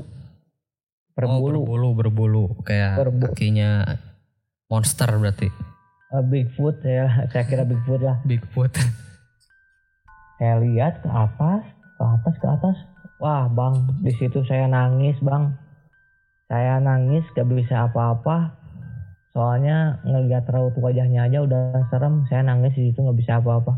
Berbulu. 1.12 1.60
berbulu, 1.60 1.88
berbulu 1.94 2.44
kayak 2.64 2.96
Berbu- 2.96 3.28
kakinya 3.28 3.84
monster 4.66 5.10
berarti. 5.12 5.48
Eh, 6.10 6.24
Bigfoot 6.24 6.80
ya, 6.80 7.28
saya 7.28 7.44
kira 7.44 7.62
Bigfoot 7.62 8.00
lah. 8.00 8.18
Bigfoot. 8.24 8.72
Saya 10.40 10.56
lihat 10.58 11.04
ke 11.04 11.08
atas, 11.08 11.62
ke 11.94 12.02
atas, 12.02 12.34
ke 12.34 12.48
atas. 12.48 12.76
Wah 13.20 13.44
bang, 13.46 13.76
di 14.00 14.08
situ 14.16 14.40
saya 14.42 14.64
nangis 14.64 15.20
bang. 15.20 15.52
Saya 16.48 16.80
nangis 16.80 17.20
gak 17.30 17.44
bisa 17.44 17.84
apa-apa. 17.84 18.56
Soalnya 19.30 20.00
ngeliat 20.02 20.48
raut 20.48 20.72
wajahnya 20.74 21.28
aja 21.28 21.44
udah 21.44 21.84
serem. 21.86 22.24
Saya 22.26 22.40
nangis 22.42 22.72
di 22.72 22.88
situ 22.88 22.98
nggak 22.98 23.20
bisa 23.20 23.36
apa-apa. 23.36 23.76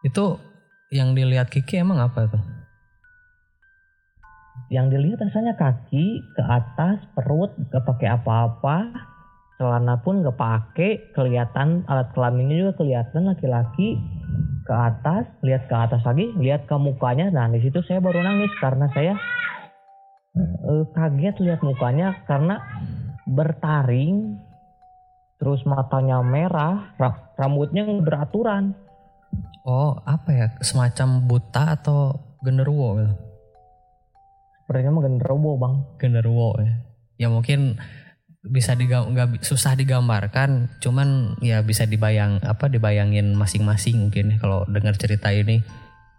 Itu 0.00 0.40
yang 0.88 1.12
dilihat 1.12 1.52
Kiki 1.52 1.80
emang 1.80 2.00
apa 2.00 2.28
tuh? 2.28 2.42
Yang 4.68 4.86
dilihat 4.96 5.18
rasanya 5.24 5.54
kaki 5.56 6.20
ke 6.36 6.42
atas, 6.44 7.00
perut 7.16 7.52
gak 7.72 7.88
pakai 7.88 8.08
apa-apa. 8.20 8.76
Celana 9.56 9.96
pun 10.04 10.20
gak 10.20 10.36
pakai, 10.36 11.12
kelihatan 11.16 11.88
alat 11.88 12.12
kelaminnya 12.12 12.68
juga 12.68 12.72
kelihatan 12.84 13.32
laki-laki 13.32 13.96
ke 14.68 14.74
atas, 14.76 15.24
lihat 15.40 15.72
ke 15.72 15.76
atas 15.76 16.04
lagi, 16.04 16.28
lihat 16.36 16.68
ke 16.68 16.76
mukanya. 16.76 17.32
Nah 17.32 17.48
di 17.48 17.64
situ 17.64 17.80
saya 17.88 18.04
baru 18.04 18.20
nangis 18.20 18.52
karena 18.60 18.92
saya 18.92 19.16
eh, 20.36 20.84
kaget 20.92 21.36
lihat 21.40 21.60
mukanya 21.64 22.24
karena 22.28 22.60
bertaring, 23.24 24.36
terus 25.40 25.64
matanya 25.64 26.20
merah, 26.20 26.92
ra- 27.00 27.32
rambutnya 27.40 27.88
beraturan. 28.04 28.87
Oh, 29.68 30.00
apa 30.08 30.32
ya? 30.32 30.46
Semacam 30.64 31.28
buta 31.28 31.76
atau 31.76 32.16
genderuwo 32.40 32.96
gitu? 32.96 33.14
Sepertinya 34.64 34.96
mah 34.96 35.02
genderuwo 35.04 35.52
bang. 35.60 35.74
Genderuwo 36.00 36.56
ya. 36.56 36.72
Ya 37.20 37.28
mungkin 37.28 37.76
bisa 38.40 38.72
digam 38.72 39.12
nggak 39.12 39.44
susah 39.44 39.76
digambarkan, 39.76 40.80
cuman 40.80 41.36
ya 41.44 41.60
bisa 41.60 41.84
dibayang 41.84 42.40
apa 42.40 42.72
dibayangin 42.72 43.36
masing-masing 43.36 44.08
mungkin 44.08 44.32
ya 44.32 44.36
kalau 44.40 44.64
dengar 44.72 44.96
cerita 44.96 45.28
ini 45.36 45.60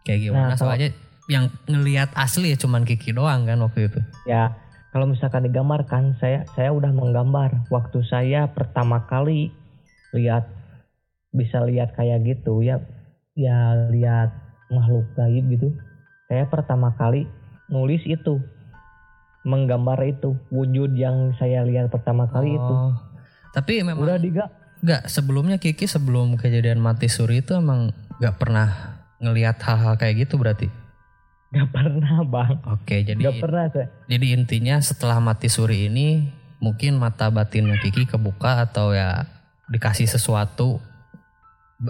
kayak 0.05 0.29
gimana. 0.29 0.53
Nah, 0.53 0.57
Soalnya 0.59 0.93
yang 1.25 1.49
ngelihat 1.65 2.13
asli 2.13 2.53
ya 2.53 2.57
cuman 2.61 2.85
Kiki 2.85 3.17
doang 3.17 3.49
kan 3.49 3.57
waktu 3.65 3.89
itu. 3.89 3.99
Ya, 4.29 4.53
kalau 4.93 5.09
misalkan 5.09 5.49
digambarkan, 5.49 6.17
saya 6.21 6.45
saya 6.53 6.69
udah 6.69 6.93
menggambar. 6.93 7.69
Waktu 7.73 8.05
saya 8.05 8.49
pertama 8.53 9.09
kali 9.09 9.49
lihat 10.13 10.45
bisa 11.33 11.65
lihat 11.65 11.97
kayak 11.97 12.25
gitu 12.25 12.61
ya, 12.61 12.81
ya 13.39 13.87
lihat 13.87 14.35
makhluk 14.67 15.07
gaib 15.15 15.47
gitu. 15.47 15.71
Saya 16.27 16.45
pertama 16.51 16.91
kali 16.99 17.25
nulis 17.71 18.03
itu, 18.03 18.43
menggambar 19.47 20.03
itu 20.03 20.35
wujud 20.51 20.93
yang 20.99 21.31
saya 21.39 21.63
lihat 21.63 21.87
pertama 21.87 22.27
kali 22.27 22.59
itu. 22.59 22.73
Oh. 22.75 22.93
Tapi 23.55 23.81
memang 23.81 24.05
Udah 24.05 24.19
diga 24.19 24.45
Enggak, 24.79 25.11
sebelumnya 25.11 25.57
Kiki 25.59 25.91
sebelum 25.91 26.39
kejadian 26.39 26.79
mati 26.79 27.11
suri 27.11 27.43
itu 27.43 27.51
emang 27.51 27.91
nggak 28.19 28.35
pernah 28.39 28.99
ngelihat 29.19 29.59
hal-hal 29.59 29.99
kayak 29.99 30.27
gitu 30.27 30.39
berarti. 30.39 30.71
gak 31.49 31.65
pernah 31.73 32.21
bang, 32.29 32.61
Oke, 32.77 33.01
jadi 33.01 33.17
gak 33.25 33.41
pernah 33.41 33.65
saya. 33.73 33.89
jadi 34.05 34.37
intinya 34.37 34.77
setelah 34.85 35.17
mati 35.17 35.49
suri 35.49 35.89
ini 35.89 36.29
mungkin 36.61 37.01
mata 37.01 37.33
batinnya 37.33 37.81
Kiki 37.81 38.05
kebuka 38.05 38.69
atau 38.69 38.93
ya 38.93 39.25
dikasih 39.73 40.05
sesuatu 40.05 40.77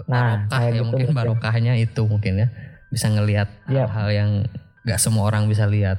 Nah, 0.06 0.46
barokah 0.46 0.48
kayak 0.54 0.70
ya 0.70 0.70
gitu 0.70 0.84
mungkin 0.86 0.98
mungkin. 1.02 1.18
barokahnya 1.18 1.72
itu 1.76 2.02
mungkin 2.06 2.32
ya 2.38 2.48
bisa 2.88 3.06
ngelihat 3.10 3.48
Iya. 3.66 3.86
hal-hal 3.90 4.08
yang 4.10 4.30
nggak 4.82 4.98
semua 4.98 5.26
orang 5.26 5.46
bisa 5.46 5.66
lihat. 5.66 5.98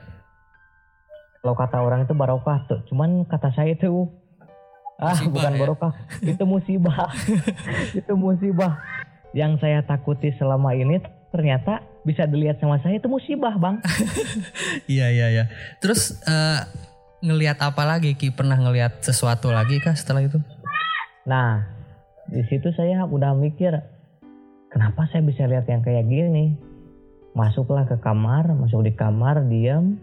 Kalau 1.41 1.55
kata 1.57 1.77
orang 1.81 2.05
itu 2.05 2.13
barokah 2.13 2.63
tuh, 2.69 2.79
cuman 2.87 3.25
kata 3.25 3.49
saya 3.51 3.73
itu 3.73 4.07
ah 4.95 5.11
Musibah, 5.11 5.33
bukan 5.33 5.51
ya? 5.51 5.59
barokah, 5.59 5.93
itu 6.31 6.43
musibah, 6.45 7.09
itu 7.99 8.13
musibah. 8.13 8.77
Yang 9.33 9.59
saya 9.59 9.79
takuti 9.81 10.29
selama 10.37 10.71
ini 10.71 11.01
ternyata 11.31 11.81
bisa 12.03 12.27
dilihat 12.27 12.59
sama 12.59 12.77
saya 12.79 12.99
itu 12.99 13.07
musibah 13.07 13.55
bang. 13.57 13.79
Iya 14.91 15.07
iya 15.09 15.27
iya. 15.31 15.43
Terus 15.79 16.19
eh, 16.23 16.59
ngelihat 17.21 17.57
apa 17.59 17.83
lagi 17.85 18.13
Ki? 18.13 18.29
Pernah 18.29 18.59
ngelihat 18.59 19.01
sesuatu 19.01 19.49
lagi 19.49 19.79
kah 19.79 19.95
setelah 19.95 20.21
itu? 20.21 20.37
Nah 21.23 21.80
di 22.31 22.47
situ 22.47 22.71
saya 22.71 23.03
udah 23.03 23.35
mikir 23.35 23.75
kenapa 24.71 25.03
saya 25.11 25.19
bisa 25.27 25.43
lihat 25.45 25.67
yang 25.67 25.83
kayak 25.83 26.07
gini. 26.07 26.55
Masuklah 27.31 27.87
ke 27.87 27.95
kamar, 28.03 28.43
masuk 28.59 28.83
di 28.83 28.91
kamar, 28.91 29.47
diam, 29.47 29.95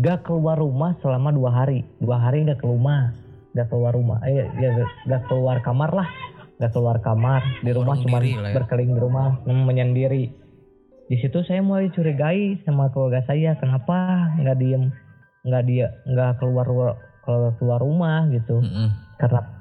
gak 0.00 0.24
keluar 0.28 0.60
rumah 0.60 0.96
selama 1.00 1.32
dua 1.32 1.52
hari. 1.52 1.84
Dua 1.96 2.20
hari 2.20 2.44
gak 2.44 2.60
keluar, 2.60 3.16
gak 3.56 3.68
keluar 3.72 3.92
rumah. 3.96 4.20
Eh, 4.28 4.44
ya 4.60 4.68
gak 5.08 5.28
keluar 5.32 5.64
kamar 5.64 5.92
lah, 5.92 6.08
gak 6.60 6.76
keluar 6.76 7.00
kamar. 7.00 7.40
Di 7.64 7.72
rumah 7.72 7.96
cuma 8.04 8.20
ya. 8.20 8.52
berkeliling 8.52 8.96
di 8.96 9.00
rumah, 9.00 9.40
mm, 9.48 9.64
menyendiri. 9.64 10.24
Di 11.08 11.16
situ 11.24 11.40
saya 11.48 11.64
mulai 11.64 11.88
curigai 11.88 12.60
sama 12.68 12.92
keluarga 12.92 13.24
saya, 13.24 13.56
kenapa 13.56 14.30
nggak 14.38 14.56
diem, 14.60 14.92
nggak 15.42 15.64
dia, 15.66 15.88
nggak 16.04 16.38
keluar 16.38 16.68
keluar 17.24 17.52
keluar 17.58 17.80
rumah 17.82 18.30
gitu 18.32 18.62
Mm-mm. 18.64 18.88
karena 19.20 19.59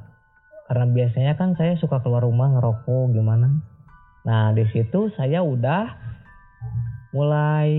karena 0.69 0.85
biasanya 0.85 1.33
kan 1.33 1.57
saya 1.57 1.73
suka 1.81 1.97
keluar 2.05 2.21
rumah 2.21 2.53
ngerokok 2.53 3.17
gimana? 3.17 3.57
Nah 4.21 4.53
di 4.53 4.69
situ 4.69 5.09
saya 5.17 5.41
udah 5.41 5.89
mulai 7.09 7.73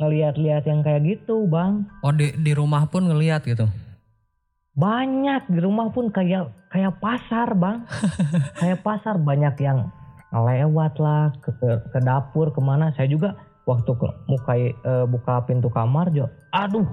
ngeliat-liat 0.00 0.64
yang 0.64 0.80
kayak 0.80 1.04
gitu 1.04 1.44
bang. 1.44 1.84
Oh 2.00 2.08
di 2.08 2.32
di 2.40 2.56
rumah 2.56 2.88
pun 2.88 3.04
ngelihat 3.04 3.44
gitu. 3.44 3.68
banyak 4.72 5.52
di 5.52 5.60
rumah 5.60 5.92
pun 5.92 6.08
kayak 6.08 6.48
kayak 6.72 6.96
pasar 6.96 7.52
bang. 7.52 7.84
Kayak 8.56 8.80
pasar 8.80 9.20
banyak 9.20 9.52
yang 9.60 9.92
lewat 10.32 10.96
lah 10.96 11.28
ke, 11.44 11.52
ke, 11.60 11.92
ke 11.92 11.98
dapur 12.00 12.48
ke 12.56 12.60
mana. 12.64 12.88
Saya 12.96 13.04
juga 13.12 13.36
waktu 13.68 13.92
ke 13.92 14.08
muka 14.32 14.52
eh, 14.56 15.04
buka 15.04 15.44
pintu 15.44 15.68
kamar 15.68 16.08
jo. 16.16 16.24
Aduh 16.56 16.88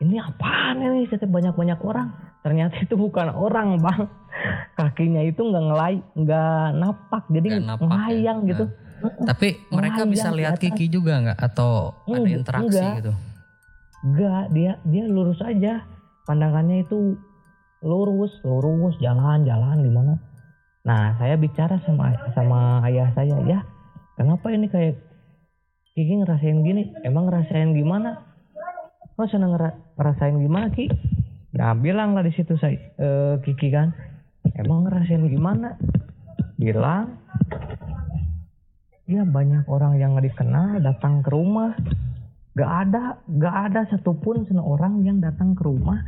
ini 0.00 0.16
apaan 0.16 0.80
ini? 0.80 1.04
Saya 1.12 1.28
banyak 1.28 1.52
banyak 1.52 1.76
orang 1.84 2.31
ternyata 2.42 2.74
itu 2.76 2.94
bukan 2.94 3.30
orang 3.30 3.78
bang 3.78 4.10
kakinya 4.74 5.22
itu 5.22 5.40
nggak 5.40 5.64
ngelai 5.64 5.96
nggak 6.14 6.66
napak 6.74 7.22
jadi 7.28 7.48
Nggak 7.48 7.64
napak 7.64 7.82
ya. 7.82 7.88
ngelayang 7.88 8.40
gitu 8.46 8.64
Nah. 9.02 9.26
Tapi 9.26 9.58
mereka 9.66 10.06
bisa 10.06 10.30
Lihat 10.30 10.62
Kiki 10.62 10.86
juga 10.86 11.18
nggak 11.18 11.38
atau 11.42 11.90
ada 12.06 12.22
Enggak, 12.22 12.38
interaksi 12.38 12.78
enggak. 12.78 12.94
gitu? 13.02 13.12
Enggak, 14.00 14.42
dia 14.54 14.72
dia 14.84 15.04
lurus 15.10 15.42
aja. 15.42 15.82
Pandangannya 16.22 16.86
itu 16.86 17.18
lurus, 17.82 18.30
lurus, 18.46 18.94
jalan, 19.02 19.42
jalan 19.42 19.82
gimana. 19.82 20.22
Nah, 20.86 21.18
saya 21.18 21.34
bicara 21.34 21.82
sama 21.82 22.14
sama 22.30 22.78
ayah 22.86 23.10
saya, 23.10 23.42
ya, 23.42 23.66
kenapa 24.14 24.54
ini 24.54 24.70
kayak 24.70 25.02
Kiki 25.92 26.22
ngerasain 26.22 26.62
gini? 26.62 26.94
Emang 27.02 27.26
ngerasain 27.26 27.74
gimana? 27.74 28.22
Oh, 29.18 29.26
seneng 29.26 29.50
ngera- 29.50 29.82
ngerasain 29.98 30.38
gimana, 30.38 30.70
Ki? 30.70 30.86
Nah, 31.52 31.76
bilang 31.76 32.16
lah 32.16 32.24
di 32.24 32.32
situ 32.32 32.56
saya 32.56 32.76
eh, 32.96 33.34
Kiki 33.44 33.68
kan, 33.68 33.92
emang 34.56 34.88
ngerasain 34.88 35.28
gimana? 35.28 35.76
Bilang, 36.56 37.20
ya 39.04 39.22
banyak 39.28 39.68
orang 39.68 40.00
yang 40.00 40.16
nggak 40.16 40.32
dikenal 40.32 40.80
datang 40.80 41.20
ke 41.20 41.30
rumah 41.30 41.76
Gak 42.52 42.68
ada, 42.68 43.16
gak 43.32 43.56
ada 43.72 43.80
satupun 43.88 44.44
orang 44.60 45.00
yang 45.00 45.24
datang 45.24 45.56
ke 45.56 45.64
rumah 45.64 46.04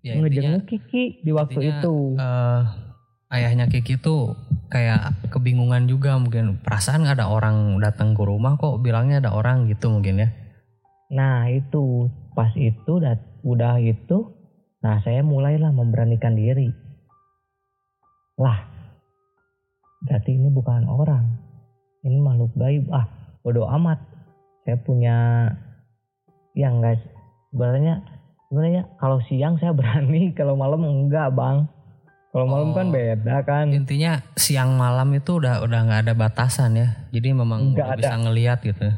Ya 0.00 0.16
ngejenguk 0.16 0.64
Kiki 0.70 1.20
di 1.20 1.34
waktu 1.34 1.58
intinya, 1.68 1.82
itu. 1.82 1.96
eh, 2.16 2.60
ayahnya 3.34 3.66
Kiki 3.68 3.98
tuh 3.98 4.38
kayak 4.70 5.10
kebingungan 5.34 5.90
juga 5.90 6.14
mungkin 6.16 6.62
perasaan 6.62 7.02
nggak 7.02 7.18
ada 7.18 7.26
orang 7.28 7.82
datang 7.82 8.14
ke 8.14 8.22
rumah 8.22 8.54
kok 8.56 8.78
bilangnya 8.78 9.18
ada 9.20 9.34
orang 9.34 9.66
gitu 9.66 9.90
mungkin 9.90 10.22
ya. 10.22 10.28
Nah 11.10 11.50
itu 11.50 12.06
pas 12.38 12.54
itu 12.54 13.02
dat 13.02 13.18
udah 13.42 13.82
itu, 13.82 14.30
nah 14.78 15.02
saya 15.02 15.26
mulailah 15.26 15.74
memberanikan 15.74 16.38
diri. 16.38 16.70
Lah, 18.38 18.62
berarti 20.06 20.38
ini 20.38 20.46
bukan 20.46 20.86
orang, 20.86 21.26
ini 22.06 22.22
makhluk 22.22 22.54
gaib. 22.54 22.86
Ah, 22.94 23.10
bodoh 23.42 23.66
amat. 23.74 23.98
Saya 24.62 24.78
punya 24.78 25.16
yang 26.54 26.78
guys, 26.78 27.02
sebenarnya 27.50 28.06
sebenarnya 28.46 28.82
kalau 29.02 29.18
siang 29.26 29.58
saya 29.58 29.74
berani, 29.78 30.30
kalau 30.30 30.54
malam 30.54 30.86
enggak 30.86 31.34
bang. 31.34 31.66
Kalau 32.28 32.44
malam 32.44 32.70
kan 32.70 32.86
Oh. 32.86 32.94
beda 32.94 33.36
kan. 33.42 33.66
Intinya 33.72 34.22
siang 34.38 34.76
malam 34.78 35.10
itu 35.10 35.42
udah 35.42 35.64
udah 35.64 35.80
nggak 35.88 36.02
ada 36.06 36.14
batasan 36.14 36.76
ya. 36.76 36.88
Jadi 37.10 37.34
memang 37.34 37.72
Nggak 37.74 37.82
udah 37.82 37.88
ada. 37.88 37.98
bisa 37.98 38.14
ngelihat 38.20 38.58
gitu. 38.62 38.88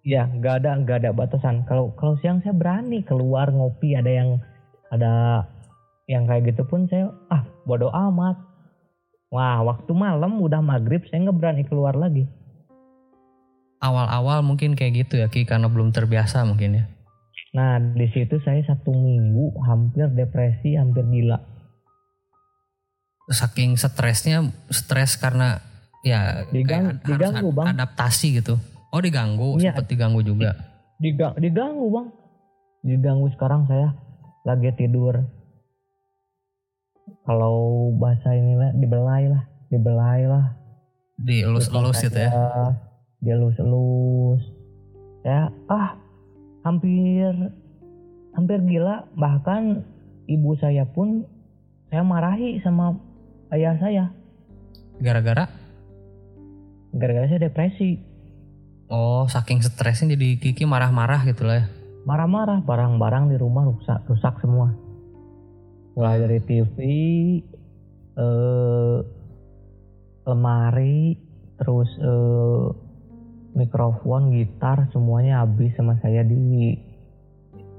Ya, 0.00 0.24
nggak 0.24 0.64
ada 0.64 0.70
nggak 0.80 0.98
ada 1.04 1.10
batasan. 1.12 1.68
Kalau 1.68 1.92
kalau 2.00 2.16
siang 2.24 2.40
saya 2.40 2.56
berani 2.56 3.04
keluar 3.04 3.52
ngopi, 3.52 3.92
ada 3.92 4.08
yang 4.08 4.40
ada 4.88 5.44
yang 6.08 6.24
kayak 6.24 6.56
gitu 6.56 6.64
pun 6.64 6.88
saya 6.88 7.12
ah 7.28 7.44
bodoh 7.68 7.92
amat. 7.92 8.40
Wah, 9.30 9.62
waktu 9.62 9.92
malam 9.94 10.40
udah 10.40 10.58
maghrib 10.64 11.04
saya 11.06 11.28
nggak 11.28 11.36
berani 11.38 11.62
keluar 11.68 11.94
lagi. 11.94 12.24
Awal-awal 13.80 14.40
mungkin 14.44 14.76
kayak 14.76 15.06
gitu 15.06 15.20
ya 15.20 15.28
Ki 15.28 15.44
karena 15.44 15.68
belum 15.68 15.92
terbiasa 15.92 16.44
mungkin 16.48 16.80
ya. 16.80 16.84
Nah 17.56 17.76
di 17.80 18.08
situ 18.12 18.40
saya 18.40 18.64
satu 18.64 18.92
minggu 18.92 19.56
hampir 19.64 20.08
depresi, 20.12 20.80
hampir 20.80 21.04
gila. 21.08 21.40
Saking 23.30 23.78
stresnya 23.78 24.48
stres 24.72 25.14
karena 25.14 25.62
ya 26.02 26.48
Digang- 26.50 26.98
kayak 26.98 27.04
harus 27.04 27.06
diganggu, 27.06 27.48
Bang. 27.54 27.66
adaptasi 27.76 28.42
gitu. 28.42 28.58
Oh 28.90 28.98
diganggu, 28.98 29.56
Iya. 29.56 29.70
sempet 29.72 29.86
diganggu 29.88 30.20
juga. 30.20 30.50
Diga- 30.98 31.36
diganggu 31.38 31.86
bang, 31.88 32.08
diganggu 32.82 33.30
sekarang 33.32 33.64
saya 33.64 33.94
lagi 34.42 34.68
tidur. 34.74 35.24
Kalau 37.22 37.56
bahasa 37.94 38.32
inilah 38.32 38.74
dibelai 38.74 39.30
lah, 39.30 39.42
dibelai 39.68 40.26
lah. 40.26 40.46
Dielus-elus 41.16 42.00
gitu 42.00 42.16
ya. 42.18 42.30
dia 43.20 43.36
elus-elus 43.36 44.40
ya 45.20 45.52
ah 45.68 45.92
hampir 46.64 47.28
hampir 48.32 48.64
gila 48.64 49.04
bahkan 49.12 49.84
ibu 50.24 50.56
saya 50.56 50.88
pun 50.88 51.28
saya 51.92 52.00
marahi 52.00 52.56
sama 52.64 52.96
ayah 53.52 53.76
saya 53.76 54.08
Gara-gara 54.96 55.44
gara-gara 56.96 57.28
saya 57.28 57.44
depresi 57.44 58.00
oh 58.90 59.24
saking 59.30 59.62
stresnya 59.62 60.18
jadi 60.18 60.36
Kiki 60.36 60.66
marah-marah 60.66 61.22
gitu 61.24 61.46
lah 61.46 61.62
ya. 61.62 61.66
marah-marah 62.04 62.60
barang-barang 62.66 63.30
di 63.30 63.36
rumah 63.38 63.64
rusak 63.64 64.02
rusak 64.10 64.34
semua 64.42 64.74
mulai 65.94 66.18
dari 66.18 66.38
TV 66.42 66.76
eh, 68.18 68.98
lemari 70.26 71.16
terus 71.56 71.90
eh, 72.02 72.66
mikrofon 73.54 74.34
gitar 74.34 74.90
semuanya 74.90 75.42
habis 75.46 75.74
sama 75.78 75.98
saya 76.02 76.22
di 76.26 76.74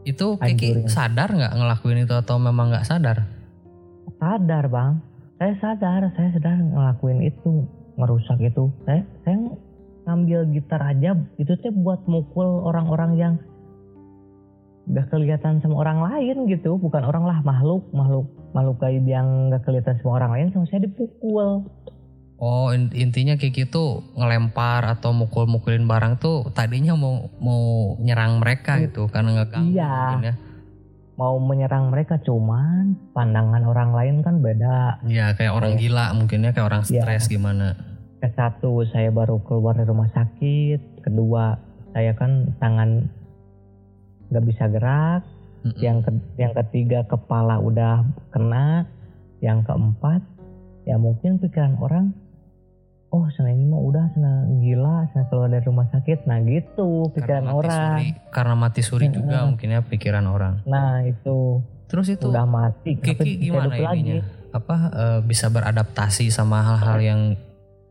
Itu 0.01 0.41
Kiki 0.41 0.81
Hancurin. 0.81 0.89
sadar 0.89 1.29
nggak 1.29 1.53
ngelakuin 1.61 2.09
itu 2.09 2.15
atau 2.17 2.41
memang 2.41 2.73
nggak 2.73 2.89
sadar? 2.89 3.29
sadar 4.17 4.65
bang 4.69 4.97
saya 5.41 5.53
sadar 5.57 6.13
saya 6.13 6.29
sadar 6.37 6.57
ngelakuin 6.57 7.25
itu 7.25 7.65
ngerusak 7.97 8.37
itu 8.41 8.69
saya 8.85 9.01
saya 9.25 9.37
ngambil 10.01 10.49
gitar 10.49 10.81
aja 10.81 11.13
itu 11.37 11.53
teh 11.55 11.69
buat 11.71 12.01
mukul 12.05 12.65
orang-orang 12.65 13.11
yang 13.15 13.33
gak 14.87 15.07
kelihatan 15.07 15.61
sama 15.61 15.77
orang 15.77 16.01
lain 16.01 16.49
gitu 16.49 16.75
bukan 16.75 17.05
orang 17.05 17.23
lah 17.23 17.37
makhluk 17.41 17.85
makhluk 17.91 18.25
makhluk 18.51 18.77
gaib 18.77 19.05
yang 19.05 19.27
gak 19.47 19.61
kelihatan 19.61 19.95
sama 19.97 20.17
orang 20.17 20.31
lain 20.33 20.47
sama 20.51 20.65
saya 20.65 20.83
dipukul 20.83 21.65
Oh 22.41 22.73
in- 22.73 22.89
intinya 22.91 23.37
Kiki 23.37 23.69
tuh 23.69 24.01
ngelempar 24.17 24.81
atau 24.89 25.13
mukul-mukulin 25.13 25.85
barang 25.85 26.17
tuh 26.17 26.49
tadinya 26.49 26.97
mau 26.97 27.29
mau 27.37 27.61
nyerang 28.01 28.41
mereka 28.41 28.81
gitu 28.81 29.05
karena 29.05 29.37
ngeganggu 29.37 29.77
Iya. 29.77 29.93
mungkin 29.93 30.25
ya. 30.25 30.35
mau 31.13 31.37
menyerang 31.37 31.93
mereka 31.93 32.17
cuman 32.17 32.97
pandangan 33.13 33.61
orang 33.61 33.93
lain 33.93 34.15
kan 34.25 34.41
beda 34.41 35.05
Iya 35.05 35.37
kayak 35.37 35.53
orang 35.53 35.77
gila 35.77 36.17
mungkin 36.17 36.41
ya 36.41 36.49
kayak 36.49 36.65
orang 36.65 36.81
Iya. 36.81 37.05
stres 37.05 37.29
gimana. 37.29 37.77
Ke 38.21 38.29
satu 38.31 38.85
saya 38.85 39.09
baru 39.09 39.41
keluar 39.41 39.73
dari 39.73 39.89
rumah 39.89 40.07
sakit. 40.13 41.01
Kedua 41.01 41.57
saya 41.91 42.13
kan 42.13 42.53
tangan 42.61 43.09
nggak 44.29 44.45
bisa 44.45 44.69
gerak. 44.69 45.25
Mm-mm. 45.61 45.77
yang 45.77 46.01
ke- 46.01 46.25
yang 46.41 46.53
ketiga 46.57 47.05
kepala 47.05 47.61
udah 47.61 48.01
kena. 48.29 48.85
Yang 49.41 49.65
keempat 49.69 50.21
ya 50.85 50.97
mungkin 50.97 51.37
pikiran 51.37 51.77
orang 51.77 52.13
oh 53.11 53.25
sana 53.37 53.53
ini 53.53 53.69
mah 53.69 53.77
udah 53.77 54.05
sana 54.17 54.49
gila 54.57 55.05
sana 55.13 55.25
keluar 55.29 55.49
dari 55.49 55.65
rumah 55.65 55.85
sakit. 55.89 56.25
Nah 56.25 56.41
gitu 56.45 57.09
pikiran 57.13 57.45
karena 57.45 57.49
mati 57.49 57.57
orang. 57.57 57.77
suri, 57.97 58.07
karena 58.29 58.53
mati 58.55 58.81
suri 58.81 59.05
juga 59.09 59.37
Mm-mm. 59.41 59.49
mungkin 59.53 59.67
ya 59.73 59.81
pikiran 59.81 60.25
orang. 60.25 60.53
nah 60.65 61.01
itu. 61.05 61.61
Terus 61.89 62.07
itu 62.09 62.25
udah 62.29 62.47
mati. 62.47 62.95
Kiki 62.97 63.37
gimana 63.41 63.73
ininya? 63.75 64.23
Apa 64.55 64.75
eh, 64.93 65.19
bisa 65.21 65.51
beradaptasi 65.51 66.31
sama 66.31 66.63
hal-hal 66.63 66.97
yang 67.03 67.21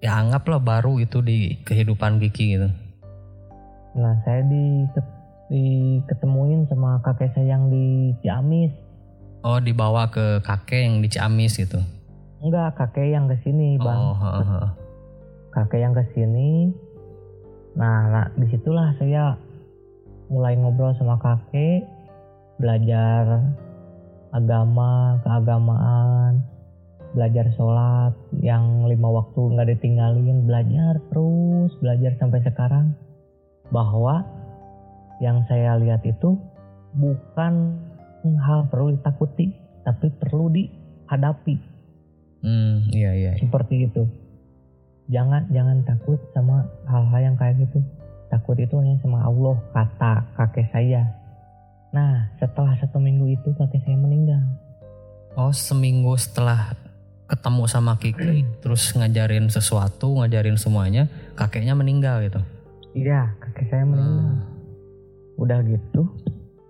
ya 0.01 0.17
anggaplah 0.17 0.61
baru 0.61 0.97
itu 0.99 1.21
di 1.21 1.61
kehidupan 1.63 2.17
Kiki 2.19 2.57
gitu. 2.57 2.69
nah 3.93 4.17
saya 4.25 4.41
di 4.49 4.87
diketemuin 5.51 6.71
sama 6.71 7.03
kakek 7.03 7.35
saya 7.35 7.59
yang 7.59 7.69
di 7.69 8.15
Ciamis 8.23 8.71
Oh 9.41 9.57
dibawa 9.57 10.13
ke 10.13 10.45
kakek 10.45 10.85
yang 10.85 10.97
di 11.01 11.09
Ciamis 11.09 11.57
gitu. 11.57 11.81
enggak 12.41 12.77
kakek 12.77 13.09
yang 13.09 13.25
ke 13.25 13.37
sini 13.41 13.77
bang 13.77 13.97
Oh, 14.01 14.13
heeh, 14.17 14.45
heeh. 14.45 14.71
kakek 15.51 15.81
yang 15.81 15.93
ke 15.93 16.05
sini. 16.13 16.71
Nah, 17.73 18.07
nah 18.07 18.27
di 18.37 18.47
situlah 18.53 18.93
saya 19.01 19.35
mulai 20.29 20.55
ngobrol 20.55 20.93
sama 20.95 21.17
kakek, 21.19 21.83
belajar 22.61 23.43
agama, 24.31 25.19
keagamaan, 25.25 26.39
belajar 27.13 27.51
sholat 27.59 28.15
yang 28.39 28.87
lima 28.87 29.09
waktu 29.11 29.41
nggak 29.41 29.69
ditinggalin, 29.77 30.47
belajar 30.47 31.03
terus, 31.11 31.73
belajar 31.83 32.15
sampai 32.19 32.41
sekarang 32.47 32.87
bahwa 33.75 34.23
yang 35.19 35.43
saya 35.51 35.77
lihat 35.79 36.03
itu 36.07 36.39
bukan 36.97 37.77
hal 38.41 38.67
perlu 38.71 38.95
ditakuti, 38.95 39.53
tapi 39.83 40.11
perlu 40.19 40.51
dihadapi 40.53 41.71
Hmm, 42.41 42.89
iya 42.89 43.13
iya. 43.13 43.33
seperti 43.37 43.85
itu. 43.85 44.09
Jangan 45.13 45.51
jangan 45.53 45.85
takut 45.85 46.17
sama 46.33 46.65
hal-hal 46.89 47.21
yang 47.33 47.37
kayak 47.37 47.61
gitu. 47.61 47.85
Takut 48.33 48.57
itu 48.57 48.73
hanya 48.81 48.97
sama 49.03 49.27
Allah 49.27 49.59
kata 49.75 50.25
kakek 50.39 50.71
saya. 50.73 51.03
Nah 51.93 52.31
setelah 52.41 52.79
satu 52.81 52.97
minggu 52.97 53.29
itu 53.37 53.49
kakek 53.59 53.83
saya 53.85 53.99
meninggal. 53.99 54.41
Oh 55.37 55.53
seminggu 55.53 56.17
setelah 56.17 56.73
ketemu 57.31 57.63
sama 57.65 57.95
Kiki 57.97 58.43
terus 58.59 58.91
ngajarin 58.91 59.47
sesuatu 59.47 60.19
ngajarin 60.19 60.59
semuanya 60.59 61.07
kakeknya 61.33 61.73
meninggal 61.73 62.21
gitu. 62.21 62.43
Iya 62.93 63.31
kakek 63.39 63.71
saya 63.71 63.85
meninggal. 63.87 64.35
Hmm. 64.35 64.39
Udah 65.39 65.63
gitu 65.63 66.11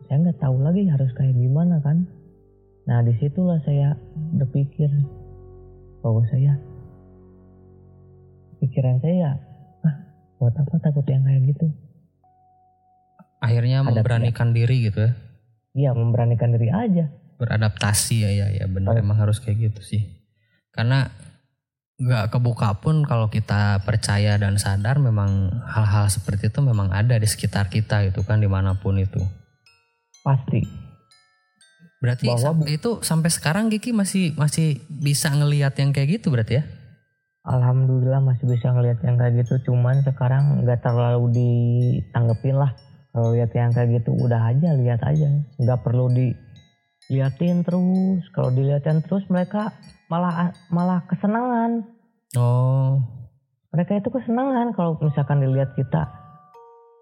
saya 0.05 0.21
nggak 0.21 0.39
tahu 0.39 0.57
lagi 0.61 0.85
harus 0.87 1.11
kayak 1.15 1.33
gimana 1.33 1.81
kan. 1.81 2.05
Nah 2.85 3.01
di 3.01 3.17
situlah 3.17 3.57
saya 3.63 3.97
berpikir 4.37 4.91
bahwa 6.01 6.21
saya 6.27 6.57
pikiran 8.59 9.01
saya 9.01 9.37
ah 9.81 9.95
buat 10.37 10.53
apa 10.53 10.77
takut 10.79 11.05
yang 11.07 11.25
kayak 11.25 11.43
gitu 11.49 11.67
Akhirnya 13.41 13.81
Ada 13.81 13.89
memberanikan 14.05 14.53
diri 14.53 14.85
gitu 14.85 15.01
ya. 15.01 15.13
iya 15.73 15.91
memberanikan 15.93 16.53
diri 16.53 16.69
aja 16.69 17.09
Beradaptasi 17.41 18.17
ya 18.21 18.31
ya 18.35 18.47
ya 18.53 18.67
benar 18.69 18.93
Oh. 18.93 19.01
emang 19.01 19.17
harus 19.17 19.41
kayak 19.41 19.73
gitu 19.73 19.81
sih. 19.81 20.03
Karena 20.81 21.13
nggak 22.01 22.33
kebuka 22.33 22.81
pun 22.81 23.05
kalau 23.05 23.29
kita 23.29 23.85
percaya 23.85 24.41
dan 24.41 24.57
sadar 24.57 24.97
memang 24.97 25.53
hal-hal 25.69 26.09
seperti 26.09 26.49
itu 26.49 26.65
memang 26.65 26.89
ada 26.89 27.21
di 27.21 27.29
sekitar 27.29 27.69
kita 27.69 28.09
gitu 28.09 28.25
kan 28.25 28.41
di 28.41 28.49
mana 28.49 28.73
pun 28.81 28.97
itu. 28.97 29.21
pasti 30.25 30.65
Berarti 32.01 32.25
Bahwa 32.33 32.65
itu 32.65 33.05
sampai 33.05 33.29
sekarang 33.29 33.69
Giki 33.69 33.93
masih 33.93 34.33
masih 34.41 34.81
bisa 34.89 35.29
ngelihat 35.29 35.77
yang 35.77 35.93
kayak 35.93 36.17
gitu 36.17 36.33
berarti 36.33 36.65
ya? 36.65 36.65
Alhamdulillah 37.45 38.25
masih 38.25 38.49
bisa 38.49 38.73
ngelihat 38.73 39.05
yang 39.05 39.21
kayak 39.21 39.45
gitu 39.45 39.73
cuman 39.73 40.01
sekarang 40.01 40.65
nggak 40.65 40.81
terlalu 40.81 41.29
ditanggepin 41.37 42.57
lah 42.57 42.73
kalau 43.13 43.37
lihat 43.37 43.53
yang 43.53 43.73
kayak 43.77 44.01
gitu 44.01 44.17
udah 44.17 44.49
aja 44.49 44.77
lihat 44.77 45.01
aja 45.05 45.29
nggak 45.61 45.81
perlu 45.85 46.09
diliatin 47.11 47.67
terus. 47.67 48.23
Kalau 48.31 48.55
diliatin 48.55 49.03
terus 49.03 49.27
mereka 49.27 49.75
malah 50.07 50.55
malah 50.71 51.03
kesenangan. 51.11 51.83
Oh, 52.39 53.03
mereka 53.75 53.99
itu 53.99 54.09
kesenangan 54.15 54.71
kalau 54.79 54.95
misalkan 55.03 55.43
dilihat 55.43 55.75
kita 55.75 56.07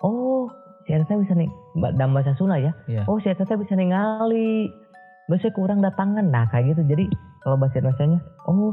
oh 0.01 0.49
si 0.89 0.97
Eta 0.97 1.21
bisa 1.21 1.37
nih 1.37 1.53
dalam 1.77 2.17
bahasa 2.17 2.33
Sunda 2.41 2.57
ya. 2.57 2.73
Iya. 2.89 3.05
oh 3.05 3.21
si 3.21 3.29
Eta 3.29 3.45
bisa 3.45 3.77
ningali. 3.77 4.73
Biasanya 5.29 5.53
kurang 5.53 5.85
datangan. 5.85 6.25
Nah 6.25 6.49
kayak 6.49 6.73
gitu. 6.73 6.89
Jadi 6.89 7.05
kalau 7.45 7.61
bahasa 7.61 7.85
Indonesia 7.85 8.17
oh 8.49 8.73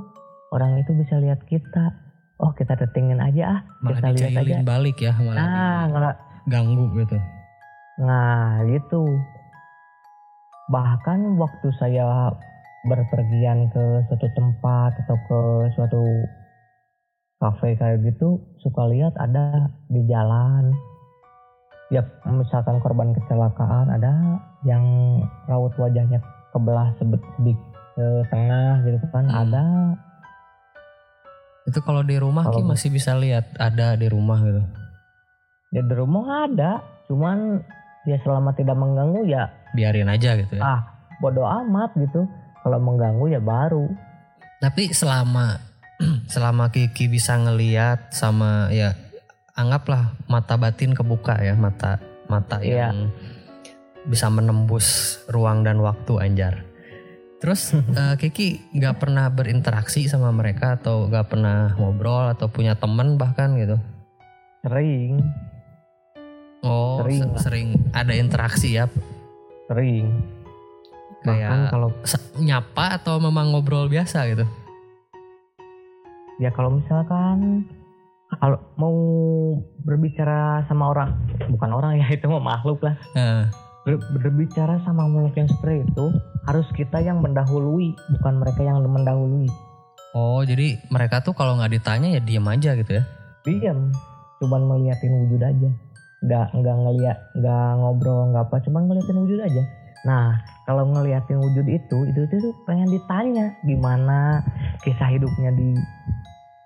orang 0.55 0.79
itu 0.79 0.95
bisa 0.95 1.19
lihat 1.19 1.43
kita. 1.51 1.91
Oh 2.39 2.55
kita 2.55 2.79
datengin 2.79 3.19
aja 3.19 3.59
ah. 3.59 3.59
Malah 3.83 3.99
kita 3.99 4.07
lihat 4.15 4.31
aja. 4.39 4.55
balik 4.63 4.97
ya 4.99 5.15
malah 5.19 5.35
nah 5.39 5.79
nggak 5.87 6.15
ganggu 6.51 6.85
gitu. 6.99 7.17
nah 7.95 8.59
gitu 8.67 9.07
bahkan 10.67 11.35
waktu 11.35 11.67
saya 11.75 12.33
berpergian 12.83 13.69
ke 13.69 13.83
suatu 14.05 14.27
tempat 14.31 14.91
atau 14.99 15.17
ke 15.19 15.39
suatu 15.73 16.01
kafe 17.35 17.75
kayak 17.75 18.01
gitu 18.03 18.37
suka 18.57 18.85
lihat 18.87 19.13
ada 19.15 19.67
di 19.87 20.01
jalan 20.05 20.73
ya 21.87 22.01
misalkan 22.25 22.79
korban 22.79 23.13
kecelakaan 23.13 23.89
ada 23.91 24.13
yang 24.63 24.81
raut 25.45 25.73
wajahnya 25.75 26.17
kebelah 26.49 26.89
sebet 26.95 27.21
sedik 27.35 27.59
setengah 27.95 28.81
gitu 28.83 29.05
kan 29.09 29.25
Hmm. 29.25 29.41
ada 29.43 29.65
Itu 31.65 31.81
kalau 31.81 32.01
di 32.01 32.13
rumah 32.15 32.45
Ki 32.45 32.61
Kalau- 32.61 32.69
masih 32.69 32.89
bisa 32.89 33.17
lihat 33.17 33.49
ada 33.57 33.97
di 33.97 34.05
rumah 34.05 34.37
gitu. 34.39 34.61
ya 35.71 35.81
di 35.81 35.93
rumah 35.93 36.45
ada 36.45 36.77
cuman 37.05 37.57
ya 38.03 38.21
selama 38.21 38.53
tidak 38.53 38.77
mengganggu 38.77 39.25
ya 39.25 39.49
Biarin 39.75 40.07
aja 40.07 40.39
gitu 40.39 40.55
ya. 40.55 40.63
ah 40.63 40.79
bodoh 41.19 41.43
amat 41.43 41.91
gitu 41.95 42.23
kalau 42.63 42.79
mengganggu 42.79 43.29
ya 43.29 43.39
baru 43.39 43.91
Tapi 44.57 44.89
selama 44.89 45.59
selama 46.33 46.71
Kiki 46.71 47.05
bisa 47.05 47.35
ngeliat 47.35 48.09
sama 48.11 48.71
ya 48.71 48.95
anggaplah 49.53 50.15
mata 50.25 50.55
batin 50.55 50.91
kebuka 50.91 51.37
ya 51.37 51.53
mata 51.53 51.99
mata 52.25 52.59
Iya. 52.59 52.89
yang 52.89 53.11
bisa 54.05 54.27
menembus 54.27 55.17
ruang 55.27 55.61
dan 55.61 55.79
waktu 55.79 56.19
anjar. 56.19 56.65
Terus 57.39 57.71
eh, 57.99 58.15
Kiki 58.17 58.73
nggak 58.73 58.97
pernah 58.97 59.29
berinteraksi 59.29 60.07
sama 60.07 60.29
mereka 60.29 60.75
atau 60.75 61.05
nggak 61.07 61.27
pernah 61.29 61.73
ngobrol 61.75 62.27
atau 62.27 62.49
punya 62.49 62.73
teman 62.73 63.15
bahkan 63.15 63.53
gitu. 63.55 63.77
sering 64.61 65.21
Oh 66.59 67.05
Sering 67.05 67.21
sering 67.37 67.67
ada 67.93 68.09
interaksi 68.11 68.73
ya 68.73 68.89
sering. 69.67 70.05
Bahkan 71.25 71.41
kayak 71.41 71.71
kalau 71.73 71.89
nyapa 72.37 73.01
atau 73.01 73.17
memang 73.17 73.49
ngobrol 73.49 73.89
biasa 73.89 74.29
gitu. 74.29 74.45
ya 76.35 76.51
kalau 76.51 76.67
misalkan 76.67 77.63
kalau 78.43 78.59
mau 78.75 78.91
berbicara 79.87 80.67
sama 80.67 80.91
orang 80.91 81.15
bukan 81.47 81.71
orang 81.71 81.95
ya 81.95 82.05
itu 82.17 82.27
mah 82.27 82.43
makhluk 82.43 82.83
lah. 82.83 82.95
Ber- 83.85 84.01
berbicara 84.17 84.81
sama 84.83 85.05
makhluk 85.07 85.37
yang 85.37 85.49
seperti 85.49 85.85
itu 85.85 86.05
harus 86.43 86.67
kita 86.75 86.99
yang 86.99 87.21
mendahului 87.21 87.93
bukan 88.17 88.33
mereka 88.37 88.61
yang 88.61 88.81
mendahului. 88.83 89.47
Oh 90.11 90.43
jadi 90.43 90.75
mereka 90.91 91.23
tuh 91.23 91.31
kalau 91.31 91.55
nggak 91.55 91.75
ditanya 91.75 92.17
ya 92.17 92.21
diam 92.21 92.45
aja 92.47 92.75
gitu 92.75 92.99
ya. 92.99 93.03
diam 93.45 93.93
cuman 94.41 94.61
meliatin 94.67 95.11
wujud 95.25 95.37
aja 95.39 95.69
nggak 96.23 96.47
nggak 96.55 96.75
ngeliat 96.79 97.17
nggak 97.35 97.69
ngobrol 97.81 98.31
nggak 98.31 98.45
apa 98.47 98.57
cuman 98.63 98.87
ngeliatin 98.87 99.19
wujud 99.19 99.39
aja. 99.41 99.63
Nah 100.05 100.37
kalau 100.69 100.85
ngeliatin 100.89 101.41
wujud 101.41 101.65
itu 101.65 101.97
itu 102.07 102.19
tuh 102.29 102.53
pengen 102.69 102.89
ditanya 102.93 103.57
gimana 103.65 104.39
kisah 104.85 105.09
hidupnya 105.11 105.51
di 105.51 105.75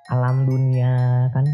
alam 0.10 0.45
dunia 0.45 1.28
kan? 1.34 1.45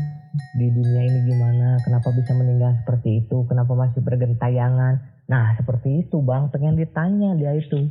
Di 0.59 0.67
dunia 0.67 1.01
ini 1.07 1.19
gimana? 1.31 1.79
Kenapa 1.87 2.11
bisa 2.11 2.35
meninggal 2.35 2.75
seperti 2.83 3.23
itu? 3.23 3.47
Kenapa 3.47 3.71
masih 3.71 4.03
bergentayangan? 4.03 4.99
Nah 5.31 5.55
seperti 5.55 6.03
itu 6.03 6.19
bang 6.19 6.51
pengen 6.51 6.75
ditanya 6.75 7.35
dia 7.39 7.55
itu. 7.55 7.87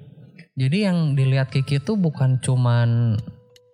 Jadi 0.55 0.86
yang 0.86 1.18
dilihat 1.18 1.50
Kiki 1.50 1.82
itu 1.82 1.98
bukan 1.98 2.38
cuman 2.38 3.18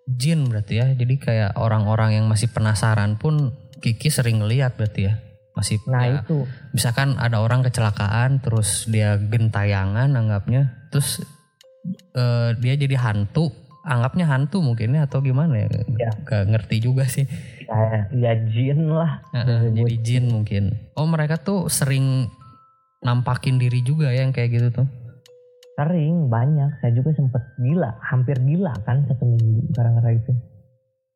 jin 0.08 0.48
berarti 0.48 0.80
ya. 0.80 0.86
Jadi 0.96 1.14
kayak 1.20 1.56
orang-orang 1.60 2.16
yang 2.16 2.26
masih 2.26 2.48
penasaran 2.48 3.20
pun 3.20 3.52
Kiki 3.80 4.08
sering 4.12 4.44
lihat 4.44 4.76
berarti 4.76 5.08
ya. 5.08 5.14
Masih 5.60 5.78
nah 5.84 6.02
ya, 6.08 6.24
itu 6.24 6.48
misalkan 6.72 7.20
ada 7.20 7.44
orang 7.44 7.60
kecelakaan 7.60 8.40
terus 8.40 8.88
dia 8.88 9.20
gentayangan 9.20 10.08
anggapnya 10.16 10.88
terus 10.88 11.20
eh, 12.12 12.56
dia 12.56 12.74
jadi 12.76 12.96
hantu, 12.96 13.52
anggapnya 13.84 14.28
hantu 14.28 14.60
mungkin 14.60 14.96
ya 14.96 15.04
atau 15.04 15.20
gimana 15.20 15.64
ya? 15.64 15.68
Ya. 15.96 16.10
Gak 16.24 16.48
ngerti 16.48 16.76
juga 16.80 17.04
sih. 17.06 17.24
ya, 17.70 18.08
ya 18.10 18.32
jin 18.50 18.90
lah 18.90 19.22
Disebut. 19.30 19.76
jadi 19.76 19.96
jin 20.02 20.24
mungkin. 20.28 20.64
Oh 20.98 21.06
mereka 21.06 21.36
tuh 21.38 21.68
sering 21.70 22.26
nampakin 23.00 23.56
diri 23.56 23.80
juga 23.80 24.12
ya 24.12 24.24
yang 24.24 24.32
kayak 24.32 24.50
gitu 24.52 24.68
tuh. 24.72 24.88
sering 25.72 26.28
banyak 26.28 26.76
saya 26.84 26.92
juga 26.92 27.16
sempet 27.16 27.40
gila 27.56 27.96
hampir 28.04 28.36
gila 28.44 28.76
kan 28.84 29.00
satu 29.08 29.24
minggu 29.24 29.64
gara-gara 29.72 30.12
itu 30.12 30.32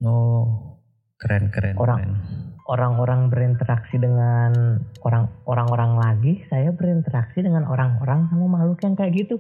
Oh 0.01 0.74
keren 1.19 1.51
keren. 1.51 1.75
Orang- 1.79 2.03
keren. 2.03 2.53
orang-orang 2.65 3.29
berinteraksi 3.29 4.01
dengan 4.01 4.81
orang 5.05 5.29
orang-orang 5.45 6.01
lagi 6.01 6.49
saya 6.49 6.73
berinteraksi 6.73 7.45
dengan 7.45 7.69
orang-orang 7.69 8.25
sama 8.33 8.49
makhluk 8.49 8.81
yang 8.81 8.97
kayak 8.97 9.13
gitu. 9.13 9.37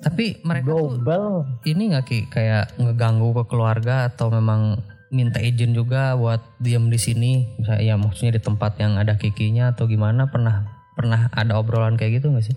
Tapi 0.00 0.40
mereka 0.40 0.72
tuh 0.72 1.04
global 1.04 1.24
ini 1.68 1.92
nggak 1.92 2.04
ki? 2.08 2.18
Kayak 2.32 2.72
ngeganggu 2.80 3.36
ke 3.36 3.44
keluarga 3.52 4.08
atau 4.08 4.32
memang 4.32 4.80
minta 5.12 5.36
izin 5.36 5.76
juga 5.76 6.16
buat 6.16 6.40
diam 6.64 6.88
di 6.88 6.96
sini? 6.96 7.60
Misalnya 7.60 7.82
ya 7.84 7.94
maksudnya 8.00 8.40
di 8.40 8.42
tempat 8.42 8.80
yang 8.80 8.96
ada 8.96 9.20
kikinya 9.20 9.76
atau 9.76 9.84
gimana? 9.84 10.32
Pernah 10.32 10.64
pernah 10.96 11.28
ada 11.28 11.60
obrolan 11.60 12.00
kayak 12.00 12.24
gitu 12.24 12.32
nggak 12.32 12.46
sih? 12.48 12.56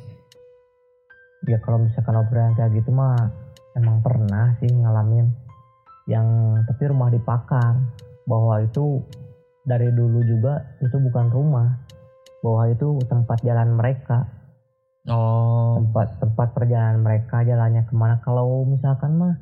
Ya 1.44 1.60
kalau 1.60 1.84
misalkan 1.84 2.16
obrolan 2.16 2.56
kayak 2.56 2.72
gitu 2.72 2.96
mah 2.96 3.36
emang 3.76 4.00
pernah 4.00 4.56
sih 4.64 4.72
ngalamin 4.72 5.47
yang 6.08 6.60
tapi 6.66 6.90
rumah 6.90 7.12
dipakar. 7.12 7.78
Bahwa 8.28 8.60
itu 8.60 9.04
dari 9.64 9.92
dulu 9.92 10.24
juga 10.24 10.80
itu 10.84 10.96
bukan 10.98 11.28
rumah. 11.32 11.80
Bahwa 12.42 12.72
itu 12.72 13.00
tempat 13.08 13.44
jalan 13.44 13.76
mereka. 13.76 14.28
Oh. 15.08 15.80
Tempat 15.80 16.20
tempat 16.20 16.48
perjalanan 16.52 17.04
mereka 17.04 17.44
jalannya 17.44 17.88
ke 17.88 17.94
mana. 17.96 18.20
Kalau 18.24 18.68
misalkan 18.68 19.20
mah 19.20 19.36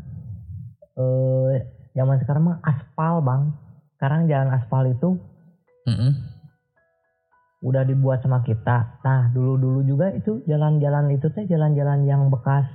eh 0.97 1.65
zaman 1.97 2.21
sekarang 2.21 2.43
mah 2.49 2.57
aspal 2.61 3.21
bang. 3.25 3.53
Sekarang 3.95 4.27
jalan 4.27 4.49
aspal 4.53 4.83
itu 4.91 5.15
mm-mm. 5.87 6.11
udah 7.63 7.83
dibuat 7.87 8.21
sama 8.21 8.43
kita. 8.45 9.01
Nah 9.01 9.31
dulu 9.33 9.57
dulu 9.57 9.79
juga 9.81 10.11
itu 10.13 10.45
jalan-jalan 10.45 11.15
itu 11.15 11.31
teh 11.31 11.47
jalan-jalan 11.49 12.05
yang 12.05 12.27
bekas 12.29 12.67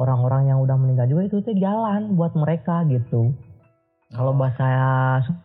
orang-orang 0.00 0.48
yang 0.48 0.58
udah 0.64 0.80
meninggal 0.80 1.04
juga 1.04 1.28
itu 1.28 1.44
teh 1.44 1.56
jalan 1.60 2.16
buat 2.16 2.32
mereka 2.32 2.88
gitu. 2.88 3.36
Kalau 4.10 4.32
bahasa 4.34 4.66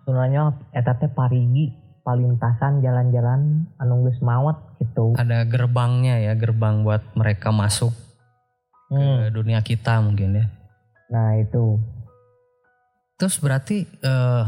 Sundanya 0.07 0.55
eta 0.71 0.95
teh 0.95 1.11
parigi 1.11 1.75
palintasan 2.07 2.79
jalan-jalan 2.79 3.67
anu 3.75 4.07
geus 4.07 4.23
maot 4.23 4.55
gitu. 4.79 5.11
Ada 5.19 5.43
gerbangnya 5.43 6.23
ya 6.23 6.33
gerbang 6.39 6.87
buat 6.87 7.03
mereka 7.19 7.51
masuk 7.51 7.91
Hmm, 8.85 9.27
ke 9.27 9.33
dunia 9.33 9.65
kita 9.65 9.97
mungkin 9.99 10.37
ya. 10.37 10.45
Nah 11.09 11.41
itu. 11.41 11.81
Terus 13.17 13.41
berarti 13.41 13.83
eh, 13.83 14.45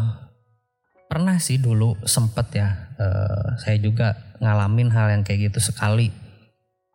pernah 1.10 1.42
sih 1.42 1.58
dulu 1.58 1.98
sempet 2.06 2.48
ya 2.54 2.70
eh, 3.02 3.48
saya 3.58 3.78
juga 3.82 4.38
ngalamin 4.38 4.94
hal 4.94 5.10
yang 5.18 5.24
kayak 5.26 5.52
gitu 5.52 5.74
sekali 5.74 6.14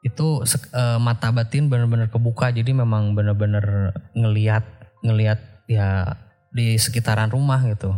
itu 0.03 0.43
eh, 0.75 0.99
mata 0.99 1.31
batin 1.31 1.71
bener-bener 1.71 2.11
kebuka. 2.11 2.51
Jadi 2.51 2.75
memang 2.75 3.15
bener-bener 3.15 3.97
ngeliat 4.13 4.67
ngeliat 5.07 5.39
ya 5.71 6.19
di 6.51 6.77
sekitaran 6.77 7.31
rumah 7.31 7.63
gitu. 7.71 7.95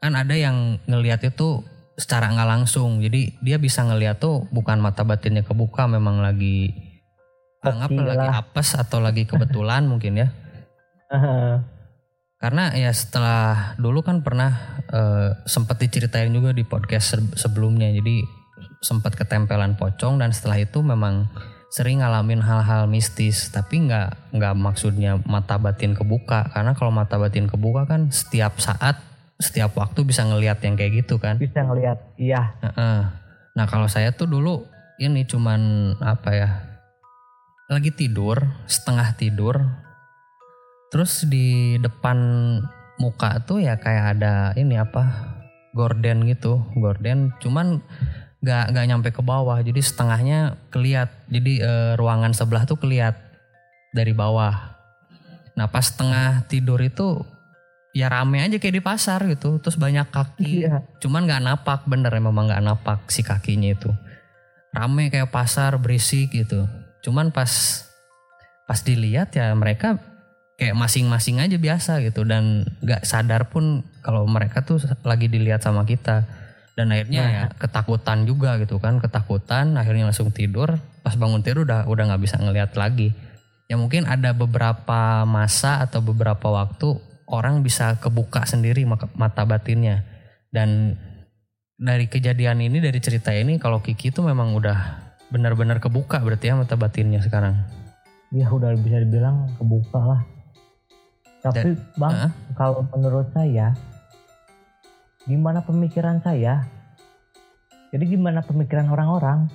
Kan 0.00 0.18
ada 0.18 0.34
yang 0.34 0.80
ngelihat 0.88 1.22
itu 1.28 1.62
secara 2.00 2.32
nggak 2.32 2.48
langsung. 2.48 3.04
Jadi 3.04 3.36
dia 3.44 3.60
bisa 3.60 3.84
ngelihat 3.84 4.18
tuh 4.18 4.48
bukan 4.48 4.80
mata 4.80 5.04
batinnya 5.04 5.44
kebuka 5.44 5.84
memang 5.86 6.24
lagi 6.24 6.72
anggap 7.62 7.94
lagi 7.94 8.26
apes 8.26 8.74
atau 8.74 8.98
lagi 8.98 9.28
kebetulan 9.28 9.86
mungkin 9.86 10.18
ya. 10.18 10.28
Karena 12.42 12.74
ya 12.74 12.90
setelah 12.90 13.78
dulu 13.78 14.02
kan 14.02 14.24
pernah 14.26 14.82
eh, 14.90 15.30
sempat 15.46 15.78
diceritain 15.78 16.32
juga 16.34 16.50
di 16.50 16.66
podcast 16.66 17.14
se- 17.14 17.36
sebelumnya. 17.38 17.86
Jadi 17.92 18.41
sempat 18.82 19.14
ketempelan 19.14 19.78
pocong 19.78 20.18
dan 20.18 20.34
setelah 20.34 20.58
itu 20.60 20.82
memang 20.82 21.30
sering 21.72 22.04
ngalamin 22.04 22.44
hal-hal 22.44 22.84
mistis 22.84 23.48
tapi 23.48 23.88
nggak 23.88 24.36
nggak 24.36 24.54
maksudnya 24.58 25.16
mata 25.24 25.56
batin 25.56 25.96
kebuka 25.96 26.52
karena 26.52 26.76
kalau 26.76 26.92
mata 26.92 27.16
batin 27.16 27.48
kebuka 27.48 27.88
kan 27.88 28.12
setiap 28.12 28.60
saat 28.60 29.00
setiap 29.40 29.72
waktu 29.80 30.04
bisa 30.04 30.26
ngelihat 30.28 30.60
yang 30.60 30.76
kayak 30.76 31.02
gitu 31.02 31.16
kan 31.16 31.40
Bisa 31.40 31.64
ngelihat. 31.64 31.98
Iya. 32.20 32.52
Heeh. 32.60 33.00
Nah 33.56 33.64
kalau 33.70 33.88
saya 33.88 34.12
tuh 34.12 34.28
dulu 34.28 34.68
ini 35.00 35.24
cuman 35.24 35.94
apa 35.98 36.30
ya 36.36 36.50
lagi 37.72 37.88
tidur 37.88 38.36
setengah 38.68 39.16
tidur 39.16 39.56
terus 40.92 41.24
di 41.24 41.80
depan 41.80 42.18
muka 43.00 43.40
tuh 43.48 43.64
ya 43.64 43.80
kayak 43.80 44.20
ada 44.20 44.52
ini 44.60 44.76
apa 44.76 45.08
gorden 45.72 46.28
gitu 46.28 46.60
gorden 46.76 47.32
cuman 47.40 47.80
nggak 48.42 48.64
nggak 48.74 48.86
nyampe 48.90 49.08
ke 49.14 49.22
bawah. 49.22 49.62
Jadi 49.62 49.80
setengahnya 49.80 50.58
keliat. 50.68 51.08
Jadi 51.30 51.62
eh, 51.62 51.92
ruangan 51.94 52.34
sebelah 52.34 52.66
tuh 52.66 52.76
keliat 52.76 53.14
dari 53.94 54.10
bawah. 54.12 54.74
Nah 55.54 55.70
pas 55.70 55.86
setengah 55.86 56.44
tidur 56.50 56.82
itu 56.82 57.22
ya 57.92 58.08
rame 58.08 58.42
aja 58.42 58.58
kayak 58.58 58.82
di 58.82 58.82
pasar 58.82 59.22
gitu. 59.30 59.62
Terus 59.62 59.78
banyak 59.78 60.10
kaki. 60.10 60.66
Iya. 60.66 60.82
cuman 60.98 61.24
nggak 61.24 61.42
napak. 61.46 61.80
Bener 61.86 62.10
memang 62.18 62.50
nggak 62.50 62.64
napak 62.66 63.00
si 63.08 63.22
kakinya 63.22 63.70
itu. 63.70 63.88
Rame 64.74 65.08
kayak 65.08 65.30
pasar 65.30 65.78
berisik 65.78 66.34
gitu. 66.34 66.66
Cuman 67.06 67.30
pas 67.30 67.86
pas 68.66 68.80
dilihat 68.82 69.30
ya 69.36 69.54
mereka 69.54 70.02
kayak 70.58 70.74
masing-masing 70.74 71.38
aja 71.38 71.54
biasa 71.62 72.02
gitu. 72.02 72.26
Dan 72.26 72.66
nggak 72.82 73.06
sadar 73.06 73.46
pun 73.54 73.86
kalau 74.02 74.26
mereka 74.26 74.66
tuh 74.66 74.82
lagi 75.06 75.30
dilihat 75.30 75.62
sama 75.62 75.86
kita 75.86 76.41
dan 76.72 76.88
akhirnya 76.88 77.22
ya 77.28 77.44
ketakutan 77.52 78.24
juga 78.24 78.56
gitu 78.56 78.80
kan 78.80 78.96
ketakutan 78.96 79.76
akhirnya 79.76 80.08
langsung 80.08 80.32
tidur. 80.32 80.80
Pas 81.04 81.12
bangun 81.18 81.44
tidur 81.44 81.68
udah 81.68 81.84
udah 81.84 82.04
nggak 82.08 82.22
bisa 82.22 82.40
ngelihat 82.40 82.72
lagi. 82.80 83.12
Ya 83.68 83.76
mungkin 83.76 84.08
ada 84.08 84.32
beberapa 84.32 85.24
masa 85.28 85.84
atau 85.84 86.00
beberapa 86.00 86.48
waktu 86.48 86.96
orang 87.28 87.64
bisa 87.64 87.96
kebuka 88.00 88.44
sendiri 88.48 88.84
mata 88.88 89.42
batinnya. 89.44 90.04
Dan 90.52 90.96
dari 91.76 92.08
kejadian 92.08 92.60
ini 92.60 92.80
dari 92.80 93.00
cerita 93.00 93.32
ini 93.32 93.56
kalau 93.56 93.80
Kiki 93.80 94.12
itu 94.12 94.20
memang 94.20 94.52
udah 94.56 95.12
benar-benar 95.32 95.80
kebuka 95.80 96.20
berarti 96.20 96.52
ya 96.52 96.60
mata 96.60 96.76
batinnya 96.76 97.24
sekarang. 97.24 97.56
Ya 98.32 98.48
udah 98.48 98.72
bisa 98.80 99.00
dibilang 99.00 99.48
kebuka 99.60 100.00
lah. 100.00 100.22
Tapi 101.42 101.74
bang, 101.98 102.14
Hah? 102.14 102.30
kalau 102.54 102.86
menurut 102.94 103.28
saya, 103.34 103.74
gimana 105.24 105.62
pemikiran 105.62 106.18
saya? 106.20 106.66
Jadi 107.88 108.04
gimana 108.08 108.40
pemikiran 108.40 108.88
orang-orang? 108.88 109.46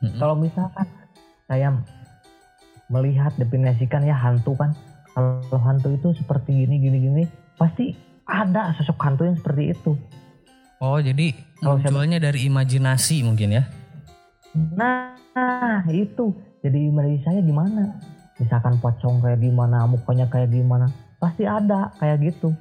Mm-mm. 0.00 0.18
Kalau 0.18 0.34
misalkan 0.34 0.86
saya 1.44 1.70
melihat 2.88 3.32
definisikan 3.36 4.02
ya 4.02 4.14
hantu 4.14 4.54
kan, 4.54 4.74
kalau 5.12 5.60
hantu 5.60 5.92
itu 5.92 6.14
seperti 6.14 6.64
gini 6.64 6.78
gini 6.78 6.98
gini, 7.00 7.22
pasti 7.54 7.94
ada 8.24 8.74
sosok 8.74 8.98
hantu 8.98 9.22
yang 9.24 9.36
seperti 9.36 9.72
itu. 9.72 9.92
oh 10.78 10.96
jadi 10.96 11.34
Kalau 11.58 11.74
saya- 11.76 11.90
munculnya 11.90 12.18
dari 12.20 12.46
imajinasi 12.46 13.22
mungkin 13.22 13.50
ya 13.52 13.64
Nah, 14.54 15.14
itu. 15.88 16.34
Jadi 16.58 16.90
menurut 16.90 17.22
saya 17.22 17.38
gimana? 17.38 17.94
Misalkan 18.36 18.78
pocong 18.78 19.18
kayak 19.20 19.38
gimana, 19.38 19.86
mukanya 19.86 20.26
kayak 20.26 20.50
gimana, 20.50 20.86
pasti 21.18 21.44
ada 21.44 21.90
kayak 21.98 22.22
gitu. 22.24 22.54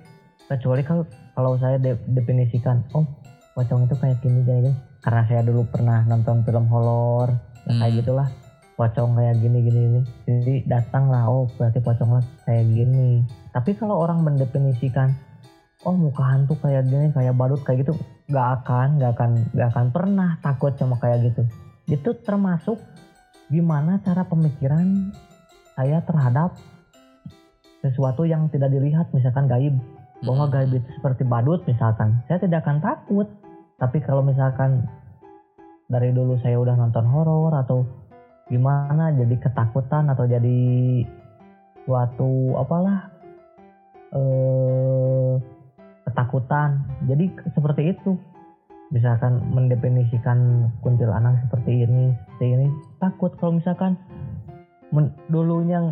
Kecuali 0.46 0.82
kalau 0.82 1.06
kalau 1.38 1.54
saya 1.62 1.78
de- 1.78 2.02
definisikan, 2.10 2.82
oh 2.98 3.06
pocong 3.54 3.86
itu 3.86 3.94
kayak 4.02 4.18
gini 4.26 4.42
kayak 4.42 4.62
gini. 4.66 4.78
Karena 5.06 5.22
saya 5.30 5.46
dulu 5.46 5.70
pernah 5.70 6.02
nonton 6.10 6.42
film 6.42 6.66
horor, 6.66 7.38
ya 7.70 7.78
kayak 7.78 7.92
Hmm. 7.94 8.00
gitulah. 8.02 8.30
Pocong 8.74 9.14
kayak 9.14 9.36
gini 9.38 9.58
gini 9.62 9.80
gini. 9.86 10.02
Jadi 10.26 10.56
datang 10.66 11.14
lah, 11.14 11.30
oh 11.30 11.46
berarti 11.54 11.78
pocong 11.78 12.18
lah 12.18 12.26
kayak 12.50 12.66
gini. 12.74 13.22
Tapi 13.54 13.78
kalau 13.78 14.02
orang 14.02 14.26
mendefinisikan, 14.26 15.14
oh 15.86 15.94
muka 15.94 16.26
hantu 16.26 16.58
kayak 16.58 16.90
gini, 16.90 17.14
kayak 17.14 17.38
badut 17.38 17.62
kayak 17.62 17.86
gitu, 17.86 17.94
nggak 18.34 18.48
akan, 18.62 18.98
nggak 18.98 19.12
akan, 19.14 19.30
nggak 19.54 19.70
akan 19.70 19.86
pernah 19.94 20.42
takut 20.42 20.74
sama 20.74 20.98
kayak 20.98 21.30
gitu 21.30 21.46
itu 21.88 22.12
termasuk 22.20 22.76
gimana 23.48 24.04
cara 24.04 24.28
pemikiran 24.28 25.16
saya 25.72 26.04
terhadap 26.04 26.60
sesuatu 27.80 28.28
yang 28.28 28.52
tidak 28.52 28.76
dilihat 28.76 29.08
misalkan 29.16 29.48
gaib 29.48 29.76
bahwa 30.26 30.50
Mm. 30.50 30.54
gaib 30.54 30.72
itu 30.82 30.90
seperti 30.98 31.24
badut 31.28 31.62
misalkan 31.70 32.22
saya 32.26 32.42
tidak 32.42 32.66
akan 32.66 32.82
takut. 32.82 33.28
Tapi 33.78 34.02
kalau 34.02 34.26
misalkan 34.26 34.90
dari 35.86 36.10
dulu 36.10 36.42
saya 36.42 36.58
udah 36.58 36.74
nonton 36.74 37.06
horor 37.06 37.54
atau 37.54 37.86
gimana 38.50 39.14
jadi 39.14 39.38
ketakutan 39.38 40.10
atau 40.10 40.26
jadi 40.26 40.60
suatu 41.86 42.58
apalah 42.58 43.14
eh 44.16 45.34
ketakutan. 46.08 46.88
Jadi 47.06 47.26
seperti 47.54 47.94
itu. 47.94 48.18
Misalkan 48.88 49.44
mendefinisikan 49.52 50.72
kuntilanak 50.80 51.44
seperti 51.44 51.84
ini 51.84 52.16
seperti 52.16 52.46
ini. 52.56 52.68
Takut 53.04 53.36
kalau 53.36 53.60
misalkan 53.60 54.00
men- 54.96 55.12
dulunya 55.28 55.92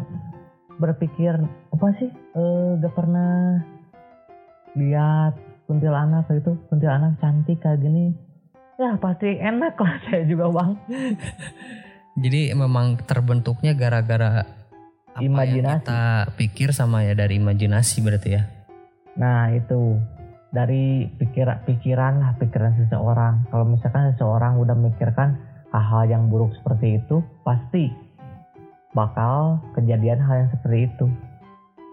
berpikir 0.80 1.36
apa 1.76 1.88
sih? 2.00 2.08
Eh, 2.08 2.70
gak 2.80 2.96
pernah 2.96 3.60
lihat 4.76 5.34
kuntilanak 5.66 6.30
itu 6.30 6.54
kuntilanak 6.70 7.18
cantik 7.18 7.60
kayak 7.60 7.82
gini. 7.82 8.14
Ya 8.76 9.00
pasti 9.00 9.40
enak 9.40 9.76
lah 9.76 9.96
saya 10.06 10.24
juga 10.28 10.52
bang. 10.52 10.72
Jadi 12.16 12.56
memang 12.56 13.00
terbentuknya 13.04 13.76
gara-gara 13.76 14.44
apa 15.16 15.24
yang 15.24 15.32
Imajinasi. 15.32 15.88
kita 15.88 16.04
pikir 16.36 16.70
sama 16.76 17.04
ya 17.04 17.16
dari 17.16 17.40
imajinasi 17.40 18.04
berarti 18.04 18.30
ya? 18.36 18.44
Nah 19.16 19.52
itu. 19.52 20.00
Dari 20.52 21.04
pikiran 21.12 21.68
pikiran 21.68 22.14
lah 22.24 22.32
pikiran 22.40 22.80
seseorang. 22.80 23.44
Kalau 23.52 23.68
misalkan 23.68 24.16
seseorang 24.16 24.56
udah 24.56 24.72
mikirkan 24.72 25.36
hal-hal 25.76 26.08
yang 26.08 26.24
buruk 26.32 26.56
seperti 26.56 27.04
itu 27.04 27.20
pasti 27.44 27.92
bakal 28.96 29.60
kejadian 29.76 30.24
hal 30.24 30.48
yang 30.48 30.50
seperti 30.56 30.88
itu. 30.88 31.06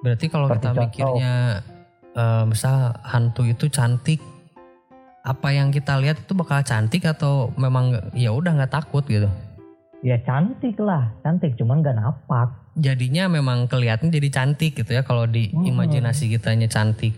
Berarti 0.07 0.27
kalau 0.31 0.47
Seperti 0.47 0.63
kita 0.63 0.71
contoh. 0.71 0.87
mikirnya 0.87 1.35
eh, 2.17 2.45
misal 2.49 2.97
hantu 3.03 3.49
itu 3.49 3.69
cantik, 3.73 4.21
apa 5.23 5.49
yang 5.55 5.71
kita 5.71 5.97
lihat 6.03 6.23
itu 6.27 6.33
bakal 6.35 6.61
cantik 6.67 7.07
atau 7.07 7.55
memang 7.55 8.13
ya 8.17 8.35
udah 8.35 8.59
nggak 8.59 8.73
takut 8.73 9.07
gitu? 9.07 9.31
ya 10.03 10.19
cantik 10.27 10.75
lah 10.83 11.15
cantik 11.23 11.55
cuman 11.55 11.79
gak 11.81 11.95
napak 11.95 12.51
Jadinya 12.73 13.29
memang 13.29 13.69
kelihatan 13.69 14.09
jadi 14.09 14.33
cantik 14.33 14.81
gitu 14.81 14.97
ya 14.97 15.05
kalau 15.05 15.29
di 15.29 15.53
Hmm. 15.53 15.77
imajinasi 15.77 16.33
kitanya 16.33 16.73
cantik. 16.73 17.13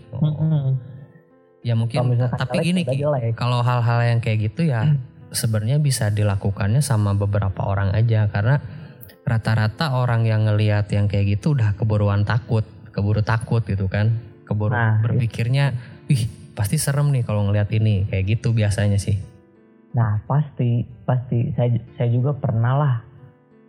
Ya 1.63 1.73
kalau 1.73 1.79
mungkin 1.79 1.97
misalkan 2.11 2.37
tapi 2.37 2.59
gini 2.59 2.83
jelek. 2.83 3.39
kalau 3.39 3.63
hal-hal 3.63 4.03
yang 4.03 4.19
kayak 4.19 4.51
gitu 4.51 4.67
ya 4.67 4.99
sebenarnya 5.31 5.79
bisa 5.79 6.11
dilakukannya 6.11 6.83
sama 6.83 7.15
beberapa 7.15 7.63
orang 7.65 7.95
aja 7.95 8.27
karena 8.27 8.59
rata-rata 9.23 9.95
orang 9.95 10.27
yang 10.27 10.43
ngelihat 10.45 10.91
yang 10.91 11.07
kayak 11.07 11.39
gitu 11.39 11.55
udah 11.57 11.73
keburuan 11.79 12.27
takut, 12.27 12.67
keburu 12.93 13.23
takut 13.25 13.63
gitu 13.65 13.87
kan, 13.89 14.13
keburu 14.45 14.71
Nah, 14.71 15.01
berpikirnya, 15.01 15.73
wih 16.05 16.23
pasti 16.53 16.77
serem 16.77 17.11
nih 17.11 17.25
kalau 17.25 17.43
ngelihat 17.45 17.67
ini 17.73 18.07
kayak 18.07 18.37
gitu 18.37 18.53
biasanya 18.53 18.95
sih. 18.95 19.19
Nah 19.91 20.23
pasti 20.23 20.83
pasti 21.03 21.51
saya 21.53 21.75
saya 21.95 22.09
juga 22.09 22.31
pernah 22.31 22.73
lah. 22.75 22.95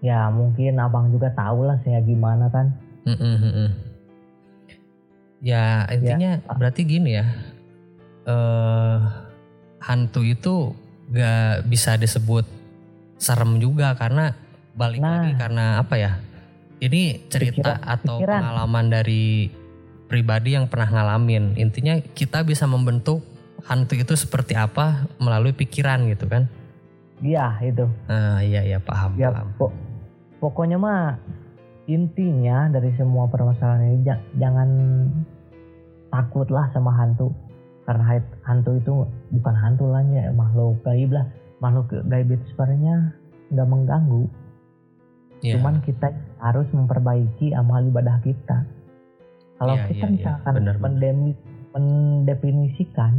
Ya 0.05 0.29
mungkin 0.29 0.77
abang 0.77 1.11
juga 1.11 1.33
tahu 1.33 1.67
lah 1.67 1.81
saya 1.83 1.99
gimana 2.01 2.47
kan. 2.47 2.71
Mm-mm, 3.07 3.35
mm-mm. 3.41 3.69
Ya 5.41 5.85
intinya 5.89 6.41
berarti 6.49 6.83
gini 6.83 7.17
ya, 7.17 7.27
eh 8.25 8.99
hantu 9.79 10.25
itu 10.25 10.73
gak 11.13 11.69
bisa 11.69 11.95
disebut 11.95 12.43
serem 13.17 13.63
juga 13.63 13.95
karena 13.95 14.35
balik 14.75 14.99
Nah. 14.99 15.23
lagi 15.23 15.33
karena 15.39 15.65
apa 15.79 15.95
ya? 15.97 16.13
Ini 16.77 17.31
cerita 17.33 17.81
Pikiran- 17.81 17.85
atau 17.89 18.17
pikiran. 18.21 18.37
pengalaman 18.43 18.87
dari 18.91 19.49
pribadi 20.07 20.55
yang 20.55 20.67
pernah 20.67 20.89
ngalamin. 20.89 21.55
Intinya 21.55 21.99
kita 22.01 22.43
bisa 22.43 22.65
membentuk 22.65 23.23
hantu 23.63 23.95
itu 23.95 24.15
seperti 24.15 24.55
apa 24.55 25.11
melalui 25.19 25.51
pikiran 25.51 26.07
gitu 26.07 26.27
kan? 26.27 26.47
Iya 27.19 27.59
itu. 27.61 27.89
Nah 28.07 28.39
iya 28.41 28.63
iya 28.63 28.79
paham 28.79 29.17
Ya 29.17 29.33
paham. 29.33 29.51
po- 29.57 29.75
pokoknya 30.39 30.77
mah 30.77 31.17
intinya 31.87 32.67
dari 32.69 32.93
semua 32.95 33.27
permasalahan 33.27 33.83
ini 33.89 33.99
ja- 34.03 34.25
jangan 34.37 34.69
takut 36.09 36.49
lah 36.49 36.71
sama 36.71 36.93
hantu. 36.93 37.33
karena 37.87 38.19
hantu 38.43 38.83
itu 38.83 39.07
bukan 39.31 39.55
hantu 39.55 39.87
lah 39.87 40.03
ya 40.03 40.35
makhluk 40.35 40.83
gaib 40.83 41.07
lah 41.07 41.23
makhluk 41.63 41.87
gaib 42.11 42.35
itu 42.35 42.43
sebenarnya 42.51 43.15
nggak 43.55 43.63
mengganggu 43.63 44.27
Iya. 45.39 45.55
cuman 45.55 45.79
kita 45.87 46.11
harus 46.43 46.67
memperbaiki 46.75 47.55
amal 47.55 47.87
ibadah 47.87 48.19
kita 48.27 48.67
kalau 49.57 49.75
Iya, 49.75 49.85
kita 49.87 49.97
iya, 49.97 50.05
iya. 50.05 50.15
misalkan 50.15 50.53
benar. 50.55 50.75
mendemi- 50.79 51.41
mendefinisikan 51.73 53.13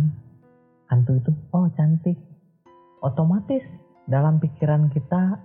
hantu 0.87 1.11
itu 1.15 1.31
oh 1.51 1.67
cantik. 1.73 2.17
Otomatis 2.99 3.61
dalam 4.05 4.37
pikiran 4.37 4.89
kita 4.89 5.37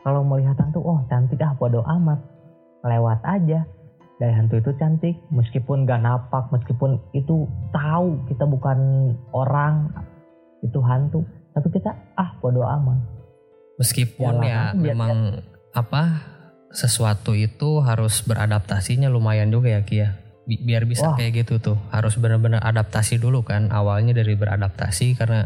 kalau 0.00 0.22
melihat 0.22 0.54
hantu 0.56 0.80
oh 0.80 1.02
cantik 1.06 1.38
ah 1.40 1.54
bodo 1.54 1.82
amat. 1.82 2.20
Lewat 2.80 3.18
aja 3.22 3.66
dari 4.16 4.32
hantu 4.32 4.58
itu 4.58 4.70
cantik. 4.74 5.18
Meskipun 5.28 5.82
gak 5.82 6.00
napak 6.00 6.46
meskipun 6.48 7.02
itu 7.10 7.46
tahu 7.70 8.22
kita 8.26 8.44
bukan 8.44 8.78
orang 9.32 9.90
itu 10.60 10.78
hantu 10.80 11.22
tapi 11.50 11.70
kita 11.70 11.90
ah 12.14 12.30
bodo 12.38 12.62
amat. 12.62 12.98
Meskipun 13.78 14.38
Jalan 14.38 14.42
ya 14.42 14.60
biar- 14.74 14.94
memang 14.94 15.12
apa 15.70 16.02
sesuatu 16.68 17.32
itu 17.32 17.80
harus 17.80 18.20
beradaptasinya 18.24 19.08
lumayan 19.08 19.48
juga 19.48 19.72
ya 19.72 19.82
Kia. 19.84 20.08
Bi- 20.48 20.60
Biar 20.64 20.84
bisa 20.88 21.12
Wah. 21.12 21.16
kayak 21.16 21.44
gitu 21.44 21.60
tuh. 21.60 21.78
Harus 21.92 22.16
benar-benar 22.20 22.60
adaptasi 22.64 23.20
dulu 23.20 23.44
kan 23.44 23.68
awalnya 23.72 24.16
dari 24.16 24.36
beradaptasi 24.36 25.16
karena 25.16 25.44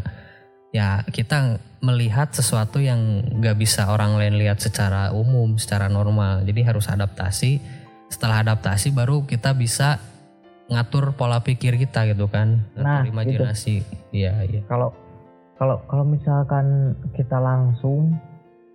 ya 0.73 1.03
kita 1.05 1.59
melihat 1.83 2.31
sesuatu 2.33 2.79
yang 2.79 3.23
nggak 3.39 3.55
bisa 3.59 3.91
orang 3.91 4.15
lain 4.19 4.39
lihat 4.39 4.59
secara 4.59 5.11
umum 5.11 5.55
secara 5.59 5.87
normal. 5.91 6.43
Jadi 6.43 6.61
harus 6.63 6.87
adaptasi. 6.87 7.59
Setelah 8.11 8.45
adaptasi 8.45 8.93
baru 8.93 9.25
kita 9.25 9.55
bisa 9.57 9.99
ngatur 10.71 11.11
pola 11.19 11.43
pikir 11.43 11.75
kita 11.75 12.07
gitu 12.07 12.31
kan 12.31 12.63
Nah, 12.79 13.03
ngatur 13.03 13.11
imajinasi. 13.11 13.83
Iya 14.15 14.47
iya. 14.47 14.61
Kalau 14.71 14.95
kalau 15.59 15.79
kalau 15.87 16.05
misalkan 16.07 16.97
kita 17.13 17.37
langsung 17.37 18.15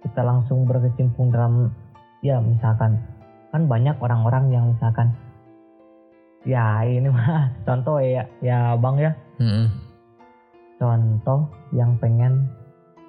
kita 0.05 0.23
langsung 0.23 0.69
berkecimpung 0.69 1.33
dalam 1.35 1.75
ya 2.25 2.41
misalkan. 2.43 2.99
Kan 3.49 3.65
banyak 3.65 3.97
orang-orang 3.99 4.53
yang 4.53 4.65
misalkan 4.77 5.13
ya 6.47 6.85
ini 6.87 7.09
mah 7.11 7.51
contoh 7.67 7.99
ya 7.99 8.25
ya 8.45 8.77
bang 8.79 8.97
ya. 8.99 9.13
Mm-mm. 9.39 9.67
contoh 10.79 11.51
yang 11.75 11.95
pengen 11.99 12.47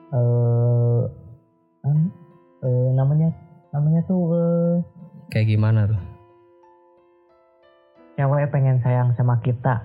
eh 0.10 1.02
em, 1.86 2.10
eh, 2.66 2.90
namanya 2.98 3.30
namanya 3.70 4.02
tuh 4.10 4.34
eh, 4.34 4.74
kayak 5.30 5.54
gimana 5.54 5.86
tuh? 5.86 6.02
cewek 8.20 8.52
pengen 8.52 8.84
sayang 8.84 9.16
sama 9.16 9.40
kita. 9.40 9.80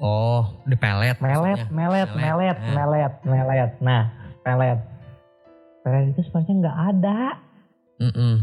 Oh 0.00 0.48
dipelet 0.64 1.20
melet 1.20 1.20
maksudnya. 1.20 1.68
melet 1.68 2.08
Melet, 2.08 2.08
melet 2.16 2.56
nah. 2.56 2.72
melet 2.72 3.12
melet. 3.28 3.70
Nah 3.84 4.02
pelet. 4.40 4.78
Pelet 5.84 6.04
itu 6.14 6.20
sebenarnya 6.24 6.54
nggak 6.64 6.78
ada 6.96 7.20
Mm-mm. 8.02 8.34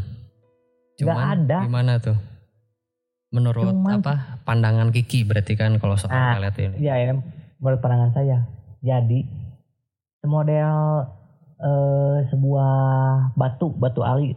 Nggak 0.96 1.16
Cuman 1.16 1.38
ada. 1.38 1.58
gimana 1.64 1.94
tuh? 2.00 2.18
Menurut 3.30 3.62
Cuman- 3.68 4.00
apa 4.00 4.42
pandangan 4.42 4.90
Kiki 4.90 5.22
berarti 5.22 5.54
kan 5.54 5.76
kalau 5.78 5.94
soal 5.94 6.10
Nah, 6.10 6.40
ini. 6.40 6.80
Ya, 6.80 6.98
ini 6.98 7.20
menurut 7.60 7.78
pandangan 7.78 8.12
saya. 8.12 8.48
Jadi, 8.80 9.28
model 10.24 10.72
eh, 11.60 12.18
sebuah 12.28 12.72
batu, 13.36 13.76
batu 13.76 14.00
ali. 14.00 14.32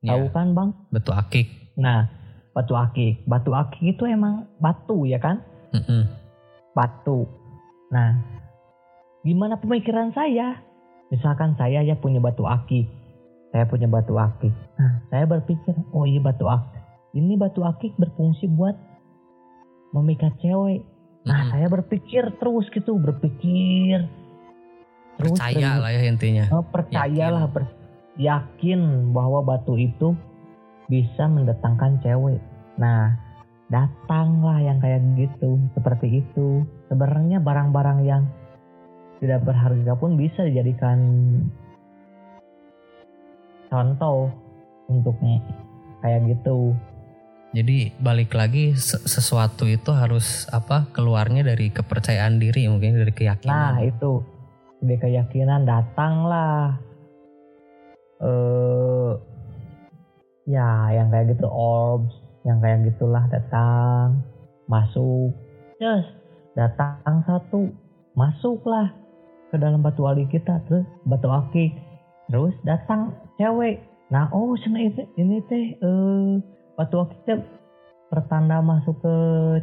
Tahu 0.00 0.24
Ya, 0.24 0.32
kan, 0.32 0.56
Bang? 0.56 0.72
betul 0.88 1.12
akik. 1.12 1.76
Nah, 1.76 2.08
batu 2.50 2.72
akik. 2.72 3.22
Batu 3.22 3.52
akik 3.52 3.80
itu 3.86 4.02
emang 4.04 4.48
batu 4.56 5.04
ya 5.04 5.16
kan? 5.16 5.44
Mm-mm. 5.70 6.08
Batu. 6.72 7.28
Nah, 7.88 8.16
gimana 9.20 9.56
pemikiran 9.56 10.10
saya? 10.10 10.64
Misalkan 11.08 11.54
saya 11.54 11.84
ya 11.84 11.94
punya 11.94 12.18
batu 12.18 12.42
akik. 12.42 12.88
Saya 13.52 13.68
punya 13.68 13.84
batu 13.84 14.16
akik. 14.16 14.52
Nah, 14.80 15.04
saya 15.12 15.28
berpikir, 15.28 15.76
oh 15.92 16.08
iya 16.08 16.24
batu 16.24 16.48
akik. 16.48 16.80
Ini 17.12 17.36
batu 17.36 17.60
akik 17.60 17.92
berfungsi 18.00 18.48
buat 18.48 18.72
memikat 19.92 20.32
cewek. 20.40 20.80
Nah, 21.28 21.46
Mm-mm. 21.46 21.50
saya 21.52 21.66
berpikir 21.68 22.32
terus 22.40 22.66
gitu, 22.72 22.96
berpikir. 22.96 24.08
Terus 25.20 25.36
Percaya 25.36 25.76
terus. 25.76 25.82
lah 25.84 25.90
ya 25.92 26.02
intinya. 26.08 26.44
Oh, 26.48 26.64
percayalah, 26.64 27.44
ber- 27.52 27.76
yakin 28.16 29.12
bahwa 29.12 29.44
batu 29.44 29.76
itu 29.76 30.16
bisa 30.88 31.28
mendatangkan 31.28 32.00
cewek. 32.00 32.40
Nah, 32.80 33.20
datanglah 33.68 34.60
yang 34.60 34.80
kayak 34.80 35.04
gitu, 35.20 35.60
seperti 35.76 36.24
itu. 36.24 36.64
Sebenarnya 36.88 37.40
barang-barang 37.40 38.00
yang 38.04 38.24
tidak 39.20 39.44
berharga 39.46 39.92
pun 39.96 40.16
bisa 40.18 40.42
dijadikan 40.48 40.98
contoh 43.72 44.28
untuk 44.92 45.16
kayak 46.04 46.28
gitu. 46.28 46.76
Jadi 47.56 47.96
balik 47.96 48.36
lagi 48.36 48.76
se- 48.76 49.00
sesuatu 49.08 49.64
itu 49.64 49.88
harus 49.96 50.44
apa 50.52 50.88
keluarnya 50.92 51.40
dari 51.40 51.72
kepercayaan 51.72 52.36
diri 52.36 52.68
mungkin 52.68 53.00
dari 53.00 53.08
Nah, 53.08 53.16
keyakinan. 53.16 53.72
itu. 53.88 54.12
Dari 54.84 54.96
keyakinan 55.00 55.64
datanglah. 55.64 56.76
Eh 58.20 59.12
ya 60.44 60.92
yang 60.92 61.08
kayak 61.08 61.32
gitu 61.32 61.48
orbs. 61.48 62.12
Yang 62.44 62.58
kayak 62.60 62.78
gitulah 62.92 63.24
datang 63.32 64.20
masuk. 64.68 65.32
Yes 65.80 66.20
datang 66.52 67.24
satu 67.24 67.72
masuklah 68.12 68.92
ke 69.48 69.56
dalam 69.56 69.80
batu 69.80 70.04
ali 70.08 70.28
kita. 70.28 70.60
Terus 70.68 70.84
batu 71.04 71.28
akik 71.32 71.72
terus 72.26 72.54
datang 72.62 73.10
cewek 73.34 73.80
nah 74.08 74.28
oh 74.30 74.52
sana 74.60 74.82
itu 74.82 75.02
ini 75.16 75.40
teh 75.46 75.74
eh 75.74 76.28
batu 76.74 77.00
akik 77.00 77.20
teh 77.24 77.38
pertanda 78.06 78.60
masuk 78.60 79.00
ke 79.00 79.14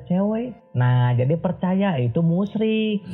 cewek 0.05 0.57
nah 0.74 1.14
jadi 1.14 1.38
percaya 1.38 1.95
itu 1.97 2.20
musyrik 2.20 3.05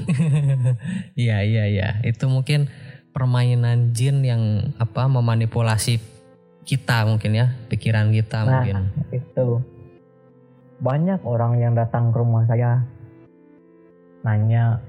Iya 1.16 1.44
iya 1.44 1.64
iya. 1.68 1.88
Itu 2.02 2.28
mungkin 2.28 2.68
permainan 3.12 3.92
jin 3.92 4.24
yang 4.24 4.44
apa 4.76 5.08
memanipulasi 5.08 6.00
kita 6.64 7.04
mungkin 7.06 7.32
ya, 7.32 7.48
pikiran 7.68 8.12
kita 8.12 8.44
Nah, 8.44 8.50
mungkin. 8.60 8.76
itu 9.12 9.48
banyak 10.78 11.20
orang 11.24 11.56
yang 11.58 11.72
datang 11.72 12.12
ke 12.12 12.18
rumah 12.20 12.44
saya 12.46 12.84
nanya 14.22 14.82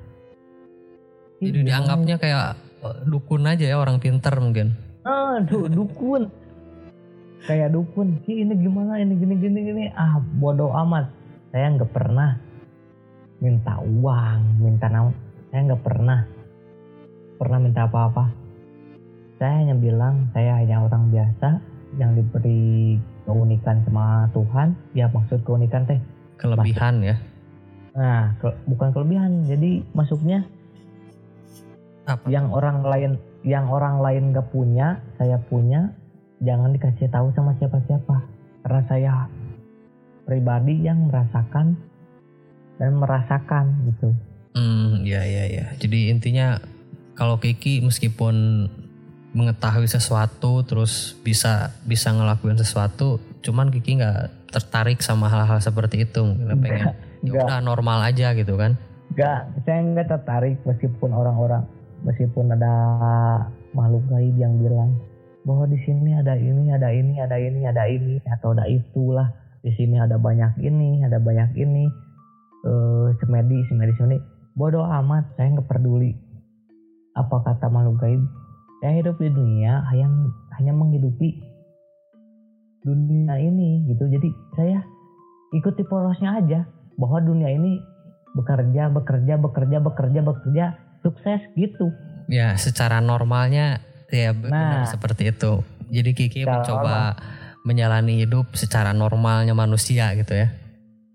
"Ih, 1.38 1.52
Jadi 1.52 1.68
dianggapnya 1.68 2.16
kayak 2.16 2.59
dukun 3.05 3.47
aja 3.47 3.64
ya 3.64 3.77
orang 3.77 3.99
pinter 3.99 4.33
mungkin. 4.39 4.77
ah 5.07 5.39
du- 5.39 5.70
dukun. 5.70 6.29
Kayak 7.47 7.70
dukun. 7.72 8.18
"Ih, 8.27 8.43
ini 8.43 8.55
gimana? 8.59 8.99
Ini 8.99 9.14
gini 9.14 9.35
gini 9.39 9.59
gini. 9.62 9.85
Ah 9.95 10.18
bodoh 10.18 10.74
amat. 10.83 11.07
Saya 11.55 11.70
nggak 11.79 11.93
pernah 11.95 12.37
minta 13.39 13.77
uang 13.85 14.64
minta 14.64 14.89
naon 14.91 15.14
saya 15.53 15.72
nggak 15.72 15.85
pernah. 15.87 16.20
Pernah 17.39 17.59
minta 17.62 17.87
apa-apa. 17.87 18.33
Saya 19.39 19.62
hanya 19.62 19.77
bilang 19.77 20.27
saya 20.33 20.59
hanya 20.59 20.83
orang 20.85 21.12
biasa 21.12 21.61
yang 22.01 22.16
diberi 22.16 22.97
keunikan 23.24 23.85
sama 23.87 24.27
Tuhan. 24.35 24.74
Ya 24.97 25.07
maksud 25.09 25.45
keunikan 25.47 25.87
teh. 25.87 26.01
Kelebihan 26.37 27.01
ya. 27.01 27.16
nah 27.97 28.37
ke- 28.37 28.59
bukan 28.68 28.93
kelebihan. 28.93 29.49
Jadi 29.49 29.81
masuknya 29.97 30.45
Apa? 32.07 32.26
yang 32.30 32.54
orang 32.54 32.86
lain 32.86 33.12
yang 33.42 33.66
orang 33.66 33.98
lain 33.98 34.30
gak 34.30 34.46
punya 34.54 35.02
saya 35.18 35.42
punya 35.50 35.90
jangan 36.38 36.70
dikasih 36.70 37.11
tahu 37.11 37.34
sama 37.34 37.59
siapa-siapa 37.59 38.16
karena 38.62 38.82
saya 38.86 39.12
pribadi 40.22 40.86
yang 40.86 41.11
merasakan 41.11 41.74
dan 42.78 42.92
merasakan 42.94 43.90
gitu 43.90 44.14
Hmm, 44.57 45.04
ya 45.04 45.20
ya 45.28 45.44
ya. 45.52 45.66
Jadi 45.76 46.09
intinya 46.09 46.57
kalau 47.12 47.36
Kiki 47.36 47.84
meskipun 47.84 48.66
mengetahui 49.36 49.84
sesuatu 49.84 50.64
terus 50.64 51.12
bisa 51.20 51.76
bisa 51.84 52.09
ngelakuin 52.09 52.57
sesuatu, 52.57 53.20
cuman 53.44 53.68
Kiki 53.68 54.00
nggak 54.00 54.48
tertarik 54.48 55.04
sama 55.04 55.28
hal-hal 55.28 55.61
seperti 55.61 56.09
itu. 56.09 56.24
Mungkin 56.24 56.57
pengen 56.64 56.96
ya 57.20 57.44
udah 57.44 57.61
normal 57.61 58.00
aja 58.00 58.32
gitu 58.32 58.57
kan. 58.57 58.80
Gak, 59.12 59.64
saya 59.68 59.80
nggak 59.84 60.09
tertarik 60.09 60.57
meskipun 60.64 61.12
orang-orang, 61.12 61.64
meskipun 62.07 62.54
ada 62.54 62.74
makhluk 63.74 64.07
gaib 64.07 64.38
yang 64.38 64.54
bilang 64.62 64.94
bahwa 65.42 65.66
di 65.66 65.78
sini 65.82 66.14
ada 66.14 66.38
ini, 66.38 66.70
ada 66.70 66.90
ini, 66.90 67.18
ada 67.18 67.36
ini, 67.38 67.61
ada 67.66 67.82
ini, 67.86 68.18
atau 68.26 68.54
ada 68.54 68.66
itulah. 68.70 69.30
Di 69.62 69.74
sini 69.74 69.98
ada 69.98 70.18
banyak 70.18 70.62
ini, 70.62 71.02
ada 71.02 71.18
banyak 71.18 71.59
ini. 71.59 71.86
Eh, 72.66 73.09
semedi, 73.18 73.62
semedi, 73.66 73.92
semedi. 73.98 74.18
Bodoh 74.54 74.86
amat, 74.86 75.34
saya 75.34 75.54
nggak 75.54 75.66
peduli. 75.70 76.14
Apa 77.14 77.42
kata 77.42 77.66
makhluk 77.70 77.98
gaib? 78.02 78.22
Saya 78.82 79.02
hidup 79.02 79.18
di 79.18 79.30
dunia 79.30 79.82
yang 79.94 80.30
hanya 80.59 80.72
menghidupi 80.74 81.42
dunia 82.86 83.34
ini 83.42 83.86
gitu. 83.90 84.07
Jadi 84.07 84.28
saya 84.54 84.78
ikuti 85.54 85.82
porosnya 85.86 86.38
aja 86.38 86.61
bahwa 86.94 87.18
dunia 87.22 87.50
ini 87.50 87.82
bekerja 88.36 88.92
bekerja 88.92 89.34
bekerja 89.40 89.76
bekerja 89.80 90.20
bekerja 90.22 90.66
sukses 91.07 91.40
gitu. 91.54 91.94
Ya, 92.26 92.59
secara 92.59 92.98
normalnya 92.98 93.78
ya 94.11 94.34
benar 94.34 94.82
Nah. 94.82 94.90
seperti 94.90 95.30
itu. 95.30 95.62
Jadi 95.86 96.11
Kiki 96.12 96.42
mencoba 96.42 97.14
menjalani 97.62 98.22
hidup 98.22 98.54
secara 98.54 98.90
normalnya 98.90 99.54
manusia 99.54 100.11
gitu 100.14 100.34
ya. 100.34 100.50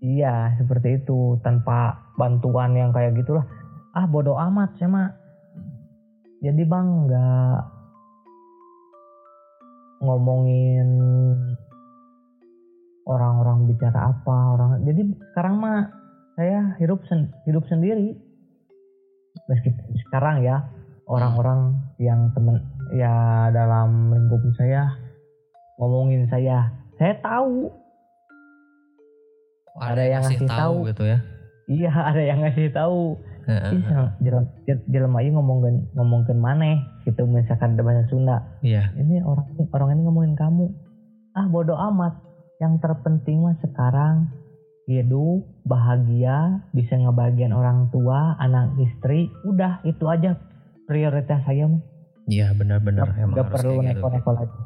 iya 0.00 0.56
seperti 0.56 0.98
itu. 0.98 1.36
Tanpa 1.40 1.94
bantuan 2.16 2.72
yang 2.72 2.90
kayak 2.90 3.14
gitulah. 3.14 3.44
Ah 3.92 4.04
bodoh 4.04 4.34
amat 4.34 4.74
saya 4.74 4.88
mah 4.88 5.08
jadi 6.40 6.64
bang 6.64 6.88
nggak 7.06 7.58
ngomongin 10.02 10.88
orang-orang 13.04 13.70
bicara 13.70 14.10
apa 14.10 14.36
orang 14.54 14.82
jadi 14.82 15.02
sekarang 15.30 15.54
mah 15.58 15.90
saya 16.34 16.74
hidup 16.78 17.02
sen- 17.06 17.30
hidup 17.46 17.62
sendiri 17.66 18.18
meskipun 19.52 19.84
sekarang 20.08 20.40
ya 20.40 20.56
orang-orang 21.04 21.60
yang 21.98 22.32
temen 22.32 22.56
ya 22.92 23.12
dalam 23.50 24.08
lingkup 24.08 24.40
saya 24.56 24.88
ngomongin 25.76 26.24
saya 26.26 26.72
saya 26.96 27.12
tahu 27.20 27.68
Ada 29.72 30.04
yang 30.04 30.22
ngasih 30.22 30.48
tahu. 30.48 30.76
gitu 30.84 31.04
ya. 31.04 31.18
iya 31.64 31.88
ada 31.90 32.20
yang 32.20 32.38
ngasih 32.40 32.68
tahu. 32.70 33.16
Ih, 33.42 33.82
jelema 34.22 34.46
jelema 34.86 35.18
ieu 35.18 35.34
ngomongin 35.34 35.90
ngomongin 35.98 36.38
maneh 36.38 36.78
gitu 37.02 37.26
misalkan 37.26 37.74
ada 37.74 37.82
bahasa 37.82 38.06
Sunda 38.06 38.38
Iya. 38.62 38.94
ini 38.94 39.18
orang 39.18 39.50
orang 39.74 39.88
ini 39.98 40.02
ngomongin 40.06 40.34
kamu 40.38 40.70
ah 41.34 41.50
bodoh 41.50 41.74
amat 41.90 42.22
yang 42.62 42.78
terpenting 42.78 43.42
mah 43.42 43.58
sekarang 43.58 44.30
hidup 44.90 45.46
bahagia 45.62 46.66
bisa 46.74 46.98
ngebagian 46.98 47.54
orang 47.54 47.86
tua 47.94 48.34
anak 48.42 48.74
istri 48.82 49.30
udah 49.46 49.78
itu 49.86 50.04
aja 50.10 50.34
prioritas 50.90 51.42
saya 51.46 51.70
Iya 52.30 52.54
benar-benar 52.54 53.18
emang 53.18 53.34
harus 53.34 53.50
perlu 53.50 53.82
gitu. 53.82 53.86
neko-neko 53.90 54.30
lagi 54.34 54.58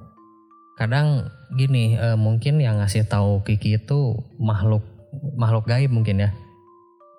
Kadang 0.76 1.32
gini, 1.56 1.96
eh, 1.96 2.20
mungkin 2.20 2.60
yang 2.60 2.84
ngasih 2.84 3.08
tahu 3.08 3.40
Kiki 3.48 3.80
itu 3.80 4.12
makhluk 4.36 4.84
makhluk 5.32 5.64
gaib 5.64 5.88
mungkin 5.88 6.20
ya. 6.20 6.30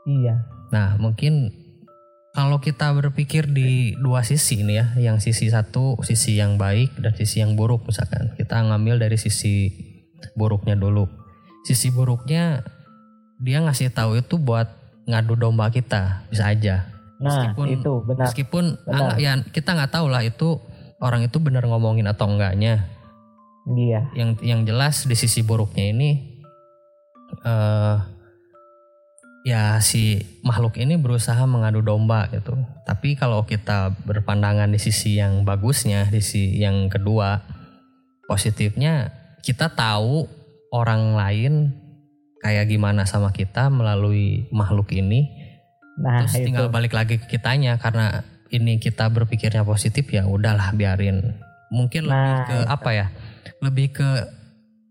iya 0.05 0.45
Nah, 0.69 0.99
mungkin 1.01 1.49
kalau 2.37 2.61
kita 2.61 2.93
berpikir 2.93 3.49
di 3.49 3.97
dua 3.97 4.21
sisi 4.21 4.61
ini 4.61 4.77
ya, 4.77 4.93
yang 5.01 5.17
sisi 5.17 5.49
satu 5.49 5.97
sisi 6.05 6.37
yang 6.37 6.61
baik 6.61 6.93
dan 7.01 7.17
sisi 7.17 7.41
yang 7.41 7.57
buruk 7.57 7.87
misalkan. 7.89 8.29
Kita 8.37 8.61
ngambil 8.61 9.01
dari 9.01 9.17
sisi 9.17 9.73
buruknya 10.37 10.77
dulu. 10.77 11.09
Sisi 11.65 11.89
buruknya 11.89 12.61
dia 13.37 13.61
ngasih 13.61 13.89
tahu 13.89 14.17
itu 14.17 14.35
buat 14.35 14.67
ngadu 15.05 15.35
domba 15.35 15.69
kita, 15.69 16.25
bisa 16.27 16.49
aja. 16.49 16.89
nah 17.17 17.49
Meskipun- 17.49 17.69
itu 17.71 17.91
benar 18.03 18.25
Meskipun 18.29 18.65
benar. 18.83 19.13
ah, 19.13 19.17
ya 19.17 19.31
kita 19.43 19.73
nggak 19.73 19.89
tahu 19.89 20.05
lah 20.05 20.21
itu 20.21 20.61
orang 20.99 21.23
itu 21.23 21.37
benar 21.37 21.65
ngomongin 21.65 22.05
atau 22.05 22.29
enggaknya. 22.29 22.85
iya 23.73 24.05
Yang 24.13 24.29
yang 24.41 24.61
jelas 24.63 25.03
di 25.03 25.13
sisi 25.13 25.41
buruknya 25.41 25.91
ini 25.91 26.39
eh 27.41 27.97
ya 29.43 29.79
si 29.79 30.19
makhluk 30.43 30.75
ini 30.75 30.95
berusaha 30.95 31.39
mengadu 31.43 31.79
domba 31.79 32.27
gitu. 32.29 32.53
Tapi 32.83 33.15
kalau 33.15 33.43
kita 33.43 33.95
berpandangan 34.03 34.67
di 34.67 34.77
sisi 34.77 35.15
yang 35.15 35.41
bagusnya, 35.41 36.07
di 36.07 36.19
sisi 36.19 36.59
yang 36.59 36.87
kedua 36.87 37.39
positifnya 38.27 39.09
kita 39.41 39.71
tahu 39.71 40.27
orang 40.69 41.15
lain 41.15 41.53
kayak 42.39 42.67
gimana 42.67 43.03
sama 43.03 43.31
kita 43.31 43.67
melalui 43.67 44.45
makhluk 44.51 44.91
ini. 44.91 45.29
nah 45.97 46.21
Terus 46.21 46.37
itu 46.37 46.53
tinggal 46.53 46.69
balik 46.69 46.93
lagi 46.93 47.17
ke 47.17 47.25
kitanya 47.25 47.81
karena 47.81 48.21
ini 48.47 48.77
kita 48.77 49.09
berpikirnya 49.09 49.65
positif 49.65 50.05
ya 50.07 50.23
udahlah 50.23 50.71
biarin. 50.71 51.35
Mungkin 51.67 52.07
lebih 52.07 52.15
Nah, 52.15 52.45
ke 52.45 52.55
itu. 52.55 52.69
apa 52.69 52.89
ya? 52.93 53.05
Lebih 53.59 53.87
ke 53.91 54.09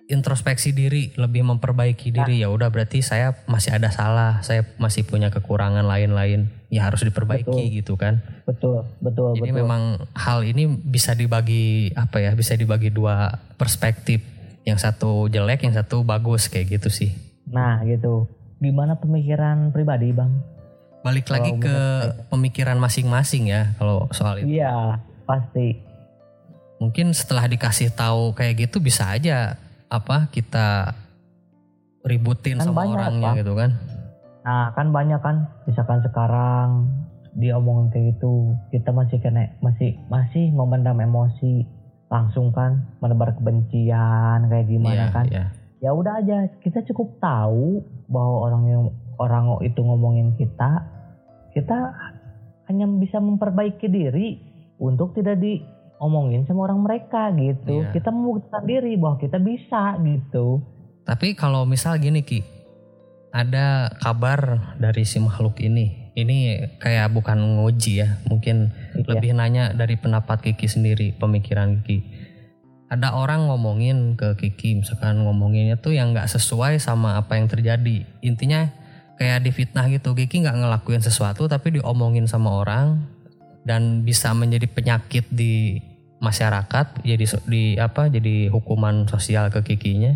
introspeksi 0.07 0.71
diri, 0.71 1.11
lebih 1.19 1.43
memperbaiki 1.43 2.15
Nah. 2.15 2.23
diri 2.23 2.43
ya 2.43 2.49
udah 2.51 2.71
berarti 2.71 3.03
saya 3.03 3.35
masih 3.47 3.75
ada 3.75 3.91
salah, 3.91 4.39
saya 4.43 4.63
masih 4.79 5.03
punya 5.03 5.35
kekurangan 5.35 5.83
lain-lain 5.83 6.47
ya 6.71 6.87
harus 6.87 7.03
diperbaiki 7.03 7.47
Betul. 7.47 7.75
gitu 7.75 7.95
kan. 7.99 8.23
betul 8.47 8.87
betul 9.03 9.35
Jadi 9.35 9.51
betul 9.51 9.59
memang 9.67 9.83
hal 10.15 10.47
ini 10.47 10.71
bisa 10.71 11.15
dibagi 11.15 11.91
apa 11.95 12.23
ya? 12.23 12.31
Bisa 12.35 12.55
dibagi 12.55 12.91
dua 12.91 13.35
perspektif. 13.59 14.23
Yang 14.63 14.83
satu 14.83 15.27
jelek, 15.27 15.63
yang 15.63 15.75
satu 15.75 16.03
bagus 16.03 16.51
kayak 16.51 16.79
gitu 16.79 16.91
sih. 16.91 17.15
Nah 17.47 17.83
gitu. 17.83 18.27
Gimana 18.57 18.97
pemikiran 18.97 19.71
pribadi 19.71 20.11
bang? 20.11 20.33
Balik 21.05 21.29
Kalau 21.29 21.35
lagi 21.39 21.51
ke 21.61 21.77
menurut 21.77 22.27
pemikiran 22.33 22.77
masing-masing 22.77 23.47
ya 23.47 23.71
kalau 23.79 24.09
soal 24.11 24.43
itu. 24.43 24.59
iya 24.59 24.99
pasti. 25.23 25.79
Mungkin 26.77 27.15
setelah 27.15 27.47
dikasih 27.47 27.95
tahu 27.95 28.35
kayak 28.35 28.69
gitu 28.69 28.83
bisa 28.83 29.15
aja 29.15 29.57
apa 29.87 30.29
kita 30.29 30.93
ributin 32.03 32.59
Kan 32.59 32.67
sama 32.69 32.85
banyak, 32.85 32.99
orangnya 32.99 33.31
gitu 33.39 33.53
kan. 33.55 33.71
Nah 34.43 34.75
kan 34.75 34.91
banyak 34.91 35.21
kan. 35.23 35.47
Misalkan 35.65 36.03
sekarang 36.03 36.91
diomongin 37.37 37.93
kayak 37.93 38.17
gitu 38.17 38.57
kita 38.73 38.91
masih 38.91 39.21
kena 39.21 39.53
masih 39.61 40.01
masih 40.09 40.49
memendam 40.51 40.97
emosi 40.97 41.69
langsung 42.09 42.49
kan 42.51 42.87
menebar 42.99 43.37
kebencian 43.37 44.49
kayak 44.49 44.67
gimana 44.67 44.95
Iya, 44.97 45.07
kan. 45.13 45.25
iya. 45.29 45.47
Ya 45.79 45.93
udah 45.93 46.25
aja 46.25 46.37
kita 46.61 46.81
cukup 46.89 47.21
tahu 47.21 47.85
bahwa 48.09 48.37
orang 48.49 48.65
yang 48.67 48.85
orang 49.17 49.61
itu 49.61 49.81
ngomongin 49.81 50.33
kita 50.35 50.85
kita 51.53 51.93
hanya 52.69 52.89
bisa 52.89 53.21
memperbaiki 53.21 53.87
diri 53.87 54.41
untuk 54.77 55.13
tidak 55.13 55.41
diomongin 55.41 56.45
sama 56.45 56.69
orang 56.69 56.81
mereka 56.81 57.33
gitu 57.33 57.85
Iya. 57.85 57.93
kita 57.93 58.09
membuktikan 58.09 58.65
diri 58.65 58.93
bahwa 58.97 59.17
kita 59.21 59.39
bisa 59.39 59.97
gitu 60.01 60.61
tapi 61.05 61.37
kalau 61.37 61.65
misal 61.65 61.97
gini 61.97 62.25
ki 62.25 62.41
ada 63.31 63.93
kabar 64.01 64.73
dari 64.81 65.05
si 65.05 65.21
makhluk 65.21 65.61
ini 65.61 66.09
ini 66.17 66.65
kayak 66.81 67.13
bukan 67.13 67.37
nguji 67.61 68.01
ya 68.01 68.17
mungkin 68.25 68.73
Iya. 68.97 69.13
lebih 69.13 69.31
nanya 69.37 69.65
dari 69.77 70.01
pendapat 70.01 70.41
Kiki 70.41 70.69
sendiri 70.69 71.13
pemikiran 71.13 71.85
Kiki 71.85 72.16
ada 72.87 73.19
orang 73.19 73.51
ngomongin 73.51 74.15
ke 74.15 74.39
Kiki 74.39 74.79
misalkan 74.79 75.19
ngomonginnya 75.27 75.75
tuh 75.79 75.99
yang 75.99 76.15
nggak 76.15 76.31
sesuai 76.31 76.79
sama 76.79 77.19
apa 77.19 77.35
yang 77.35 77.51
terjadi. 77.51 78.07
Intinya 78.23 78.71
kayak 79.19 79.43
difitnah 79.43 79.91
gitu. 79.91 80.15
Kiki 80.15 80.47
nggak 80.47 80.55
ngelakuin 80.55 81.03
sesuatu 81.03 81.51
tapi 81.51 81.81
diomongin 81.81 82.31
sama 82.31 82.63
orang 82.63 83.03
dan 83.67 84.07
bisa 84.07 84.31
menjadi 84.31 84.71
penyakit 84.71 85.27
di 85.35 85.83
masyarakat 86.23 87.05
jadi 87.05 87.25
di 87.45 87.77
apa 87.77 88.09
jadi 88.09 88.55
hukuman 88.55 89.11
sosial 89.11 89.51
ke 89.51 89.67
Kikinya. 89.67 90.15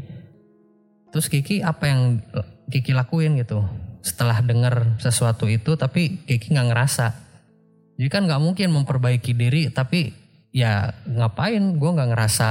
Terus 1.10 1.26
Kiki 1.26 1.66
apa 1.66 1.90
yang 1.90 2.22
Kiki 2.70 2.94
lakuin 2.94 3.34
gitu? 3.34 3.66
Setelah 4.00 4.38
dengar 4.46 4.94
sesuatu 5.02 5.50
itu 5.50 5.74
tapi 5.74 6.22
Kiki 6.22 6.54
nggak 6.54 6.68
ngerasa. 6.70 7.06
Jadi 7.98 8.08
kan 8.08 8.30
nggak 8.30 8.40
mungkin 8.40 8.70
memperbaiki 8.70 9.34
diri 9.34 9.74
tapi 9.74 10.14
ya 10.50 10.94
ngapain? 11.04 11.76
Gue 11.76 11.90
nggak 11.90 12.10
ngerasa 12.10 12.50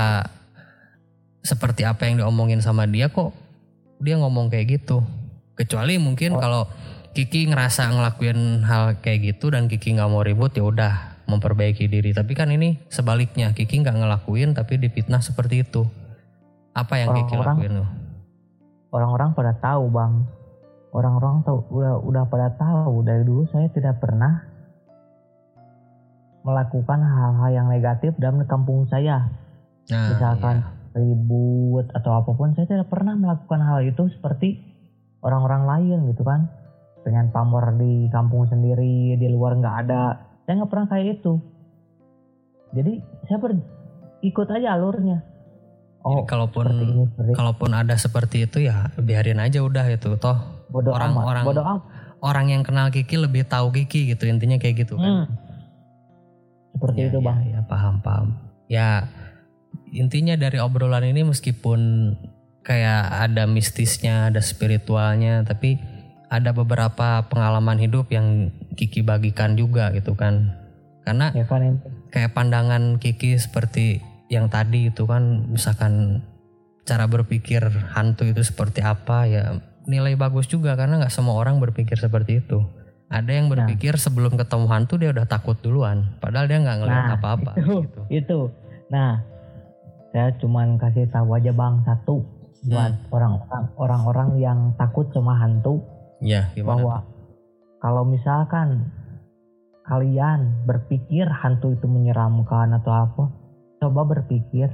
seperti 1.40 1.88
apa 1.88 2.04
yang 2.06 2.20
diomongin 2.20 2.60
sama 2.60 2.84
dia 2.84 3.08
kok 3.08 3.32
dia 4.00 4.16
ngomong 4.16 4.48
kayak 4.48 4.80
gitu. 4.80 5.04
Kecuali 5.56 6.00
mungkin 6.00 6.36
Oh. 6.36 6.40
kalau 6.40 6.64
Kiki 7.10 7.50
ngerasa 7.50 7.90
ngelakuin 7.90 8.64
hal 8.64 9.02
kayak 9.02 9.36
gitu 9.36 9.50
dan 9.50 9.66
Kiki 9.66 9.98
nggak 9.98 10.08
mau 10.08 10.22
ribut 10.22 10.54
ya 10.54 10.64
udah 10.64 10.94
memperbaiki 11.26 11.86
diri. 11.86 12.14
Tapi 12.14 12.32
kan 12.32 12.48
ini 12.48 12.80
sebaliknya 12.88 13.52
Kiki 13.52 13.82
nggak 13.82 13.98
ngelakuin 13.98 14.54
tapi 14.54 14.78
difitnah 14.78 15.20
seperti 15.20 15.66
itu. 15.66 15.84
Apa 16.72 17.02
yang 17.02 17.12
Kiki 17.12 17.36
Orang-orang- 17.36 17.58
lakuin 17.58 17.74
tuh? 17.82 17.90
orang-orang 18.90 19.30
pada 19.34 19.54
tahu 19.54 19.84
bang. 19.90 20.14
Orang-orang 20.90 21.46
tahu 21.46 21.58
udah 21.70 21.94
udah 22.02 22.24
pada 22.26 22.50
tahu. 22.56 23.06
Dari 23.06 23.22
dulu 23.22 23.46
saya 23.46 23.70
tidak 23.70 24.02
pernah 24.02 24.49
melakukan 26.44 26.99
hal-hal 27.03 27.49
yang 27.52 27.68
negatif 27.68 28.16
dalam 28.16 28.44
kampung 28.48 28.88
saya. 28.88 29.28
Nah, 29.90 30.16
misalkan 30.16 30.56
iya. 30.64 30.99
ribut 31.02 31.86
atau 31.91 32.11
apa 32.22 32.32
pun 32.34 32.56
saya 32.56 32.70
tidak 32.70 32.88
pernah 32.88 33.18
melakukan 33.18 33.60
hal 33.60 33.84
itu 33.84 34.07
seperti 34.16 34.61
orang-orang 35.20 35.64
lain 35.68 35.99
gitu 36.14 36.24
kan. 36.24 36.48
Dengan 36.99 37.32
pamor 37.32 37.80
di 37.80 38.11
kampung 38.11 38.45
sendiri 38.48 39.16
di 39.16 39.28
luar 39.32 39.56
nggak 39.57 39.76
ada. 39.88 40.20
Saya 40.45 40.64
nggak 40.64 40.72
pernah 40.72 40.88
kayak 40.91 41.07
itu. 41.20 41.34
Jadi 42.76 42.94
saya 43.26 43.38
ber- 43.41 43.66
ikut 44.22 44.48
aja 44.52 44.78
alurnya. 44.78 45.18
Jadi 45.99 46.16
oh 46.16 46.24
kalaupun 46.24 46.64
seperti 46.64 46.86
ini 46.95 47.03
seperti 47.11 47.32
kalaupun 47.36 47.70
ada 47.76 47.95
seperti 47.99 48.38
itu 48.48 48.57
ya 48.64 48.88
biarin 48.99 49.41
aja 49.41 49.60
udah 49.60 49.86
itu. 49.91 50.16
Toh 50.16 50.38
bodoh 50.70 50.95
orang- 50.95 51.18
orang- 51.18 51.84
orang 52.20 52.45
yang 52.52 52.61
kenal 52.64 52.91
Kiki 52.91 53.16
lebih 53.20 53.48
tahu 53.48 53.72
Kiki 53.74 54.11
gitu 54.14 54.28
intinya 54.28 54.60
kayak 54.60 54.86
gitu 54.86 54.95
kan. 54.99 55.26
Hmm. 55.26 55.49
Seperti 56.76 56.98
Ya, 57.02 57.08
itu 57.10 57.20
ya, 57.20 57.26
bang 57.26 57.40
ya, 57.48 57.60
paham 57.66 57.96
paham 58.04 58.28
ya 58.70 58.90
intinya 59.90 60.38
dari 60.38 60.62
obrolan 60.62 61.06
ini 61.06 61.26
meskipun 61.26 62.14
kayak 62.62 63.30
ada 63.30 63.50
mistisnya 63.50 64.30
ada 64.30 64.41
spiritualnya 64.44 65.41
tapi 65.41 65.82
ada 66.30 66.54
beberapa 66.54 67.26
pengalaman 67.26 67.82
hidup 67.82 68.14
yang 68.14 68.54
Kiki 68.78 69.02
bagikan 69.02 69.58
juga 69.58 69.90
gitu 69.91 70.14
kan. 70.14 70.56
Karena 71.02 71.34
ya 71.34 71.50
kan 71.50 71.82
kayak 72.14 72.38
pandangan 72.38 73.02
Kiki 73.02 73.36
seperti 73.41 74.00
yang 74.30 74.48
tadi 74.48 74.94
itu 74.94 75.10
kan 75.10 75.50
misalkan 75.50 76.22
cara 76.86 77.10
berpikir 77.10 77.66
hantu 77.98 78.30
itu 78.30 78.46
seperti 78.46 78.86
apa 78.86 79.26
ya 79.26 79.58
nilai 79.90 80.14
bagus 80.14 80.46
juga 80.46 80.78
karena 80.78 81.02
nggak 81.02 81.14
semua 81.14 81.34
orang 81.34 81.58
berpikir 81.58 81.98
seperti 81.98 82.46
itu. 82.46 82.62
Ada 83.10 83.31
yang 83.34 83.49
berpikir 83.49 83.98
sebelum 83.98 84.38
ketemu 84.38 84.65
hantu 84.69 84.94
dia 84.95 85.10
udah 85.10 85.26
takut 85.26 85.57
duluan, 85.60 86.14
padahal 86.18 86.45
dia 86.45 86.61
nggak 86.61 86.77
ngeliat 86.77 87.03
Nah, 87.03 87.15
apa-apa 87.18 87.52
itu 87.57 87.76
gitu. 87.81 88.02
itu 88.10 88.40
nah 88.88 89.22
saya 90.10 90.34
cuman 90.38 90.77
kasih 90.77 91.10
tahu 91.10 91.34
aja 91.34 91.49
bang 91.49 91.81
satu 91.84 92.22
buat 92.61 92.91
Hmm. 92.91 93.10
orang-orang 93.10 93.64
orang-orang 93.77 94.30
yang 94.38 94.60
takut 94.76 95.10
sama 95.10 95.34
hantu 95.36 95.81
Ya 96.19 96.49
gimana? 96.52 96.69
bahwa 96.76 96.95
kalau 97.80 98.03
misalkan 98.03 98.90
kalian 99.84 100.65
berpikir 100.65 101.26
hantu 101.26 101.73
itu 101.73 101.86
menyeramkan 101.86 102.77
atau 102.77 102.94
apa 102.94 103.23
coba 103.80 104.02
berpikir 104.07 104.69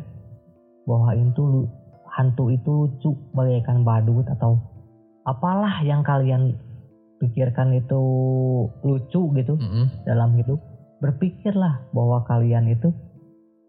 bahwa 0.83 1.13
itu 1.13 1.69
hantu 2.09 2.51
itu 2.51 2.67
lucu 2.67 3.11
bagaikan 3.31 3.83
badut 3.83 4.27
atau 4.27 4.59
apalah 5.23 5.79
yang 5.83 6.01
kalian 6.01 6.55
pikirkan 7.21 7.71
itu 7.75 8.01
lucu 8.83 9.21
gitu 9.35 9.53
Mm-mm. 9.55 10.03
dalam 10.03 10.35
hidup 10.35 10.59
berpikirlah 10.99 11.91
bahwa 11.91 12.23
kalian 12.27 12.71
itu 12.71 12.91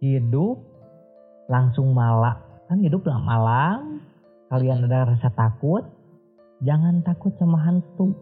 hidup 0.03 0.63
langsung 1.51 1.95
malam. 1.95 2.39
Kan 2.67 2.83
hidup 2.83 3.07
lah 3.07 3.23
malam 3.23 4.03
kalian 4.51 4.87
ada 4.87 5.15
rasa 5.15 5.31
takut 5.35 5.87
jangan 6.63 7.03
takut 7.07 7.35
sama 7.39 7.63
hantu. 7.63 8.15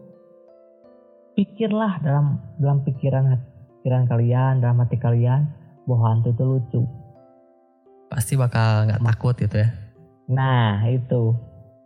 Pikirlah 1.35 1.99
dalam 1.99 2.39
dalam 2.61 2.79
pikiran 2.85 3.35
pikiran 3.81 4.07
kalian 4.07 4.63
dalam 4.63 4.79
hati 4.81 4.97
kalian 5.01 5.49
bahwa 5.89 6.15
hantu 6.15 6.29
itu 6.31 6.43
lucu. 6.45 6.81
Pasti 8.07 8.37
bakal 8.37 8.87
nggak 8.87 9.01
takut 9.01 9.35
gitu 9.37 9.57
ya. 9.59 9.69
nah 10.25 10.81
itu. 10.89 11.37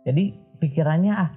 Jadi 0.04 0.32
pikirannya 0.60 1.12
ah 1.12 1.30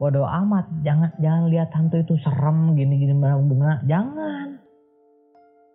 bodoh 0.00 0.24
amat 0.24 0.64
jangan 0.80 1.12
jangan 1.20 1.52
lihat 1.52 1.68
hantu 1.76 2.00
itu 2.00 2.16
serem 2.24 2.72
gini 2.72 2.96
gini 2.96 3.12
benar 3.20 3.84
jangan 3.84 4.56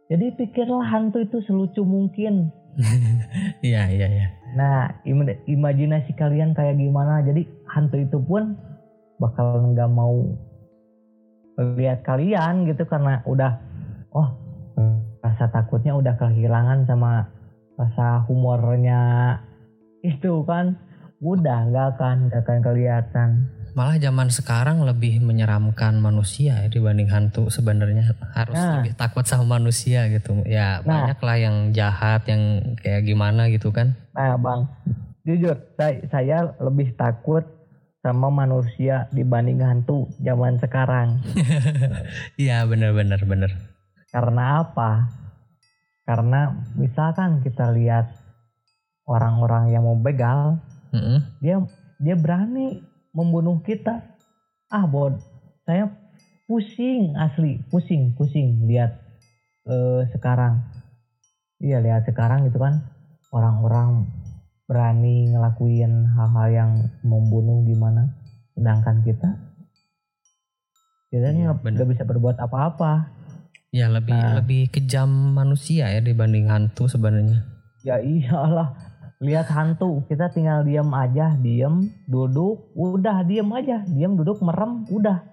jadi 0.10 0.34
pikirlah 0.34 0.90
hantu 0.90 1.22
itu 1.22 1.46
selucu 1.46 1.86
mungkin 1.86 2.50
Iya 3.66 3.88
iya 3.92 4.08
iya. 4.08 4.28
Nah, 4.56 5.00
im- 5.08 5.40
imajinasi 5.48 6.16
kalian 6.16 6.56
kayak 6.56 6.80
gimana? 6.80 7.24
Jadi 7.24 7.48
hantu 7.72 8.00
itu 8.00 8.18
pun 8.20 8.56
bakal 9.20 9.72
nggak 9.72 9.92
mau 9.92 10.36
lihat 11.56 12.04
kalian 12.04 12.68
gitu 12.68 12.84
karena 12.84 13.24
udah, 13.24 13.64
oh 14.12 14.36
rasa 15.24 15.48
takutnya 15.48 15.96
udah 15.96 16.20
kehilangan 16.20 16.84
sama 16.84 17.32
rasa 17.80 18.28
humornya 18.28 19.36
itu 20.04 20.44
kan, 20.44 20.76
udah 21.24 21.72
nggak 21.72 21.88
akan 21.96 22.28
nggak 22.28 22.44
akan 22.44 22.60
kelihatan. 22.60 23.30
Malah 23.76 24.00
zaman 24.00 24.32
sekarang 24.32 24.88
lebih 24.88 25.20
menyeramkan 25.20 26.00
manusia 26.00 26.64
ya 26.64 26.72
dibanding 26.72 27.12
hantu 27.12 27.52
sebenarnya 27.52 28.16
harus 28.32 28.56
Nah. 28.56 28.80
lebih 28.80 28.96
takut 28.96 29.28
sama 29.28 29.60
manusia 29.60 30.08
gitu. 30.08 30.48
Ya 30.48 30.80
Nah. 30.80 31.12
banyak 31.12 31.20
lah 31.20 31.36
yang 31.36 31.56
jahat 31.76 32.24
yang 32.24 32.74
kayak 32.80 33.04
gimana 33.04 33.52
gitu 33.52 33.76
kan. 33.76 34.00
Nah, 34.16 34.40
bang, 34.40 34.64
jujur 35.28 35.60
saya, 35.76 36.00
saya 36.08 36.38
lebih 36.64 36.96
takut 36.96 37.44
sama 38.00 38.32
manusia 38.32 39.12
dibanding 39.12 39.60
hantu 39.60 40.08
zaman 40.24 40.56
sekarang. 40.56 41.20
Iya 42.40 42.64
bener-bener 42.64 43.20
bener. 43.28 43.52
Karena 44.08 44.64
apa? 44.64 45.12
Karena 46.08 46.48
misalkan 46.80 47.44
kita 47.44 47.76
lihat 47.76 48.08
orang-orang 49.04 49.68
yang 49.68 49.84
mau 49.84 50.00
begal, 50.00 50.64
Mm-mm. 50.96 51.20
dia 51.44 51.60
dia 52.00 52.16
berani 52.16 52.80
membunuh 53.16 53.64
kita. 53.64 54.04
Ah, 54.68 54.84
bod, 54.84 55.18
saya 55.64 55.88
pusing 56.46 57.16
asli, 57.16 57.64
pusing, 57.72 58.14
pusing 58.14 58.68
lihat 58.68 59.00
eh, 59.66 60.06
sekarang. 60.12 60.62
Iya, 61.58 61.80
lihat 61.82 62.04
sekarang 62.06 62.46
gitu 62.46 62.60
kan 62.60 62.84
orang-orang 63.32 64.06
berani 64.68 65.32
ngelakuin 65.32 66.10
hal-hal 66.12 66.48
yang 66.52 66.72
membunuh 67.02 67.64
gimana, 67.64 68.12
sedangkan 68.54 69.02
kita 69.02 69.30
kita 71.10 71.32
Iya, 71.32 71.54
nggak 71.54 71.58
bener. 71.64 71.76
nggak 71.80 71.90
bisa 71.96 72.04
berbuat 72.04 72.38
apa-apa. 72.38 73.08
Ya 73.72 73.88
lebih 73.92 74.16
Nah. 74.16 74.40
lebih 74.40 74.72
kejam 74.72 75.08
manusia 75.36 75.92
ya 75.92 76.00
dibanding 76.00 76.48
hantu 76.48 76.88
sebenarnya. 76.88 77.44
Ya 77.86 78.00
iyalah, 78.02 78.74
lihat 79.24 79.48
hantu 79.48 80.04
kita 80.12 80.28
tinggal 80.32 80.64
diam 80.68 80.92
aja, 80.92 81.36
diam, 81.40 81.88
duduk, 82.08 82.72
udah 82.76 83.24
diam 83.24 83.48
aja, 83.56 83.84
diam, 83.88 84.20
duduk, 84.20 84.44
merem, 84.44 84.84
udah. 84.92 85.24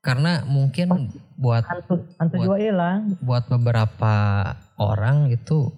Karena 0.00 0.46
mungkin 0.46 1.10
buat 1.34 1.66
Hantu, 1.66 2.06
hantu 2.16 2.34
Buat- 2.38 2.46
juga 2.46 2.56
hilang. 2.62 3.00
buat 3.18 3.44
beberapa 3.50 4.14
orang 4.78 5.34
itu 5.34 5.74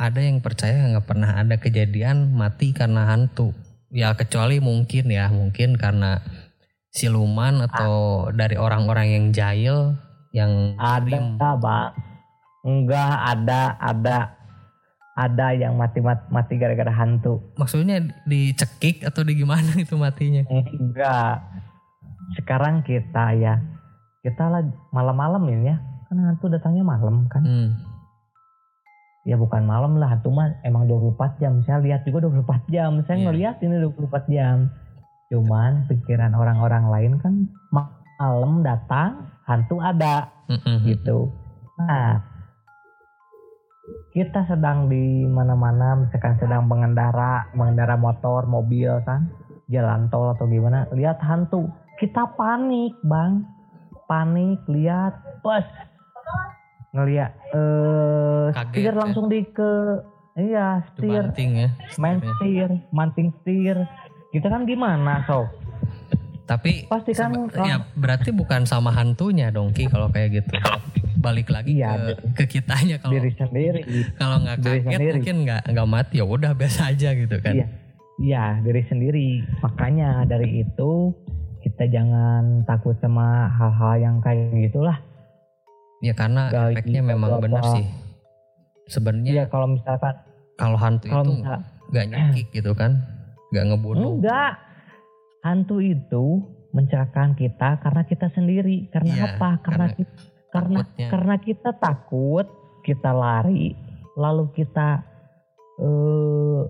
ada 0.00 0.16
yang 0.24 0.40
percaya 0.40 0.88
nggak 0.88 1.04
pernah 1.04 1.36
ada 1.36 1.60
kejadian 1.60 2.32
mati 2.32 2.72
karena 2.72 3.04
hantu. 3.04 3.52
Ya 3.92 4.16
kecuali 4.16 4.64
mungkin 4.64 5.12
ya 5.12 5.28
mungkin 5.28 5.76
karena 5.76 6.24
siluman 6.88 7.60
atau 7.68 8.26
dari 8.32 8.56
orang-orang 8.56 9.12
yang 9.12 9.26
jahil 9.30 10.00
yang 10.32 10.78
Ada, 10.80 11.20
bang. 11.60 11.90
Enggak 12.64 13.12
ada, 13.24 13.76
ada, 13.76 14.18
ada 15.20 15.52
yang 15.52 15.76
mati 15.76 16.00
mati, 16.00 16.24
mati 16.32 16.56
gara-gara 16.56 16.88
hantu. 16.88 17.52
Maksudnya 17.60 18.00
dicekik 18.24 19.04
atau 19.04 19.20
di 19.20 19.36
gimana 19.36 19.76
itu 19.76 19.92
matinya? 19.94 20.40
Enggak. 20.48 21.44
Sekarang 22.40 22.80
kita 22.80 23.36
ya, 23.36 23.60
kita 24.22 24.48
lah 24.48 24.62
malam-malam 24.90 25.44
ini 25.50 25.68
ya, 25.68 25.76
kan 26.08 26.16
hantu 26.24 26.48
datangnya 26.48 26.80
malam 26.80 27.28
kan. 27.28 27.44
Hmm. 27.44 27.68
Ya 29.28 29.36
bukan 29.36 29.68
malam 29.68 30.00
lah, 30.00 30.16
hantu 30.16 30.32
mah 30.32 30.56
emang 30.64 30.88
24 30.88 31.36
jam. 31.36 31.60
Saya 31.68 31.84
lihat 31.84 32.08
juga 32.08 32.24
24 32.24 32.64
jam. 32.72 32.96
Saya 33.04 33.20
Iya. 33.20 33.24
ngeliat 33.28 33.56
ini 33.60 33.76
24 33.76 34.24
jam. 34.32 34.56
Cuman 35.28 35.84
pikiran 35.86 36.32
orang-orang 36.32 36.88
lain 36.88 37.12
kan 37.20 37.34
malam 37.68 38.64
datang, 38.64 39.28
hantu 39.44 39.76
ada 39.78 40.32
Mm-mm. 40.48 40.88
gitu. 40.88 41.28
Nah, 41.76 42.24
kita 44.10 44.46
sedang 44.50 44.90
di 44.90 45.26
mana-mana, 45.26 45.94
misalkan 45.94 46.34
sedang 46.42 46.66
mengendara, 46.66 47.46
mengendara 47.54 47.94
motor, 47.94 48.46
mobil 48.46 48.90
kan, 49.06 49.30
jalan 49.70 50.10
tol 50.10 50.34
atau 50.34 50.50
gimana, 50.50 50.90
lihat 50.90 51.22
hantu, 51.22 51.70
kita 52.02 52.26
panik 52.34 52.96
bang, 53.06 53.46
panik 54.10 54.58
lihat, 54.66 55.14
pas 55.46 55.62
ngeliat, 56.90 57.30
eh, 57.54 58.46
Kaget 58.50 58.66
setir 58.74 58.94
ya? 58.94 58.98
langsung 58.98 59.26
di 59.30 59.46
ke, 59.46 59.70
iya 60.34 60.82
setir, 60.90 61.30
Dibanting 61.30 61.50
ya. 61.54 61.68
main 62.02 62.18
setir, 62.18 62.68
manting 62.90 63.28
setir, 63.40 63.78
kita 64.34 64.50
kan 64.50 64.66
gimana 64.66 65.22
so? 65.30 65.46
Tapi 66.50 66.82
Pasti 66.84 67.14
kan 67.14 67.30
seba- 67.46 67.62
ya 67.62 67.76
berarti 67.94 68.30
bukan 68.30 68.66
sama 68.66 68.90
hantunya 68.90 69.48
dong 69.48 69.70
Ki 69.70 69.86
kalau 69.86 70.10
kayak 70.10 70.42
gitu. 70.42 70.58
Balik 71.16 71.46
lagi 71.46 71.76
Iya, 71.76 71.94
ke, 71.94 72.12
ke 72.34 72.44
kitanya 72.50 72.98
kalau 72.98 73.12
diri 73.12 73.30
sendiri. 73.30 73.80
kalau 74.16 74.40
nggak 74.40 74.56
diri 74.58 74.78
kaget 74.80 74.90
sendiri. 74.90 75.12
mungkin 75.14 75.36
nggak 75.44 75.62
nggak 75.68 75.86
mati 75.86 76.14
ya 76.16 76.24
udah 76.24 76.52
biasa 76.52 76.90
aja 76.90 77.08
gitu 77.12 77.36
kan. 77.38 77.54
Iya, 77.54 77.66
iya 78.18 78.44
dari 78.58 78.82
sendiri. 78.82 79.28
Makanya 79.60 80.24
dari 80.24 80.64
itu 80.64 81.14
kita 81.60 81.86
jangan 81.86 82.64
takut 82.64 82.96
sama 82.98 83.46
hal-hal 83.52 83.94
yang 84.00 84.16
kayak 84.18 84.50
gitulah. 84.64 84.98
Ya 86.00 86.16
karena 86.16 86.48
Gaji 86.48 86.72
efeknya 86.74 87.02
memang 87.04 87.30
berapa. 87.30 87.44
benar 87.44 87.62
sih. 87.70 87.84
Sebenarnya 88.88 89.30
Iya 89.30 89.44
kalau 89.46 89.68
misalkan 89.68 90.14
kalau 90.56 90.74
hantu 90.74 91.06
kalau 91.06 91.22
itu 91.22 91.32
nggak 91.86 92.06
nyakik 92.08 92.46
gitu 92.50 92.72
kan, 92.72 92.96
nggak 93.50 93.64
ngebunuh. 93.68 94.18
enggak 94.18 94.52
hantu 95.40 95.80
itu 95.80 96.44
mencelakakan 96.70 97.34
kita 97.34 97.80
karena 97.82 98.02
kita 98.06 98.26
sendiri. 98.32 98.88
Karena 98.92 99.12
Iya, 99.12 99.24
apa? 99.36 99.50
Karena 99.60 99.86
karena 99.90 99.96
kita 99.96 100.12
karena 100.50 100.80
karena 101.10 101.34
kita 101.38 101.70
takut, 101.78 102.46
kita 102.82 103.10
lari, 103.14 103.74
lalu 104.18 104.50
kita 104.54 105.02
eh 105.80 106.60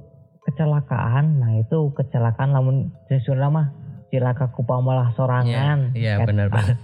kecelakaan. 0.41 1.41
Nah, 1.41 1.53
itu 1.61 1.93
kecelakaan 1.93 2.51
lamun 2.57 2.91
sesudah 3.09 3.53
mah 3.53 3.69
cilaka 4.11 4.51
kupamalah 4.51 5.13
sorangan. 5.15 5.95
Iya 5.95 6.21
Eta. 6.21 6.27
benar-benar. 6.27 6.77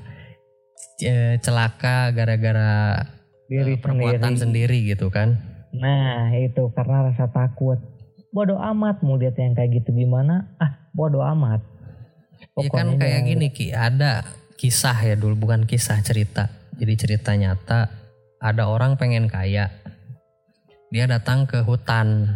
C- 0.97 1.41
Celaka 1.41 2.13
gara-gara 2.13 3.05
diri 3.47 3.77
eh, 3.77 3.81
perbuatan 3.81 4.37
sendiri. 4.37 4.41
sendiri 4.41 4.79
gitu 4.97 5.07
kan. 5.13 5.37
Nah 5.77 6.33
itu 6.37 6.73
karena 6.73 7.13
rasa 7.13 7.29
takut. 7.29 7.77
Bodoh 8.33 8.61
amat 8.61 9.01
mau 9.01 9.17
lihat 9.17 9.37
yang 9.37 9.53
kayak 9.57 9.81
gitu 9.83 9.93
gimana? 9.93 10.53
Ah 10.57 10.89
bodoh 10.93 11.25
amat. 11.25 11.61
Iya 12.57 12.69
kan 12.73 12.89
Pokoknya 12.89 13.01
kayak 13.01 13.13
jangan- 13.21 13.29
gini 13.29 13.47
Ki, 13.53 13.67
ada 13.71 14.13
kisah 14.57 14.97
ya 14.97 15.15
dulu 15.15 15.37
bukan 15.37 15.69
kisah 15.69 16.01
cerita. 16.01 16.49
Jadi 16.77 16.93
cerita 16.97 17.37
nyata 17.37 17.93
ada 18.41 18.65
orang 18.69 18.97
pengen 18.97 19.29
kaya. 19.29 19.69
Dia 20.89 21.05
datang 21.05 21.45
ke 21.45 21.61
hutan. 21.61 22.33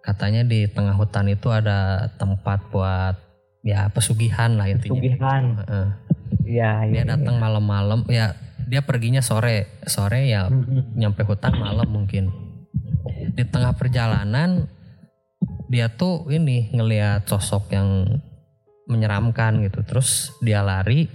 Katanya 0.00 0.40
di 0.40 0.64
tengah 0.64 0.96
hutan 0.96 1.28
itu 1.28 1.52
ada 1.52 2.08
tempat 2.16 2.64
buat 2.72 3.20
ya 3.60 3.92
pesugihan 3.92 4.56
lah 4.56 4.72
intinya. 4.72 4.96
Pesugihan. 4.96 5.42
Heeh. 5.60 5.88
Iya, 6.48 6.70
iya. 6.88 6.92
Dia 6.92 7.04
datang 7.04 7.36
malam-malam 7.36 8.08
ya 8.08 8.32
dia 8.64 8.80
perginya 8.80 9.20
sore. 9.20 9.68
Sore 9.84 10.24
ya 10.24 10.48
Mm-mm. 10.48 10.96
nyampe 10.96 11.28
hutan 11.28 11.52
malam 11.52 11.84
mungkin. 11.84 12.32
Di 13.36 13.44
tengah 13.44 13.76
perjalanan 13.76 14.64
dia 15.68 15.92
tuh 15.92 16.32
ini 16.32 16.72
ngelihat 16.72 17.28
sosok 17.28 17.68
yang 17.68 18.16
menyeramkan 18.88 19.60
gitu. 19.62 19.84
Terus 19.84 20.32
dia 20.40 20.60
lari, 20.60 21.06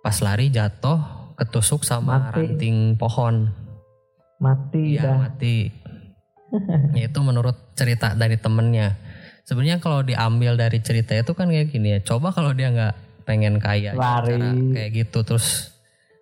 pas 0.00 0.18
lari 0.18 0.50
jatuh 0.50 0.98
ketusuk 1.34 1.82
sama 1.82 2.28
Mati. 2.28 2.52
ranting 2.52 2.94
pohon. 2.94 3.48
Mati 4.36 4.98
Iya 4.98 5.02
dah. 5.02 5.16
mati. 5.22 5.56
ya 6.98 7.08
itu 7.08 7.20
menurut 7.22 7.56
cerita 7.72 8.12
dari 8.12 8.36
temennya. 8.36 8.98
Sebenarnya 9.42 9.78
kalau 9.78 10.02
diambil 10.02 10.54
dari 10.54 10.78
cerita 10.78 11.14
itu 11.14 11.32
kan 11.32 11.48
kayak 11.48 11.70
gini 11.70 11.96
ya. 11.96 12.00
Coba 12.02 12.30
kalau 12.30 12.52
dia 12.52 12.68
nggak 12.68 12.94
pengen 13.22 13.56
kaya 13.56 13.94
Lari. 13.94 14.34
cara 14.34 14.50
kayak 14.74 14.90
gitu 14.92 15.22
terus 15.22 15.70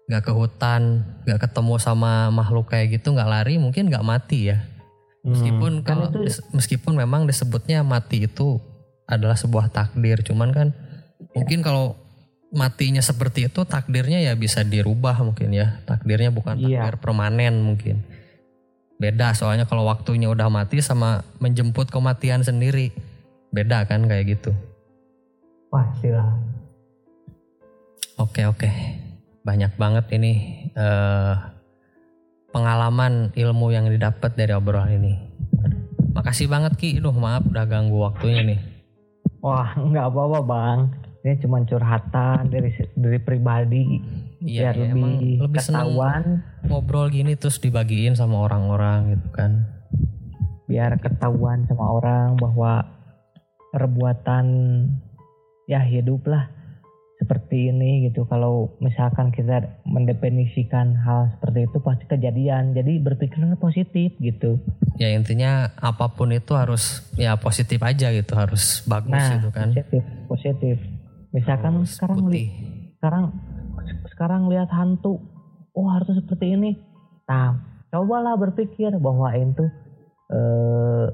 nggak 0.06 0.22
ke 0.22 0.32
hutan, 0.32 0.82
nggak 1.24 1.40
ketemu 1.40 1.74
sama 1.78 2.28
makhluk 2.28 2.68
kayak 2.68 2.90
gitu, 2.92 3.14
nggak 3.14 3.30
lari 3.30 3.56
mungkin 3.56 3.86
nggak 3.86 4.02
mati 4.02 4.50
ya. 4.50 4.58
Meskipun 5.22 5.80
Hmm, 5.80 5.84
kan 5.84 5.96
kalau 5.96 6.06
itu 6.10 6.18
dis- 6.26 6.44
meskipun 6.50 6.96
memang 6.96 7.24
disebutnya 7.24 7.84
mati 7.84 8.24
itu 8.24 8.58
adalah 9.10 9.34
sebuah 9.34 9.68
takdir, 9.68 10.22
cuman 10.22 10.54
kan 10.54 10.68
mungkin 11.34 11.60
kalau 11.60 11.98
matinya 12.50 12.98
seperti 12.98 13.46
itu 13.46 13.62
takdirnya 13.62 14.18
ya 14.18 14.34
bisa 14.34 14.62
dirubah 14.62 15.18
mungkin 15.22 15.50
ya. 15.50 15.82
Takdirnya 15.84 16.30
bukan 16.30 16.58
Iya. 16.58 16.86
takdir 16.86 16.96
permanen 16.98 17.62
mungkin. 17.62 18.02
Beda 18.96 19.32
soalnya 19.32 19.64
kalau 19.64 19.86
waktunya 19.86 20.28
udah 20.28 20.50
mati 20.50 20.78
sama 20.78 21.22
menjemput 21.38 21.88
kematian 21.88 22.42
sendiri. 22.42 22.90
Beda 23.50 23.82
kan 23.84 24.06
kayak 24.06 24.38
gitu. 24.38 24.52
pastilah. 25.68 26.34
Oke 28.18 28.42
oke. 28.44 28.66
Banyak 29.40 29.78
banget 29.78 30.10
ini 30.12 30.32
eh, 30.74 31.34
pengalaman 32.50 33.30
ilmu 33.32 33.70
yang 33.70 33.86
didapat 33.86 34.34
dari 34.34 34.50
obrolan 34.50 34.98
ini. 34.98 35.14
Makasih 36.10 36.50
banget 36.50 36.74
Ki. 36.74 36.98
Duh 36.98 37.14
maaf 37.14 37.46
udah 37.46 37.64
ganggu 37.64 38.02
waktunya 38.02 38.42
nih. 38.42 38.60
Wah, 39.40 39.76
nggak 39.90 40.06
apa-apa 40.12 40.40
bang. 40.44 40.78
Ini 41.20 41.36
cuma 41.44 41.60
curhatan 41.64 42.48
dari 42.48 42.72
dari 42.96 43.20
pribadi. 43.20 44.00
Iya, 44.40 44.72
biar 44.72 44.74
iya, 44.80 44.88
emang 44.96 45.12
lebih, 45.20 45.36
lebih 45.44 45.60
ketahuan, 45.60 46.22
ngobrol 46.64 47.12
gini 47.12 47.36
terus 47.36 47.60
dibagiin 47.60 48.16
sama 48.16 48.40
orang-orang 48.40 49.16
gitu 49.16 49.28
kan. 49.36 49.52
biar 50.70 51.02
ketahuan 51.02 51.66
sama 51.66 51.98
orang 51.98 52.38
bahwa 52.38 52.86
perbuatan 53.74 54.46
ya 55.66 55.82
hidup 55.82 56.22
lah 56.30 56.46
seperti 57.20 57.68
ini 57.68 58.08
gitu. 58.08 58.24
Kalau 58.24 58.72
misalkan 58.80 59.28
kita 59.30 59.84
mendefinisikan 59.84 60.96
hal 60.96 61.28
seperti 61.36 61.68
itu 61.68 61.76
pasti 61.84 62.04
kejadian. 62.08 62.72
Jadi 62.72 62.96
berpikirnya 62.98 63.60
positif 63.60 64.16
gitu. 64.18 64.56
Ya 64.96 65.12
intinya 65.12 65.70
apa 65.76 66.08
pun 66.10 66.32
itu 66.32 66.56
harus 66.56 67.04
ya 67.14 67.36
positif 67.36 67.78
aja 67.84 68.08
gitu, 68.10 68.32
harus 68.32 68.80
bagus 68.88 69.12
Nah, 69.12 69.36
gitu 69.36 69.48
kan. 69.52 69.68
positif, 69.70 70.02
positif. 70.26 70.76
Misalkan 71.30 71.84
Harus 71.84 71.94
sekarang 71.94 72.18
li- 72.26 72.50
sekarang 72.98 73.24
sekarang 74.10 74.42
lihat 74.48 74.68
hantu 74.68 75.20
oh 75.72 75.86
harus 75.88 76.12
seperti 76.12 76.52
ini 76.52 76.76
nah 77.24 77.56
cobalah 77.88 78.34
berpikir 78.36 78.90
bahwa 78.98 79.30
itu 79.32 79.64
eh 80.28 81.06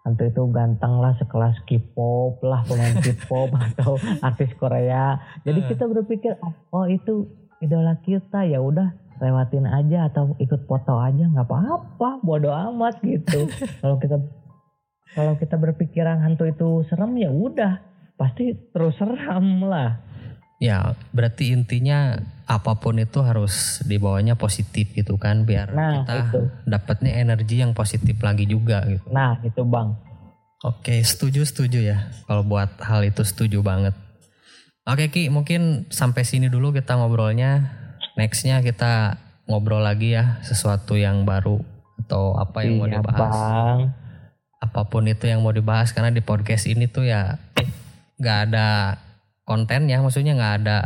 hantu 0.00 0.32
itu 0.32 0.42
ganteng 0.48 0.96
lah 0.98 1.12
sekelas 1.20 1.60
K-pop 1.68 2.40
lah 2.40 2.64
pemain 2.64 2.96
K-pop 2.98 3.52
atau 3.72 4.00
artis 4.24 4.50
Korea. 4.56 5.20
Jadi 5.44 5.60
kita 5.68 5.84
berpikir 5.84 6.40
oh 6.72 6.86
itu 6.88 7.28
idola 7.60 8.00
kita 8.00 8.48
ya 8.48 8.64
udah 8.64 8.96
lewatin 9.20 9.68
aja 9.68 10.08
atau 10.08 10.32
ikut 10.40 10.64
foto 10.64 10.96
aja 10.96 11.28
nggak 11.28 11.44
apa-apa 11.44 12.24
bodoh 12.24 12.52
amat 12.72 13.04
gitu. 13.04 13.46
Kalau 13.84 14.00
kita 14.00 14.16
kalau 15.10 15.34
kita 15.34 15.58
berpikiran 15.58 16.22
hantu 16.22 16.46
itu 16.46 16.86
serem 16.86 17.18
ya 17.18 17.34
udah 17.34 17.82
pasti 18.14 18.54
terus 18.70 18.94
seram 18.94 19.66
lah. 19.66 19.98
Ya 20.62 20.94
berarti 21.10 21.50
intinya 21.50 22.14
apa 22.50 22.74
pun 22.74 22.98
itu 22.98 23.22
harus 23.22 23.78
dibawanya 23.86 24.34
positif 24.34 24.90
gitu 24.90 25.14
kan 25.14 25.46
biar 25.46 25.70
Nah, 25.70 26.02
kita 26.02 26.50
dapatnya 26.66 27.22
energi 27.22 27.62
yang 27.62 27.78
positif 27.78 28.18
lagi 28.18 28.50
juga 28.50 28.82
gitu. 28.90 29.06
Nah 29.14 29.38
itu 29.46 29.62
bang. 29.62 29.94
Oke, 30.60 30.98
setuju 31.00 31.46
setuju 31.46 31.78
ya. 31.78 32.10
Kalau 32.26 32.42
buat 32.42 32.74
hal 32.82 33.06
itu 33.06 33.22
setuju 33.22 33.62
banget. 33.62 33.94
Oke 34.82 35.08
Ki, 35.08 35.30
mungkin 35.30 35.86
sampai 35.94 36.26
sini 36.26 36.50
dulu 36.50 36.74
kita 36.74 36.98
ngobrolnya. 36.98 37.70
Nextnya 38.18 38.58
kita 38.60 39.16
ngobrol 39.46 39.80
lagi 39.80 40.18
ya 40.18 40.42
sesuatu 40.42 40.98
yang 40.98 41.22
baru 41.22 41.62
atau 42.02 42.34
apa 42.34 42.66
yang 42.66 42.82
mau 42.82 42.90
Iya, 42.90 42.98
dibahas. 42.98 43.30
bang. 43.30 43.78
Apa 44.60 44.90
pun 44.90 45.06
itu 45.06 45.24
yang 45.30 45.40
mau 45.40 45.54
dibahas 45.54 45.94
karena 45.94 46.10
di 46.10 46.20
podcast 46.20 46.66
ini 46.66 46.90
tuh 46.90 47.06
ya 47.06 47.38
nggak 48.20 48.38
ada 48.50 48.98
kontennya, 49.48 50.02
maksudnya 50.04 50.36
nggak 50.36 50.54
ada 50.66 50.78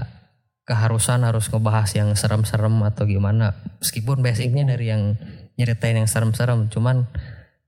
keharusan 0.65 1.25
harus 1.25 1.53
ngebahas 1.53 1.91
yang 1.93 2.09
serem-serem 2.17 2.73
atau 2.89 3.05
gimana. 3.05 3.53
Meskipun 3.85 4.25
basicnya 4.25 4.65
dari 4.65 4.89
yang 4.89 5.17
nyeritain 5.61 6.01
yang 6.01 6.09
serem-serem, 6.09 6.73
cuman 6.73 7.05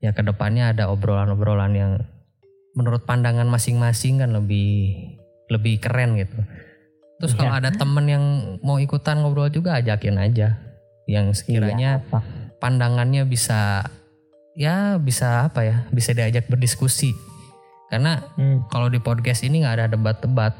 ya 0.00 0.16
ke 0.16 0.24
depannya 0.24 0.72
ada 0.72 0.88
obrolan-obrolan 0.88 1.72
yang 1.76 1.92
menurut 2.76 3.04
pandangan 3.04 3.48
masing-masing 3.48 4.20
kan 4.20 4.32
lebih 4.32 4.96
lebih 5.52 5.80
keren 5.80 6.16
gitu. 6.20 6.36
Terus 7.16 7.32
kalau 7.32 7.56
Iya. 7.56 7.60
ada 7.64 7.70
temen 7.72 8.04
yang 8.04 8.24
mau 8.60 8.76
ikutan 8.76 9.24
ngobrol 9.24 9.48
juga 9.48 9.80
ajakin 9.80 10.20
aja, 10.20 10.60
yang 11.08 11.32
sekiranya 11.32 12.04
Iya, 12.04 12.20
pandangannya 12.60 13.24
bisa 13.24 13.88
ya 14.56 14.96
bisa 14.96 15.48
apa 15.48 15.64
ya 15.64 15.76
bisa 15.92 16.16
diajak 16.16 16.48
berdiskusi 16.48 17.12
karena 17.92 18.24
Hmm, 18.40 18.64
kalau 18.72 18.88
di 18.88 18.96
podcast 18.98 19.44
ini 19.44 19.60
nggak 19.60 19.76
ada 19.84 19.86
debat-debat 19.92 20.56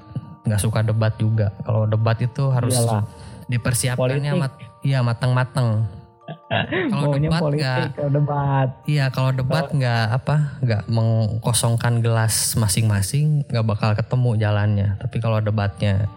nggak 0.47 0.62
suka 0.62 0.81
debat 0.86 1.12
juga. 1.18 1.51
Kalau 1.66 1.85
debat 1.90 2.16
itu 2.23 2.48
harus 2.55 2.74
iyalah. 2.74 3.02
dipersiapkannya 3.47 4.32
mat 4.35 4.52
iya 4.82 5.06
matang-matang 5.06 5.86
kalau 6.93 7.14
debat 7.14 7.39
nggak 7.43 7.78
kalau 7.94 8.10
debat. 8.10 8.68
iya 8.90 9.06
kalau 9.14 9.31
debat 9.31 9.70
nggak 9.70 10.06
apa 10.10 10.36
nggak 10.62 10.82
mengkosongkan 10.90 12.02
gelas 12.02 12.59
masing-masing 12.59 13.47
nggak 13.47 13.66
bakal 13.66 13.90
ketemu 13.94 14.31
jalannya. 14.39 14.89
Tapi 14.98 15.16
kalau 15.23 15.39
debatnya 15.39 16.10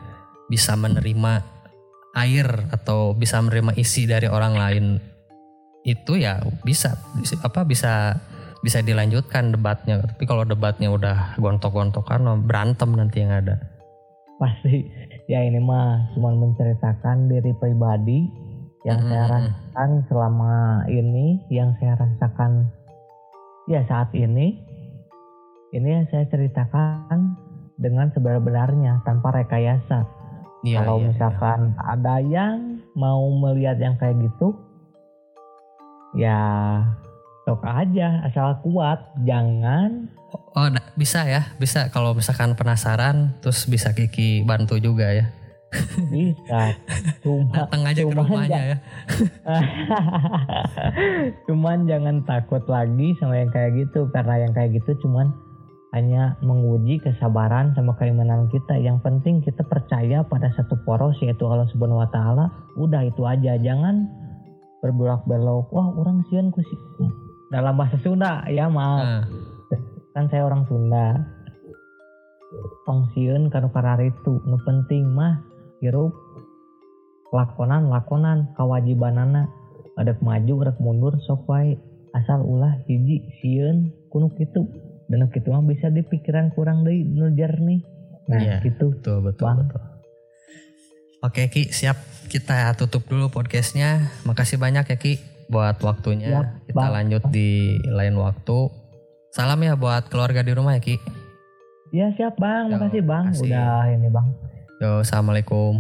bisa 0.50 0.74
menerima 0.74 1.46
air 2.18 2.48
atau 2.74 3.14
bisa 3.14 3.38
menerima 3.38 3.78
isi 3.78 4.10
dari 4.10 4.26
orang 4.26 4.58
lain 4.58 4.86
itu 5.86 6.18
ya 6.18 6.42
bisa 6.66 6.98
bisa- 7.22 7.40
apa 7.46 7.64
bisa 7.64 8.18
bisa 8.66 8.82
dilanjutkan 8.82 9.54
debatnya. 9.54 10.02
Tapi 10.02 10.26
kalau 10.26 10.44
debatnya 10.44 10.90
udah 10.90 11.38
gontok-gontokan 11.38 12.26
berantem 12.44 12.90
nanti 12.98 13.22
yang 13.24 13.46
ada 13.46 13.69
Pasti 14.40 14.88
ya 15.28 15.44
ini 15.44 15.60
mah 15.60 16.16
cuma 16.16 16.32
menceritakan 16.32 17.28
diri 17.28 17.52
pribadi 17.60 18.32
yang 18.88 19.04
saya 19.04 19.24
Mm-mm. 19.28 19.34
rasakan 19.36 19.90
selama 20.08 20.56
ini, 20.88 21.44
yang 21.52 21.76
saya 21.84 22.00
rasakan 22.00 22.72
ya 23.68 23.84
saat 23.86 24.10
ini. 24.16 24.64
Ini 25.70 25.86
yang 26.02 26.06
saya 26.10 26.26
ceritakan 26.32 27.38
dengan 27.78 28.10
sebenar-benarnya 28.16 29.06
tanpa 29.06 29.36
rekayasa. 29.36 30.02
Iya, 30.66 30.82
Kalau 30.82 30.98
iya, 30.98 31.06
misalkan 31.14 31.60
ada 31.78 32.16
yang 32.20 32.82
mau 32.98 33.22
melihat 33.32 33.78
yang 33.78 33.96
kayak 34.02 34.18
gitu, 34.18 34.58
ya 36.18 36.40
sok 37.46 37.62
aja 37.64 38.26
asal 38.28 38.58
kuat, 38.66 39.00
jangan 39.24 40.10
oh 40.60 40.68
da- 40.68 40.92
bisa 40.94 41.24
ya 41.24 41.56
bisa 41.56 41.88
kalau 41.90 42.12
misalkan 42.12 42.54
penasaran 42.54 43.40
terus 43.40 43.64
bisa 43.66 43.96
Kiki 43.96 44.44
bantu 44.44 44.76
juga 44.78 45.08
ya 45.10 45.32
bisa. 46.10 46.74
Cuma 47.22 47.54
datang 47.54 47.86
aja 47.86 48.02
ke 48.02 48.10
cuman 48.10 48.26
rumahnya 48.26 48.62
ya 48.66 48.78
cuman 51.48 51.86
jangan 51.86 52.26
takut 52.26 52.66
lagi 52.66 53.14
sama 53.22 53.38
yang 53.38 53.54
kayak 53.54 53.78
gitu 53.78 54.10
karena 54.10 54.50
yang 54.50 54.52
kayak 54.52 54.74
gitu 54.82 54.98
cuman 55.06 55.30
hanya 55.90 56.38
menguji 56.46 57.02
kesabaran 57.02 57.74
sama 57.74 57.98
keimanan 57.98 58.46
kita. 58.54 58.78
Yang 58.78 59.02
penting 59.02 59.42
kita 59.42 59.66
percaya 59.66 60.22
pada 60.22 60.54
satu 60.54 60.78
poros 60.86 61.18
yaitu 61.18 61.50
Allah 61.50 61.66
Subhanahu 61.74 61.98
wa 61.98 62.10
taala. 62.14 62.46
Udah 62.78 63.02
itu 63.02 63.26
aja, 63.26 63.58
jangan 63.58 64.06
berbelok-belok. 64.86 65.74
Wah, 65.74 65.90
orang 65.98 66.22
sieun 66.30 66.54
ku 66.54 66.62
si- 66.62 66.78
dalam 67.50 67.74
bahasa 67.74 67.98
Sunda 68.06 68.46
ya 68.54 68.70
maaf. 68.70 69.02
Nah, 69.02 69.22
Kan 70.20 70.28
saya 70.28 70.44
orang 70.44 70.68
Sunda. 70.68 71.16
tong 72.84 73.08
sieun 73.16 73.48
kanu 73.48 73.72
kararitu 73.72 74.44
nu 74.44 74.60
penting 74.68 75.08
mah 75.08 75.40
hirup 75.80 76.12
lakonan 77.32 77.88
lakonan 77.88 78.52
kewajibanana 78.58 79.48
ada 79.96 80.18
maju 80.20 80.68
rek 80.68 80.76
mundur 80.82 81.16
sok 81.24 81.48
wae 81.48 81.78
asal 82.12 82.44
ulah 82.44 82.74
hiji 82.84 83.22
sieun 83.40 83.96
kuno 84.12 84.28
kitu 84.36 84.66
dan 85.08 85.30
kitu 85.32 85.54
mah 85.56 85.64
bisa 85.64 85.88
di 85.88 86.04
pikiran 86.04 86.52
kurang 86.52 86.84
deui 86.84 87.06
nu 87.06 87.32
jernih 87.32 87.80
nah 88.28 88.42
Iya. 88.44 88.60
gitu 88.60 88.92
Betul 88.98 89.24
betul 89.24 89.46
Bang. 89.46 89.58
betul. 89.64 89.82
Oke 91.22 91.42
Ki, 91.48 91.72
siap 91.72 91.96
kita 92.28 92.76
tutup 92.76 93.08
dulu 93.08 93.32
podcastnya. 93.32 94.12
Makasih 94.28 94.60
banyak 94.60 94.84
ya 94.84 94.98
Ki 94.98 95.16
buat 95.48 95.80
waktunya. 95.80 96.34
Siap, 96.34 96.48
kita 96.66 96.76
Bang. 96.76 96.92
lanjut 96.92 97.24
di 97.32 97.78
lain 97.88 98.20
waktu. 98.20 98.89
Salam 99.30 99.62
ya 99.62 99.74
buat 99.74 100.10
keluarga 100.10 100.42
di 100.42 100.52
rumah 100.52 100.74
ya 100.74 100.82
Ki. 100.82 100.98
ya 101.90 102.06
siap 102.14 102.38
bang 102.38 102.70
Yo, 102.70 102.78
makasih 102.78 103.02
bang 103.02 103.24
makasih. 103.28 103.46
udah 103.46 103.82
ini 103.88 104.10
bang 104.10 104.28
Yo, 104.80 104.92
assalamualaikum. 105.02 105.74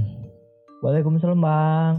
Waalaikumsalam 0.79 1.39
bang 1.39 1.93